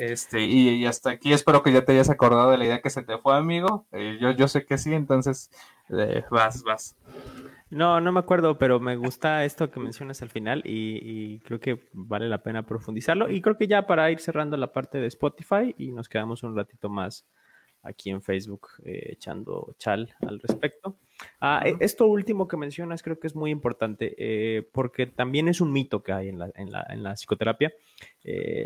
Este, 0.00 0.40
y, 0.40 0.86
hasta 0.86 1.10
aquí 1.10 1.30
espero 1.30 1.62
que 1.62 1.74
ya 1.74 1.84
te 1.84 1.92
hayas 1.92 2.08
acordado 2.08 2.50
de 2.50 2.56
la 2.56 2.64
idea 2.64 2.80
que 2.80 2.88
se 2.88 3.02
te 3.02 3.18
fue, 3.18 3.36
amigo. 3.36 3.84
Eh, 3.92 4.16
yo, 4.18 4.30
yo 4.30 4.48
sé 4.48 4.64
que 4.64 4.78
sí, 4.78 4.94
entonces 4.94 5.50
eh, 5.90 6.24
vas, 6.30 6.62
vas. 6.62 6.96
No, 7.68 8.00
no 8.00 8.10
me 8.10 8.20
acuerdo, 8.20 8.56
pero 8.56 8.80
me 8.80 8.96
gusta 8.96 9.44
esto 9.44 9.70
que 9.70 9.78
mencionas 9.78 10.22
al 10.22 10.30
final 10.30 10.62
y, 10.64 11.40
creo 11.40 11.60
que 11.60 11.86
vale 11.92 12.30
la 12.30 12.42
pena 12.42 12.64
profundizarlo. 12.64 13.30
Y 13.30 13.42
creo 13.42 13.58
que 13.58 13.66
ya 13.66 13.86
para 13.86 14.10
ir 14.10 14.20
cerrando 14.20 14.56
la 14.56 14.72
parte 14.72 14.96
de 14.96 15.06
Spotify 15.06 15.74
y 15.76 15.92
nos 15.92 16.08
quedamos 16.08 16.42
un 16.44 16.56
ratito 16.56 16.88
más 16.88 17.26
aquí 17.82 18.08
en 18.08 18.22
Facebook 18.22 18.68
eh, 18.86 19.10
echando 19.12 19.74
chal 19.78 20.14
al 20.26 20.40
respecto. 20.40 20.96
Ah, 21.42 21.62
esto 21.78 22.06
último 22.06 22.48
que 22.48 22.56
mencionas 22.56 23.02
creo 23.02 23.20
que 23.20 23.26
es 23.26 23.36
muy 23.36 23.50
importante 23.50 24.66
porque 24.72 25.06
también 25.06 25.48
es 25.48 25.60
un 25.60 25.70
mito 25.70 26.02
que 26.02 26.12
hay 26.12 26.30
en 26.30 26.38
la, 26.38 26.50
en 26.54 26.72
la, 26.72 26.86
en 26.88 27.02
la 27.02 27.12
psicoterapia. 27.12 27.70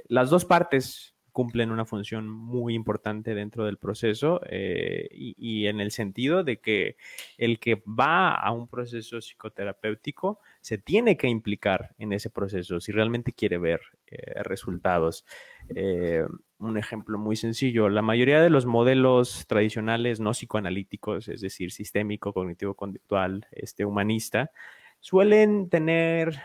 las 0.07 0.31
dos 0.31 0.44
partes 0.44 1.13
cumplen 1.35 1.72
una 1.72 1.85
función 1.85 2.28
muy 2.28 2.74
importante 2.74 3.35
dentro 3.35 3.64
del 3.64 3.76
proceso 3.76 4.40
eh, 4.48 5.08
y, 5.10 5.66
en 5.66 5.80
el 5.80 5.90
sentido 5.90 6.44
de 6.44 6.60
que 6.60 6.96
el 7.38 7.58
que 7.58 7.82
va 7.87 8.32
a 8.32 8.52
un 8.52 8.68
proceso 8.68 9.20
psicoterapéutico 9.20 10.38
se 10.60 10.78
tiene 10.78 11.16
que 11.16 11.26
implicar 11.26 11.92
en 11.98 12.12
ese 12.12 12.30
proceso 12.30 12.80
si 12.80 12.92
realmente 12.92 13.32
quiere 13.32 13.58
ver 13.58 13.80
eh, 14.06 14.44
resultados. 14.44 15.26
Eh, 15.74 16.24
un 16.60 16.78
ejemplo 16.78 17.18
muy 17.18 17.35
sencillo, 17.35 17.88
la 17.88 18.00
mayoría 18.00 18.40
de 18.40 18.48
los 18.48 18.64
modelos 18.64 19.48
tradicionales 19.48 20.20
no 20.20 20.30
psicoanalíticos, 20.30 21.26
es 21.26 21.40
decir, 21.40 21.72
sistémico, 21.72 22.32
cognitivo-conductual, 22.32 23.48
este, 23.50 23.85
humanista, 23.85 24.52
suelen 25.00 25.68
tener 25.68 26.40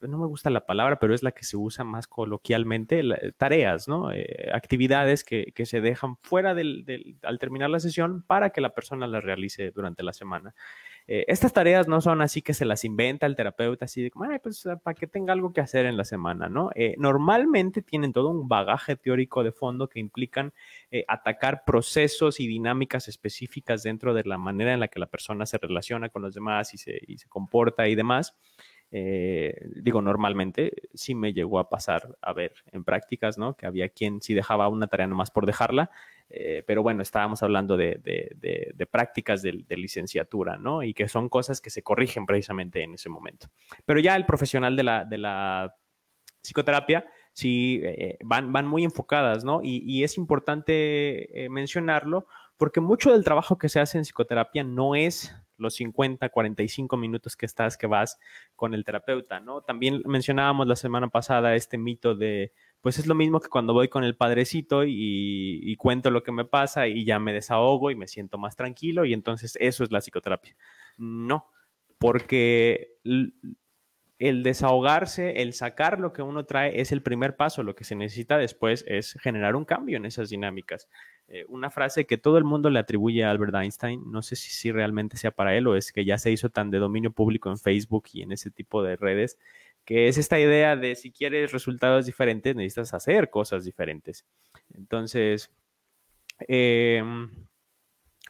no 0.00 0.18
me 0.18 0.26
gusta 0.26 0.50
la 0.50 0.66
palabra, 0.66 0.98
pero 0.98 1.14
es 1.14 1.22
la 1.22 1.32
que 1.32 1.44
se 1.44 1.56
usa 1.56 1.84
más 1.84 2.06
coloquialmente, 2.06 3.02
tareas, 3.36 3.88
¿no? 3.88 4.12
Eh, 4.12 4.50
actividades 4.52 5.24
que, 5.24 5.52
se 5.64 5.80
dejan 5.80 6.16
fuera 6.18 6.54
del, 6.54 7.18
al 7.22 7.38
terminar 7.38 7.70
la 7.70 7.80
sesión 7.80 8.22
para 8.22 8.50
que 8.50 8.60
la 8.60 8.74
persona 8.74 9.06
las 9.06 9.24
realice 9.24 9.70
durante 9.70 10.02
la 10.02 10.12
semana. 10.12 10.54
Eh, 11.08 11.24
estas 11.28 11.52
tareas 11.52 11.86
no 11.86 12.00
son 12.00 12.20
así 12.20 12.42
que 12.42 12.52
se 12.52 12.64
las 12.64 12.84
inventa 12.84 13.26
el 13.26 13.36
terapeuta, 13.36 13.84
así 13.84 14.02
de, 14.02 14.10
Ay, 14.28 14.40
pues 14.42 14.66
para 14.82 14.94
que 14.94 15.06
tenga 15.06 15.32
algo 15.32 15.52
que 15.52 15.60
hacer 15.60 15.86
en 15.86 15.96
la 15.96 16.04
semana, 16.04 16.48
¿no? 16.48 16.70
Eh, 16.74 16.96
normalmente 16.98 17.80
tienen 17.80 18.12
todo 18.12 18.30
un 18.30 18.48
bagaje 18.48 18.96
teórico 18.96 19.44
de 19.44 19.52
fondo 19.52 19.88
que 19.88 20.00
implican 20.00 20.52
eh, 20.90 21.04
atacar 21.06 21.62
procesos 21.64 22.40
y 22.40 22.48
dinámicas 22.48 23.06
específicas 23.06 23.84
dentro 23.84 24.14
de 24.14 24.24
la 24.24 24.36
manera 24.36 24.74
en 24.74 24.80
la 24.80 24.88
que 24.88 24.98
la 24.98 25.06
persona 25.06 25.46
se 25.46 25.58
relaciona 25.58 26.08
con 26.08 26.22
los 26.22 26.34
demás 26.34 26.74
y 26.74 26.78
se, 26.78 26.98
y 27.06 27.18
se 27.18 27.28
comporta 27.28 27.86
y 27.86 27.94
demás. 27.94 28.34
Eh, 28.92 29.68
digo, 29.74 30.00
normalmente 30.00 30.72
sí 30.94 31.14
me 31.14 31.32
llegó 31.32 31.58
a 31.58 31.68
pasar 31.68 32.16
a 32.22 32.32
ver 32.32 32.54
en 32.72 32.84
prácticas, 32.84 33.36
¿no? 33.36 33.56
Que 33.56 33.66
había 33.66 33.88
quien 33.88 34.20
sí 34.22 34.32
dejaba 34.32 34.68
una 34.68 34.86
tarea 34.86 35.06
nomás 35.06 35.30
por 35.30 35.44
dejarla, 35.44 35.90
eh, 36.30 36.62
pero 36.66 36.82
bueno, 36.82 37.02
estábamos 37.02 37.42
hablando 37.42 37.76
de, 37.76 38.00
prácticas 38.90 39.42
de, 39.42 39.64
licenciatura, 39.70 40.56
¿no? 40.56 40.82
Y 40.82 40.94
que 40.94 41.08
son 41.08 41.28
cosas 41.28 41.60
que 41.60 41.70
se 41.70 41.82
corrigen 41.82 42.26
precisamente 42.26 42.82
en 42.82 42.94
ese 42.94 43.08
momento. 43.08 43.48
Pero 43.84 44.00
ya 44.00 44.14
el 44.16 44.26
profesional 44.26 44.76
de 44.76 44.82
la, 44.84 45.74
psicoterapia 46.42 47.04
sí 47.32 47.80
eh, 47.82 48.18
van, 48.24 48.52
van 48.52 48.68
muy 48.68 48.84
enfocadas, 48.84 49.42
¿no? 49.44 49.60
Y, 49.64 50.04
es 50.04 50.16
importante 50.16 51.48
mencionarlo 51.50 52.26
porque 52.56 52.80
mucho 52.80 53.12
del 53.12 53.24
trabajo 53.24 53.58
que 53.58 53.68
se 53.68 53.80
hace 53.80 53.98
en 53.98 54.04
psicoterapia 54.04 54.62
no 54.62 54.94
es 54.94 55.34
los 55.58 55.74
50, 55.74 56.28
45 56.28 56.96
minutos 56.96 57.36
que 57.36 57.46
estás, 57.46 57.76
que 57.76 57.86
vas 57.86 58.18
con 58.54 58.74
el 58.74 58.84
terapeuta, 58.84 59.40
¿no? 59.40 59.62
También 59.62 60.02
mencionábamos 60.04 60.66
la 60.66 60.76
semana 60.76 61.08
pasada 61.08 61.54
este 61.54 61.78
mito 61.78 62.14
de, 62.14 62.52
pues 62.80 62.98
es 62.98 63.06
lo 63.06 63.14
mismo 63.14 63.40
que 63.40 63.48
cuando 63.48 63.72
voy 63.72 63.88
con 63.88 64.04
el 64.04 64.16
padrecito 64.16 64.84
y, 64.86 65.74
cuento 65.76 66.10
lo 66.10 66.22
que 66.22 66.32
me 66.32 66.44
pasa 66.44 66.86
y 66.86 67.04
ya 67.04 67.18
me 67.18 67.32
desahogo 67.32 67.90
y 67.90 67.96
me 67.96 68.06
siento 68.06 68.38
más 68.38 68.56
tranquilo 68.56 69.04
y 69.04 69.12
entonces 69.12 69.56
eso 69.60 69.84
es 69.84 69.90
la 69.90 70.00
psicoterapia. 70.00 70.56
No, 70.96 71.50
porque 71.98 72.98
el 74.18 74.42
desahogarse, 74.42 75.42
el 75.42 75.52
sacar 75.52 76.00
lo 76.00 76.12
que 76.12 76.22
uno 76.22 76.46
trae 76.46 76.80
es 76.80 76.92
el 76.92 77.02
primer 77.02 77.36
paso. 77.36 77.62
Lo 77.62 77.74
que 77.74 77.84
se 77.84 77.96
necesita 77.96 78.38
después 78.38 78.84
es 78.86 79.14
generar 79.20 79.56
un 79.56 79.64
cambio 79.64 79.96
en 79.96 80.06
esas 80.06 80.30
dinámicas. 80.30 80.88
Eh, 81.28 81.44
una 81.48 81.70
frase 81.70 82.06
que 82.06 82.18
todo 82.18 82.38
el 82.38 82.44
mundo 82.44 82.70
le 82.70 82.78
atribuye 82.78 83.24
a 83.24 83.30
Albert 83.30 83.54
Einstein, 83.56 84.02
no 84.10 84.22
sé 84.22 84.36
si, 84.36 84.50
si, 84.50 84.70
realmente 84.70 85.16
sea 85.16 85.32
para 85.32 85.56
él 85.56 85.66
o 85.66 85.74
es 85.76 85.90
que 85.92 86.04
ya 86.04 86.18
se 86.18 86.30
hizo 86.30 86.50
tan 86.50 86.70
de 86.70 86.78
dominio 86.78 87.10
público 87.10 87.50
en 87.50 87.58
Facebook 87.58 88.04
y 88.12 88.22
en 88.22 88.30
ese 88.30 88.50
tipo 88.50 88.82
de 88.82 88.96
redes, 88.96 89.36
que 89.84 90.08
es 90.08 90.18
esta 90.18 90.38
idea 90.38 90.76
de 90.76 90.94
si 90.94 91.10
quieres 91.10 91.52
resultados 91.52 92.06
diferentes, 92.06 92.54
necesitas 92.54 92.94
hacer 92.94 93.30
cosas 93.30 93.64
diferentes. 93.64 94.24
Entonces, 94.74 95.50
eh, 96.48 97.02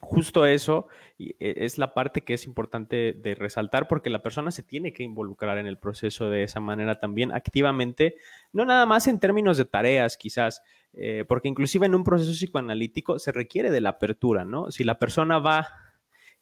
justo 0.01 0.47
eso 0.47 0.89
e, 1.19 1.35
es 1.39 1.79
la 1.79 1.95
parte 1.95 2.23
que 2.23 2.35
es 2.35 2.47
importante 2.47 3.13
de 3.15 3.35
resaltar 3.35 3.89
porque 3.89 4.11
la 4.11 4.23
persona 4.23 4.51
se 4.51 4.63
tiene 4.63 4.93
que 4.93 5.03
involucrar 5.03 5.59
en 5.59 5.67
el 5.67 5.79
proceso 5.79 6.31
de 6.31 6.43
esa 6.43 6.61
manera 6.61 7.01
también 7.01 7.33
activamente, 7.33 8.17
no 8.53 8.65
nada 8.65 8.87
más 8.87 9.07
en 9.07 9.19
términos 9.19 9.57
de 9.57 9.65
tareas 9.65 10.17
quizás, 10.17 10.63
eh, 10.97 11.25
porque 11.29 11.49
inclusive 11.49 11.87
en 11.87 11.95
un 11.95 12.05
proceso 12.05 12.33
psicoanalítico 12.33 13.19
se 13.19 13.33
requiere 13.33 13.71
de 13.71 13.81
la 13.81 13.91
apertura, 13.91 14.45
¿no? 14.45 14.71
Si 14.71 14.83
la 14.83 14.99
persona 14.99 15.39
va 15.39 15.69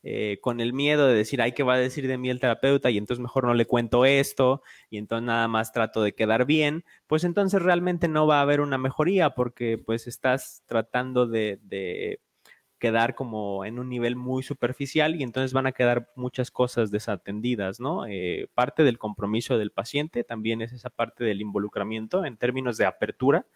eh, 0.03 0.39
con 0.41 0.61
el 0.61 0.73
miedo 0.73 1.07
de 1.07 1.15
decir, 1.15 1.43
ay, 1.43 1.53
¿qué 1.53 1.63
va 1.63 1.75
a 1.75 1.79
decir 1.79 2.07
de 2.07 2.19
mí 2.19 2.31
el 2.31 2.41
terapeuta? 2.41 2.91
Y 2.91 2.99
entonces 2.99 3.23
mejor 3.23 3.45
no 3.45 3.55
le 3.55 3.67
cuento 3.67 4.05
esto, 4.05 4.63
y 4.91 4.99
entonces 4.99 5.27
nada 5.27 5.49
más 5.49 5.73
trato 5.73 6.03
de 6.03 6.15
quedar 6.15 6.47
bien, 6.47 6.85
pues 7.07 7.25
entonces 7.25 7.61
realmente 7.63 8.09
no 8.09 8.27
va 8.27 8.39
a 8.39 8.43
haber 8.43 8.61
una 8.61 8.79
mejoría 8.79 9.31
porque 9.31 9.79
pues 9.79 10.07
estás 10.07 10.63
tratando 10.67 11.27
de 11.27 11.59
quedar 12.85 13.15
como 13.15 13.65
en 13.65 13.79
un 13.79 13.89
nivel 13.89 14.15
muy 14.15 14.43
superficial 14.43 15.17
y 15.17 15.23
entonces 15.23 15.55
van 15.55 15.67
a 15.67 15.73
quedar 15.73 16.11
muchas 16.17 16.51
cosas 16.51 16.91
desatendidas, 16.91 17.81
¿no? 17.81 18.05
Eh, 18.07 18.49
parte 18.53 18.85
del 18.85 18.99
compromiso 18.99 19.57
del 19.57 19.71
paciente 19.71 20.23
también 20.23 20.61
es 20.61 20.75
esa 20.75 20.91
parte 20.91 21.25
del 21.25 21.41
involucramiento 21.41 22.27
en 22.27 22.37
términos 22.37 22.77
de 22.77 22.85
apertura, 22.85 23.47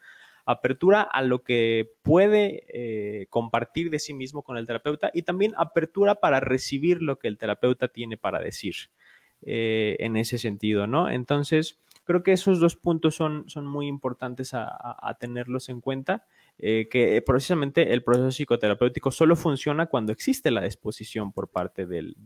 apertura 0.51 1.03
a 1.03 1.22
lo 1.22 1.42
que 1.42 1.92
puede 2.03 2.64
eh, 2.68 3.26
compartir 3.30 3.90
de 3.90 3.99
sí 3.99 4.14
mismo 4.14 4.42
con 4.42 4.57
el 4.57 4.66
terapeuta 4.66 5.11
y 5.12 5.22
también 5.22 5.55
apertura 5.57 6.16
para 6.16 6.40
recibir 6.40 7.03
lo 7.03 7.18
que 7.18 7.28
el 7.28 7.38
terapeuta 7.38 7.88
tiene 7.88 8.16
para 8.16 8.40
decir 8.40 8.74
eh, 9.42 9.96
en 10.01 10.16
ese 10.16 10.38
sentido, 10.38 10.86
¿no? 10.86 11.11
Entonces, 11.11 11.78
creo 12.05 12.22
que 12.22 12.32
esos 12.32 12.61
dos 12.61 12.76
puntos 12.76 13.14
son, 13.14 13.49
son 13.49 13.66
muy 13.66 13.86
importantes 13.86 14.51
a 14.55 15.16
tenerlos 15.20 15.68
en 15.68 15.80
cuenta. 15.80 16.26
Eh, 16.61 16.88
que 16.90 17.22
precisamente 17.22 17.92
el 17.92 18.03
proceso 18.03 18.32
psicoterapéutico 18.32 19.12
solo 19.12 19.36
funciona 19.36 19.86
cuando 19.86 20.11
existe 20.11 20.51
la 20.51 20.62
disposición 20.62 21.32
por 21.32 21.49
parte 21.49 21.86
del, 21.86 22.16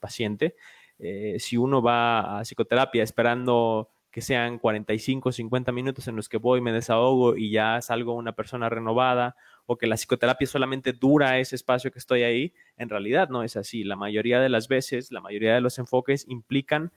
paciente. 0.00 0.56
Eh, 0.98 1.36
si 1.38 1.58
uno 1.58 1.82
va 1.82 2.38
a 2.38 2.44
psicoterapia 2.44 3.02
esperando 3.02 3.90
que 4.18 4.22
sean 4.22 4.58
45, 4.58 5.30
50 5.30 5.70
minutos 5.70 6.08
en 6.08 6.16
los 6.16 6.28
que 6.28 6.38
voy, 6.38 6.60
me 6.60 6.72
desahogo 6.72 7.36
y 7.36 7.52
ya 7.52 7.80
salgo 7.80 8.14
una 8.14 8.32
persona 8.32 8.68
renovada, 8.68 9.36
o 9.64 9.78
que 9.78 9.86
la 9.86 9.94
psicoterapia 9.94 10.44
solamente 10.44 10.92
dura 10.92 11.38
ese 11.38 11.54
espacio 11.54 11.92
que 11.92 12.00
estoy 12.00 12.24
ahí, 12.24 12.52
en 12.78 12.88
realidad 12.88 13.28
no 13.28 13.44
es 13.44 13.56
así. 13.56 13.84
La 13.84 13.94
mayoría 13.94 14.40
de 14.40 14.48
las 14.48 14.66
veces, 14.66 15.12
la 15.12 15.20
mayoría 15.20 15.54
de 15.54 15.60
los 15.60 15.78
enfoques 15.78 16.24
implican 16.26 16.90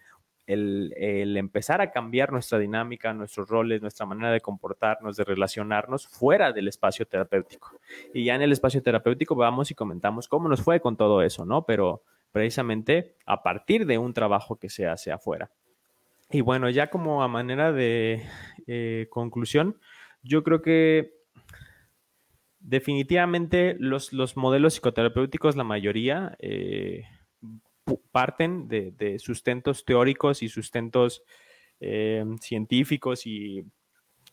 el, 0.47 1.37
empezar 1.37 1.79
a 1.79 1.91
cambiar 1.91 2.31
nuestra 2.31 2.57
dinámica, 2.57 3.13
nuestros 3.13 3.47
roles, 3.47 3.83
nuestra 3.83 4.07
manera 4.07 4.31
de 4.31 4.41
comportarnos, 4.41 5.15
de 5.15 5.23
relacionarnos 5.23 6.07
fuera 6.07 6.51
del 6.51 6.69
espacio 6.69 7.05
terapéutico. 7.05 7.79
Y 8.15 8.23
ya 8.23 8.33
en 8.33 8.41
el 8.41 8.51
espacio 8.51 8.81
terapéutico 8.81 9.35
vamos 9.35 9.69
y 9.69 9.75
comentamos 9.75 10.27
cómo 10.27 10.49
nos 10.49 10.63
fue 10.63 10.79
con 10.79 10.97
todo 10.97 11.21
eso, 11.21 11.45
¿no? 11.45 11.67
Pero 11.67 12.01
precisamente 12.31 13.13
a 13.27 13.43
partir 13.43 13.85
de 13.85 13.99
un 13.99 14.11
trabajo 14.11 14.55
que 14.55 14.71
se 14.71 14.87
hace 14.87 15.11
afuera. 15.11 15.51
Y 16.31 16.41
bueno, 16.41 16.69
ya 16.69 16.89
como 16.89 17.23
a 17.23 17.27
manera 17.27 17.71
de 17.73 18.23
eh, 18.67 19.07
conclusión, 19.09 19.79
yo 20.23 20.43
creo 20.43 20.61
que 20.61 21.13
definitivamente 22.59 23.75
los, 23.79 24.13
los 24.13 24.37
modelos 24.37 24.75
psicoterapéuticos, 24.75 25.55
la 25.55 25.63
mayoría, 25.63 26.37
eh, 26.39 27.03
parten 28.11 28.67
de, 28.67 29.17
sustentos 29.19 29.83
teóricos 29.83 30.43
y 30.43 30.49
sustentos 30.49 31.23
eh, 31.79 32.23
científicos 32.39 33.25
y 33.25 33.65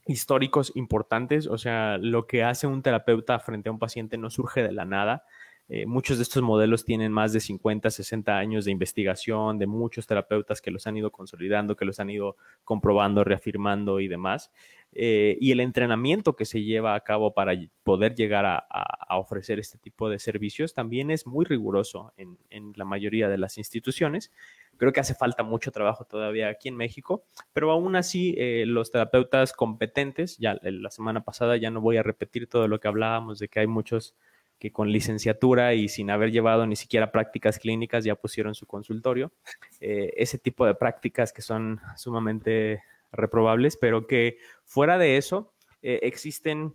históricos 0.06 0.72
importantes. 0.76 1.46
O 1.46 1.58
sea, 1.58 1.98
lo 1.98 2.26
que 2.26 2.44
hace 2.44 2.66
un 2.66 2.82
terapeuta 2.82 3.38
frente 3.40 3.68
a 3.68 3.72
un 3.72 3.78
paciente 3.78 4.18
no 4.18 4.30
surge 4.30 4.62
de 4.62 4.72
la 4.72 4.84
nada. 4.84 5.24
Eh, 5.70 5.84
muchos 5.84 6.16
de 6.16 6.22
estos 6.22 6.42
modelos 6.42 6.84
tienen 6.84 7.12
más 7.12 7.34
de 7.34 7.40
50, 7.40 7.90
60 7.90 8.38
años 8.38 8.64
de 8.64 8.70
investigación, 8.70 9.58
de 9.58 9.66
muchos 9.66 10.06
terapeutas 10.06 10.62
que 10.62 10.70
los 10.70 10.86
han 10.86 10.96
ido 10.96 11.12
consolidando, 11.12 11.76
que 11.76 11.84
los 11.84 12.00
han 12.00 12.08
ido 12.08 12.36
comprobando, 12.64 13.22
reafirmando 13.22 14.00
y 14.00 14.08
demás. 14.08 14.50
Eh, 14.92 15.36
y 15.40 15.52
el 15.52 15.60
entrenamiento 15.60 16.34
que 16.34 16.46
se 16.46 16.62
lleva 16.62 16.94
a 16.94 17.00
cabo 17.00 17.34
para 17.34 17.52
poder 17.82 18.14
llegar 18.14 18.46
a, 18.46 18.66
ofrecer 19.10 19.58
este 19.58 19.78
tipo 19.78 20.08
de 20.08 20.18
servicios 20.18 20.74
también 20.74 21.10
es 21.10 21.26
muy 21.26 21.44
riguroso 21.44 22.12
en, 22.16 22.38
la 22.76 22.84
mayoría 22.84 23.28
de 23.28 23.36
las 23.36 23.58
instituciones. 23.58 24.32
Creo 24.76 24.92
que 24.92 25.00
hace 25.00 25.14
falta 25.14 25.42
mucho 25.42 25.72
trabajo 25.72 26.04
todavía 26.04 26.48
aquí 26.48 26.68
en 26.68 26.76
México, 26.76 27.24
pero 27.52 27.70
aún 27.70 27.96
así 27.96 28.34
eh, 28.38 28.64
los 28.66 28.90
terapeutas 28.90 29.52
competentes, 29.52 30.38
ya 30.38 30.58
la 30.62 30.90
semana 30.90 31.24
pasada 31.24 31.56
ya 31.56 31.70
no 31.70 31.80
voy 31.80 31.96
a 31.96 32.02
repetir 32.02 32.48
todo 32.48 32.68
lo 32.68 32.80
que 32.80 32.88
hablábamos 32.88 33.38
de 33.38 33.48
que 33.48 33.60
hay 33.60 33.66
muchos 33.66 34.14
que 34.58 34.72
con 34.72 34.90
licenciatura 34.90 35.74
y 35.74 35.88
sin 35.88 36.10
haber 36.10 36.30
llevado 36.30 36.66
ni 36.66 36.76
siquiera 36.76 37.12
prácticas 37.12 37.58
clínicas 37.58 38.04
ya 38.04 38.14
pusieron 38.14 38.54
su 38.54 38.66
consultorio. 38.66 39.32
Eh, 39.80 40.12
ese 40.16 40.38
tipo 40.38 40.66
de 40.66 40.74
prácticas 40.74 41.32
que 41.32 41.42
son 41.42 41.80
sumamente 41.96 42.82
reprobables, 43.12 43.76
pero 43.76 44.06
que 44.06 44.38
fuera 44.64 44.98
de 44.98 45.16
eso 45.16 45.52
eh, 45.82 46.00
existen 46.02 46.74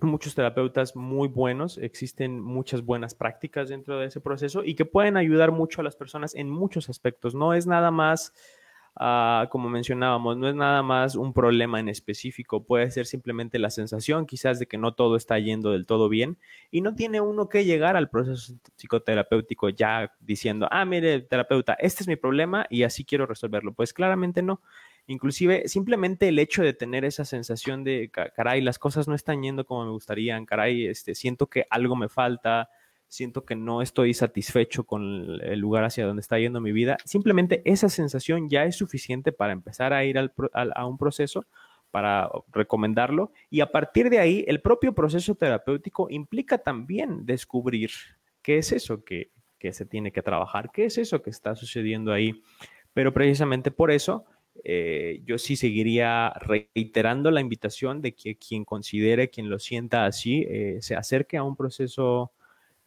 muchos 0.00 0.34
terapeutas 0.34 0.96
muy 0.96 1.28
buenos, 1.28 1.76
existen 1.78 2.40
muchas 2.40 2.82
buenas 2.82 3.14
prácticas 3.14 3.68
dentro 3.68 3.98
de 3.98 4.06
ese 4.06 4.20
proceso 4.20 4.64
y 4.64 4.74
que 4.74 4.84
pueden 4.84 5.16
ayudar 5.16 5.52
mucho 5.52 5.80
a 5.80 5.84
las 5.84 5.96
personas 5.96 6.34
en 6.34 6.48
muchos 6.48 6.88
aspectos. 6.88 7.34
No 7.34 7.54
es 7.54 7.66
nada 7.66 7.90
más 7.90 8.32
Ah, 8.96 9.48
como 9.50 9.68
mencionábamos, 9.68 10.36
no 10.36 10.48
es 10.48 10.54
nada 10.54 10.82
más 10.82 11.14
un 11.14 11.32
problema 11.32 11.78
en 11.80 11.88
específico, 11.88 12.64
puede 12.64 12.90
ser 12.90 13.06
simplemente 13.06 13.58
la 13.58 13.70
sensación 13.70 14.26
quizás 14.26 14.58
de 14.58 14.66
que 14.66 14.78
no 14.78 14.94
todo 14.94 15.16
está 15.16 15.38
yendo 15.38 15.70
del 15.70 15.86
todo 15.86 16.08
bien 16.08 16.38
y 16.70 16.80
no 16.80 16.94
tiene 16.94 17.20
uno 17.20 17.48
que 17.48 17.64
llegar 17.64 17.96
al 17.96 18.10
proceso 18.10 18.54
psicoterapéutico 18.76 19.68
ya 19.68 20.12
diciendo, 20.20 20.68
ah, 20.70 20.84
mire, 20.84 21.20
terapeuta, 21.20 21.74
este 21.74 22.02
es 22.02 22.08
mi 22.08 22.16
problema 22.16 22.66
y 22.68 22.82
así 22.82 23.04
quiero 23.04 23.26
resolverlo. 23.26 23.72
Pues 23.72 23.92
claramente 23.92 24.42
no. 24.42 24.60
Inclusive 25.06 25.66
simplemente 25.68 26.28
el 26.28 26.38
hecho 26.38 26.62
de 26.62 26.72
tener 26.72 27.04
esa 27.04 27.24
sensación 27.24 27.84
de, 27.84 28.10
caray, 28.10 28.60
las 28.60 28.78
cosas 28.78 29.08
no 29.08 29.14
están 29.14 29.42
yendo 29.42 29.64
como 29.64 29.84
me 29.84 29.90
gustarían, 29.92 30.46
caray, 30.46 30.86
este, 30.86 31.14
siento 31.14 31.48
que 31.48 31.66
algo 31.70 31.96
me 31.96 32.08
falta, 32.08 32.70
siento 33.10 33.44
que 33.44 33.56
no 33.56 33.82
estoy 33.82 34.14
satisfecho 34.14 34.84
con 34.84 35.40
el 35.42 35.58
lugar 35.58 35.84
hacia 35.84 36.06
donde 36.06 36.20
está 36.20 36.38
yendo 36.38 36.60
mi 36.60 36.72
vida, 36.72 36.96
simplemente 37.04 37.60
esa 37.64 37.88
sensación 37.88 38.48
ya 38.48 38.64
es 38.64 38.76
suficiente 38.76 39.32
para 39.32 39.52
empezar 39.52 39.92
a 39.92 40.04
ir 40.04 40.16
a 40.18 40.86
un 40.86 40.96
proceso, 40.96 41.44
para 41.90 42.30
recomendarlo, 42.52 43.32
y 43.50 43.60
a 43.60 43.72
partir 43.72 44.10
de 44.10 44.20
ahí 44.20 44.44
el 44.46 44.60
propio 44.62 44.94
proceso 44.94 45.34
terapéutico 45.34 46.06
implica 46.08 46.56
también 46.58 47.26
descubrir 47.26 47.90
qué 48.42 48.58
es 48.58 48.70
eso 48.70 49.04
que, 49.04 49.32
que 49.58 49.72
se 49.72 49.84
tiene 49.84 50.12
que 50.12 50.22
trabajar. 50.22 50.70
¿Qué 50.72 50.84
es 50.84 50.96
eso 50.96 51.20
que 51.20 51.30
está 51.30 51.56
sucediendo 51.56 52.12
ahí? 52.12 52.42
Pero 52.94 53.12
precisamente 53.12 53.72
por 53.72 53.90
eso 53.90 54.24
eh, 54.62 55.20
yo 55.24 55.36
sí 55.36 55.56
seguiría 55.56 56.30
reiterando 56.30 57.30
la 57.30 57.40
invitación 57.40 58.00
de 58.02 58.14
que 58.14 58.36
quien 58.36 58.64
considere, 58.64 59.30
quien 59.30 59.50
lo 59.50 59.58
sienta 59.58 60.06
así, 60.06 60.46
eh, 60.48 60.78
se 60.80 60.94
acerque 60.94 61.36
a 61.36 61.42
un 61.42 61.56
proceso 61.56 62.32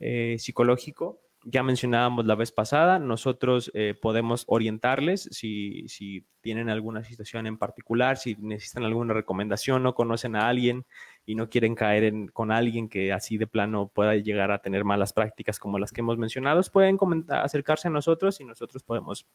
eh, 0.03 0.37
psicológico. 0.39 1.21
Ya 1.45 1.61
mencionábamos 1.61 2.25
la 2.25 2.35
vez 2.35 2.53
pasada, 2.53 2.99
nosotros 2.99 3.69
podemos 4.01 4.45
orientarles 4.47 5.27
si, 5.29 5.85
si, 5.89 6.25
tienen 6.39 6.69
alguna 6.69 7.03
situación 7.03 7.47
en 7.47 7.57
particular, 7.57 8.15
si 8.15 8.37
necesitan 8.39 8.85
alguna 8.85 9.13
recomendación, 9.13 9.83
no 9.83 9.93
conocen 9.93 10.37
a 10.37 10.47
alguien 10.47 10.85
y 11.25 11.35
no 11.35 11.49
quieren 11.49 11.75
caer 11.75 12.05
en, 12.05 12.29
con 12.29 12.49
alguien 12.49 12.87
que 12.87 13.11
así 13.11 13.37
de 13.37 13.45
plano 13.45 13.91
pueda 13.93 14.15
llegar 14.15 14.51
a 14.51 14.59
tener 14.59 14.85
malas 14.85 15.11
prácticas 15.11 15.59
como 15.59 15.79
las 15.79 15.91
que 15.91 15.99
hemos 15.99 16.17
mencionado, 16.17 16.61
pueden 16.71 16.97
acercarse 17.27 17.89
a 17.89 17.91
nosotros 17.91 18.39
y 18.39 18.45
nosotros 18.45 18.83
podemos 18.83 19.25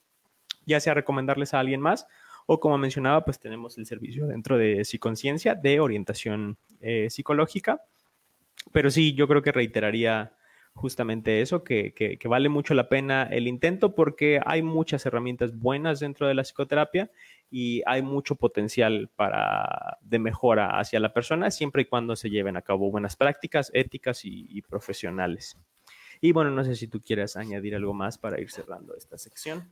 ya 0.64 0.80
sea 0.80 0.94
recomendarles 0.94 1.52
a 1.52 1.60
alguien 1.60 1.82
más 1.82 2.06
o 2.50 2.60
como 2.60 2.78
mencionaba, 2.78 3.26
pues 3.26 3.38
tenemos 3.38 3.76
el 3.76 3.84
servicio 3.84 4.26
dentro 4.26 4.56
de 4.56 4.82
Psiconciencia 4.86 5.54
de 5.54 5.80
orientación 5.80 6.56
eh, 6.80 7.08
psicológica. 7.10 7.82
Pero 8.72 8.90
sí, 8.90 9.12
yo 9.12 9.28
creo 9.28 9.42
que 9.42 9.52
reiteraría 9.52 10.32
justamente 10.78 11.42
eso, 11.42 11.64
que, 11.64 11.92
que, 11.92 12.28
vale 12.28 12.48
mucho 12.48 12.72
la 12.72 12.88
pena 12.88 13.24
el 13.24 13.46
intento 13.46 13.94
porque 13.94 14.40
hay 14.46 14.62
muchas 14.62 15.04
herramientas 15.04 15.58
buenas 15.58 16.00
dentro 16.00 16.26
de 16.26 16.34
la 16.34 16.44
psicoterapia 16.44 17.10
y 17.50 17.82
hay 17.84 18.02
mucho 18.02 18.36
potencial 18.36 19.10
para, 19.16 19.98
de 20.00 20.18
mejora 20.18 20.78
hacia 20.78 21.00
la 21.00 21.12
persona 21.12 21.50
siempre 21.50 21.82
y 21.82 21.84
cuando 21.86 22.16
se 22.16 22.30
lleven 22.30 22.56
a 22.56 22.62
cabo 22.62 22.90
buenas 22.90 23.16
prácticas 23.16 23.70
éticas 23.74 24.24
y, 24.24 24.46
y 24.48 24.62
profesionales. 24.62 25.58
Y 26.20 26.32
bueno, 26.32 26.50
no 26.50 26.64
sé 26.64 26.74
si 26.74 26.88
tú 26.88 27.00
quieras 27.00 27.36
añadir 27.36 27.74
algo 27.74 27.92
más 27.92 28.16
para 28.16 28.40
ir 28.40 28.50
cerrando 28.50 28.96
esta 28.96 29.18
sección. 29.18 29.70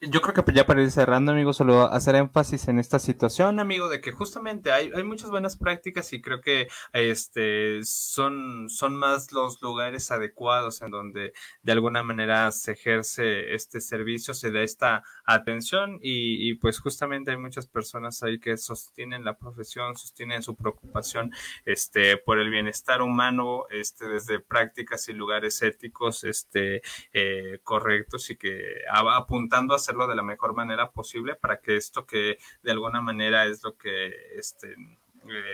Yo 0.00 0.20
creo 0.20 0.44
que 0.44 0.52
ya 0.52 0.64
para 0.64 0.80
ir 0.80 0.92
cerrando, 0.92 1.32
amigo, 1.32 1.52
solo 1.52 1.82
hacer 1.92 2.14
énfasis 2.14 2.68
en 2.68 2.78
esta 2.78 3.00
situación, 3.00 3.58
amigo, 3.58 3.88
de 3.88 4.00
que 4.00 4.12
justamente 4.12 4.70
hay, 4.70 4.92
hay 4.94 5.02
muchas 5.02 5.28
buenas 5.28 5.56
prácticas 5.56 6.12
y 6.12 6.20
creo 6.22 6.40
que 6.40 6.68
este 6.92 7.82
son, 7.82 8.70
son 8.70 8.94
más 8.94 9.32
los 9.32 9.60
lugares 9.60 10.12
adecuados 10.12 10.82
en 10.82 10.92
donde 10.92 11.32
de 11.64 11.72
alguna 11.72 12.04
manera 12.04 12.52
se 12.52 12.72
ejerce 12.72 13.54
este 13.54 13.80
servicio, 13.80 14.34
se 14.34 14.52
da 14.52 14.62
esta 14.62 15.02
atención 15.28 15.98
y, 16.02 16.48
y 16.48 16.54
pues 16.54 16.80
justamente 16.80 17.30
hay 17.30 17.36
muchas 17.36 17.66
personas 17.66 18.22
ahí 18.22 18.40
que 18.40 18.56
sostienen 18.56 19.24
la 19.24 19.36
profesión, 19.36 19.94
sostienen 19.94 20.42
su 20.42 20.56
preocupación 20.56 21.32
este, 21.66 22.16
por 22.16 22.38
el 22.38 22.48
bienestar 22.48 23.02
humano, 23.02 23.66
este, 23.68 24.08
desde 24.08 24.40
prácticas 24.40 25.06
y 25.10 25.12
lugares 25.12 25.60
éticos 25.60 26.24
este, 26.24 26.80
eh, 27.12 27.60
correctos 27.62 28.30
y 28.30 28.36
que 28.36 28.82
apuntando 28.90 29.74
a 29.74 29.76
hacerlo 29.76 30.06
de 30.06 30.16
la 30.16 30.22
mejor 30.22 30.54
manera 30.54 30.90
posible 30.90 31.34
para 31.34 31.60
que 31.60 31.76
esto 31.76 32.06
que 32.06 32.38
de 32.62 32.70
alguna 32.70 33.02
manera 33.02 33.44
es 33.44 33.62
lo 33.62 33.76
que 33.76 34.10
este, 34.34 34.76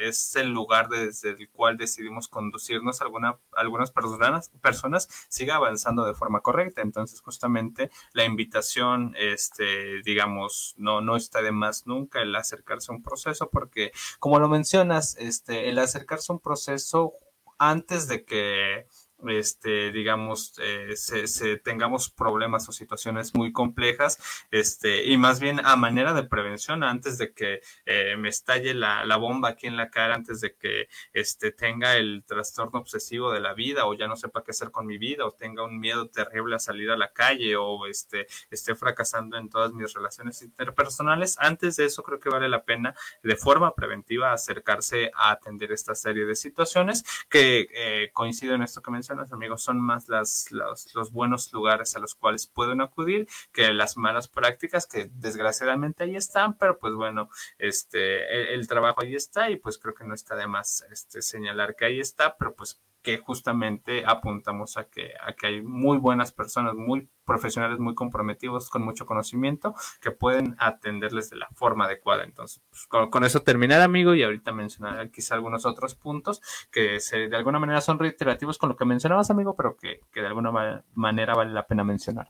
es 0.03 0.37
el 0.37 0.51
lugar 0.51 0.89
desde 0.89 1.31
el 1.31 1.49
cual 1.51 1.77
decidimos 1.77 2.29
conducirnos 2.29 3.01
alguna, 3.01 3.39
algunas 3.53 3.91
personas, 3.91 4.51
personas 4.61 5.09
siga 5.29 5.57
avanzando 5.57 6.05
de 6.05 6.15
forma 6.15 6.41
correcta. 6.41 6.83
Entonces, 6.83 7.21
justamente 7.21 7.91
la 8.13 8.25
invitación, 8.25 9.15
este, 9.17 10.03
digamos, 10.03 10.75
no, 10.77 11.01
no 11.01 11.17
está 11.17 11.43
de 11.43 11.53
más 11.53 11.87
nunca 11.87 12.23
el 12.23 12.35
acercarse 12.35 12.93
a 12.93 12.97
un 12.97 13.03
proceso, 13.03 13.51
porque 13.51 13.93
como 14.19 14.39
lo 14.39 14.49
mencionas, 14.49 15.17
este, 15.19 15.69
el 15.69 15.79
acercarse 15.79 16.33
a 16.33 16.35
un 16.35 16.41
proceso 16.41 17.15
antes 17.59 18.09
de 18.09 18.25
que 18.25 18.87
este, 19.29 19.93
digamos, 19.93 20.55
eh, 20.59 20.97
se, 20.97 21.59
tengamos 21.59 22.11
problemas 22.11 22.69
o 22.69 22.73
situaciones 22.73 23.35
muy 23.35 23.53
complejas, 23.53 24.19
este, 24.51 25.05
y 25.05 25.17
más 25.17 25.41
bien 25.41 25.61
a 25.65 25.77
manera 25.77 26.13
de 26.13 26.25
prevención, 26.25 26.83
antes 26.83 27.19
de 27.19 27.33
que 27.33 27.61
eh, 27.87 28.17
me 28.17 28.29
estalle 28.29 28.75
la, 28.75 29.17
bomba 29.17 29.51
aquí 29.51 29.67
en 29.67 29.77
la 29.77 29.91
cara, 29.91 30.15
antes 30.15 30.41
de 30.41 30.55
que 30.55 30.89
este, 31.13 31.53
tenga 31.53 31.97
el 31.97 32.25
trastorno 32.27 32.81
obsesivo 32.81 33.33
de 33.33 33.41
la 33.41 33.55
vida, 33.55 33.87
o 33.87 33.95
ya 33.95 34.09
no 34.09 34.17
sepa 34.17 34.43
qué 34.43 34.51
hacer 34.51 34.71
con 34.71 34.87
mi 34.87 34.99
vida, 34.99 35.25
o 35.25 35.33
tenga 35.33 35.65
un 35.65 35.79
miedo 35.79 36.09
terrible 36.09 36.57
a 36.57 36.59
salir 36.59 36.91
a 36.91 36.97
la 36.97 37.13
calle, 37.13 37.57
o 37.57 37.87
este, 37.87 38.27
esté 38.51 38.75
fracasando 38.75 39.37
en 39.37 39.49
todas 39.49 39.73
mis 39.73 39.93
relaciones 39.95 40.43
interpersonales, 40.43 41.37
antes 41.39 41.77
de 41.77 41.87
eso 41.87 42.03
creo 42.03 42.21
que 42.21 42.29
vale 42.29 42.49
la 42.49 42.65
pena 42.65 42.95
de 43.23 43.37
forma 43.37 43.75
preventiva 43.75 44.33
acercarse 44.33 45.11
a 45.15 45.31
atender 45.31 45.73
esta 45.73 45.95
serie 45.95 46.25
de 46.25 46.35
situaciones 46.35 47.05
que 47.29 47.69
eh, 47.73 48.11
coincido 48.13 48.55
en 48.55 48.63
esto 48.63 48.83
que 48.83 48.91
mencioné 48.91 49.14
amigos, 49.33 49.63
son 49.63 49.81
más 49.81 50.09
las, 50.09 50.51
los, 50.51 51.13
buenos 51.13 51.53
lugares 51.53 51.97
a 51.97 52.01
los 52.01 52.15
cuales 52.15 52.47
pueden 52.47 52.81
acudir 52.81 53.29
que 53.53 53.73
las 53.73 53.97
malas 53.97 54.29
prácticas 54.29 54.87
que 54.87 55.11
desgraciadamente 55.15 56.05
ahí 56.05 56.17
están, 56.17 56.55
pero 56.55 56.79
pues 56.79 56.95
bueno, 56.95 57.29
este, 57.59 58.55
el, 58.55 58.67
trabajo 58.67 59.03
ahí 59.03 59.15
está 59.15 59.51
y 59.51 59.57
pues 59.57 59.79
creo 59.79 59.95
que 59.95 60.05
no 60.05 60.15
está 60.15 60.35
de 60.37 60.47
más 60.47 60.85
este, 60.91 61.23
señalar 61.23 61.77
que 61.77 61.85
ahí 61.85 62.01
está, 62.01 62.37
pero 62.37 62.55
pues 62.55 62.81
que 63.05 63.19
justamente 63.19 64.03
apuntamos 64.07 64.79
a 64.79 64.85
que, 64.85 65.13
hay 65.43 65.61
muy 65.61 65.99
buenas 65.99 66.33
personas, 66.33 66.75
muy 66.75 67.09
profesionales, 67.27 67.79
muy 67.79 67.95
comprometidos, 67.95 68.71
con 68.71 68.83
mucho 68.83 69.05
conocimiento, 69.05 69.75
que 70.01 70.11
pueden 70.11 70.57
atenderles 70.59 71.29
de 71.29 71.37
la 71.37 71.49
forma 71.55 71.85
adecuada. 71.85 72.25
Entonces, 72.25 72.63
pues, 72.71 72.87
con, 73.11 73.25
eso 73.25 73.41
terminar, 73.41 73.83
amigo, 73.83 74.15
y 74.15 74.23
ahorita 74.23 74.53
mencionar 74.53 75.11
quizá 75.11 75.35
algunos 75.35 75.67
otros 75.67 75.95
puntos 75.95 76.41
que 76.73 76.99
de 77.13 77.37
alguna 77.37 77.59
manera 77.59 77.83
son 77.83 77.99
reiterativos 77.99 78.57
con 78.57 78.71
lo 78.71 78.77
que 78.77 78.87
mencionabas, 78.87 79.31
amigo, 79.31 79.55
pero 79.55 79.77
que 79.77 80.01
de 80.15 80.27
alguna 80.27 80.83
manera 80.95 81.35
vale 81.35 81.53
la 81.53 81.67
pena 81.67 81.85
mencionar. 81.85 82.29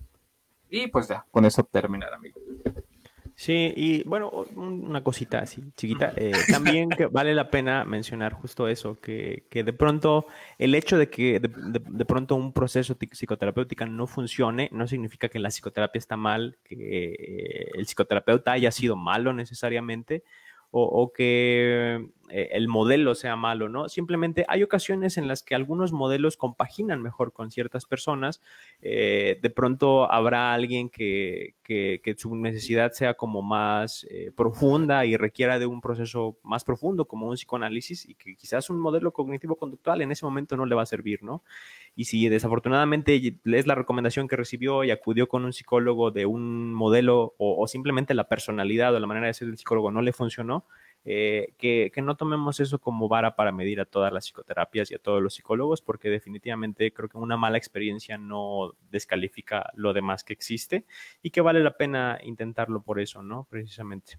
Y 0.77 0.89
pues 0.89 1.07
ya, 1.07 1.25
con 1.31 1.45
eso 1.45 1.63
terminar, 1.63 2.13
amigo. 2.13 2.41
Sí, 3.37 3.73
y 3.77 4.05
bueno, 4.05 4.31
una 4.55 5.03
cosita 5.03 5.41
así, 5.41 5.63
chiquita. 5.77 6.13
Eh, 6.17 6.33
también 6.51 6.89
que 6.89 7.07
vale 7.07 7.35
la 7.35 7.51
pena 7.51 7.85
mencionar 7.85 8.33
justo 8.33 8.69
eso, 8.69 9.01
que, 9.01 9.45
que 9.51 9.65
de 9.65 9.73
pronto 9.73 10.27
el 10.59 10.75
hecho 10.75 10.97
de 10.97 11.11
que 11.11 11.41
de, 11.41 11.49
de, 11.49 12.05
pronto 12.05 12.37
un 12.37 12.53
proceso 12.53 12.97
psicoterapéutico 12.97 13.87
no 13.87 14.07
funcione 14.07 14.69
no 14.73 14.87
significa 14.87 15.29
que 15.29 15.41
la 15.41 15.49
psicoterapia 15.49 15.99
está 15.99 16.17
mal, 16.17 16.59
que 16.63 17.13
eh, 17.13 17.71
el 17.75 17.87
psicoterapeuta 17.87 18.53
haya 18.53 18.71
sido 18.71 18.95
malo 18.95 19.33
necesariamente, 19.33 20.23
o, 20.77 21.13
que 21.13 22.09
eh, 22.31 22.49
el 22.53 22.67
modelo 22.67 23.15
sea 23.15 23.37
malo, 23.37 23.69
¿no? 23.69 23.89
Simplemente 23.89 24.45
hay 24.49 24.65
ocasiones 24.65 25.17
en 25.19 25.29
las 25.29 25.45
que 25.45 25.55
algunos 25.55 25.93
modelos 25.93 26.37
compaginan 26.37 27.01
mejor 27.01 27.33
con 27.33 27.53
ciertas 27.53 27.87
personas. 27.87 28.41
Eh, 28.83 29.39
de 29.41 29.51
pronto 29.51 30.11
habrá 30.11 30.53
alguien 30.53 30.89
que, 30.89 31.55
que, 31.63 32.15
su 32.19 32.35
necesidad 32.35 32.91
sea 32.91 33.15
como 33.15 33.41
más 33.41 34.05
eh, 34.11 34.33
profunda 34.35 35.07
y 35.07 35.17
requiera 35.17 35.61
de 35.61 35.67
un 35.67 35.81
proceso 35.81 36.37
más 36.43 36.65
profundo, 36.65 37.05
como 37.05 37.29
un 37.29 37.37
psicoanálisis, 37.37 38.09
y 38.09 38.17
que 38.17 38.35
quizás 38.35 38.69
un 38.69 38.81
modelo 38.81 39.13
cognitivo-conductual 39.13 40.03
en 40.03 40.11
ese 40.11 40.25
momento 40.25 40.57
no 40.57 40.67
le 40.67 40.75
va 40.75 40.83
a 40.83 40.87
servir, 40.87 41.23
¿no? 41.23 41.45
Y 41.97 42.07
si 42.07 42.29
desafortunadamente 42.29 43.39
es 43.45 43.67
la 43.67 43.75
recomendación 43.75 44.27
que 44.27 44.37
recibió 44.37 44.83
y 44.85 44.91
acudió 44.91 45.29
con 45.29 45.45
un 45.45 45.53
psicólogo 45.53 46.11
de 46.11 46.27
un 46.27 46.75
modelo 46.75 47.35
o, 47.39 47.67
simplemente 47.69 48.15
la 48.15 48.29
personalidad 48.29 48.95
o 48.95 49.01
la 49.01 49.07
manera 49.07 49.29
de 49.29 49.35
ser 49.35 49.49
del 49.49 49.59
psicólogo 49.59 49.91
no 49.91 50.03
le 50.03 50.13
funcionó, 50.13 50.67
eh, 51.05 51.55
que, 51.59 51.93
que, 51.95 52.03
no 52.03 52.17
tomemos 52.17 52.61
eso 52.61 52.79
como 52.79 53.09
vara 53.09 53.37
para 53.37 53.53
medir 53.53 53.81
a 53.81 53.85
todas 53.85 54.13
las 54.13 54.25
psicoterapias 54.25 54.91
y 54.91 54.95
a 54.95 54.99
todos 54.99 55.23
los 55.23 55.35
psicólogos, 55.35 55.83
porque 55.83 56.09
definitivamente 56.09 56.93
creo 56.93 57.09
que 57.09 57.19
una 57.19 57.37
mala 57.37 57.59
experiencia 57.59 58.19
no 58.19 58.73
descalifica 58.91 59.71
lo 59.75 59.93
demás 59.93 60.25
que 60.25 60.33
existe 60.33 60.87
y 61.23 61.31
que 61.31 61.43
vale 61.43 61.61
la 61.61 61.77
pena 61.77 62.19
intentarlo 62.25 62.83
por 62.83 63.01
eso, 63.01 63.23
¿no? 63.23 63.47
Precisamente. 63.51 64.19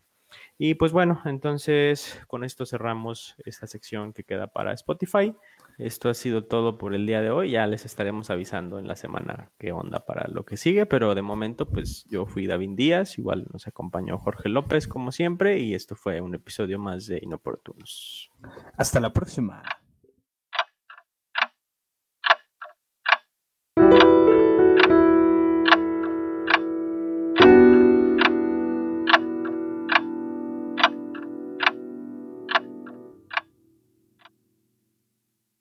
Y 0.58 0.76
pues 0.76 0.92
bueno, 0.92 1.22
entonces 1.26 2.22
con 2.28 2.44
esto 2.44 2.66
cerramos 2.66 3.36
esta 3.46 3.68
sección 3.68 4.14
que 4.14 4.24
queda 4.24 4.48
para 4.48 4.74
Spotify. 4.74 5.36
Esto 5.78 6.10
ha 6.10 6.14
sido 6.14 6.46
todo 6.46 6.78
por 6.78 6.94
el 6.94 7.06
día 7.06 7.22
de 7.22 7.30
hoy. 7.30 7.52
Ya 7.52 7.68
les 7.68 7.86
estaremos 7.86 8.30
avisando 8.30 8.80
en 8.80 8.88
la 8.88 8.96
semana 8.96 9.52
qué 9.58 9.72
onda 9.72 10.06
para 10.06 10.28
lo 10.30 10.46
que 10.46 10.58
sigue, 10.58 10.86
pero 10.86 11.16
de 11.16 11.22
momento, 11.22 11.68
pues 11.68 12.06
yo 12.10 12.26
fui 12.26 12.48
David 12.48 12.72
Díaz, 12.76 13.18
igual 13.18 13.46
nos 13.52 13.68
acompañó 13.68 14.18
Jorge 14.18 14.50
López 14.50 14.88
como 14.88 15.12
siempre, 15.12 15.60
y 15.60 15.74
esto 15.74 15.96
fue 15.96 16.22
un 16.22 16.36
episodio 16.36 16.80
más 16.80 17.08
de 17.08 17.20
Inoportunos. 17.22 18.32
Hasta 18.78 19.00
la 19.00 19.12
próxima. 19.12 19.64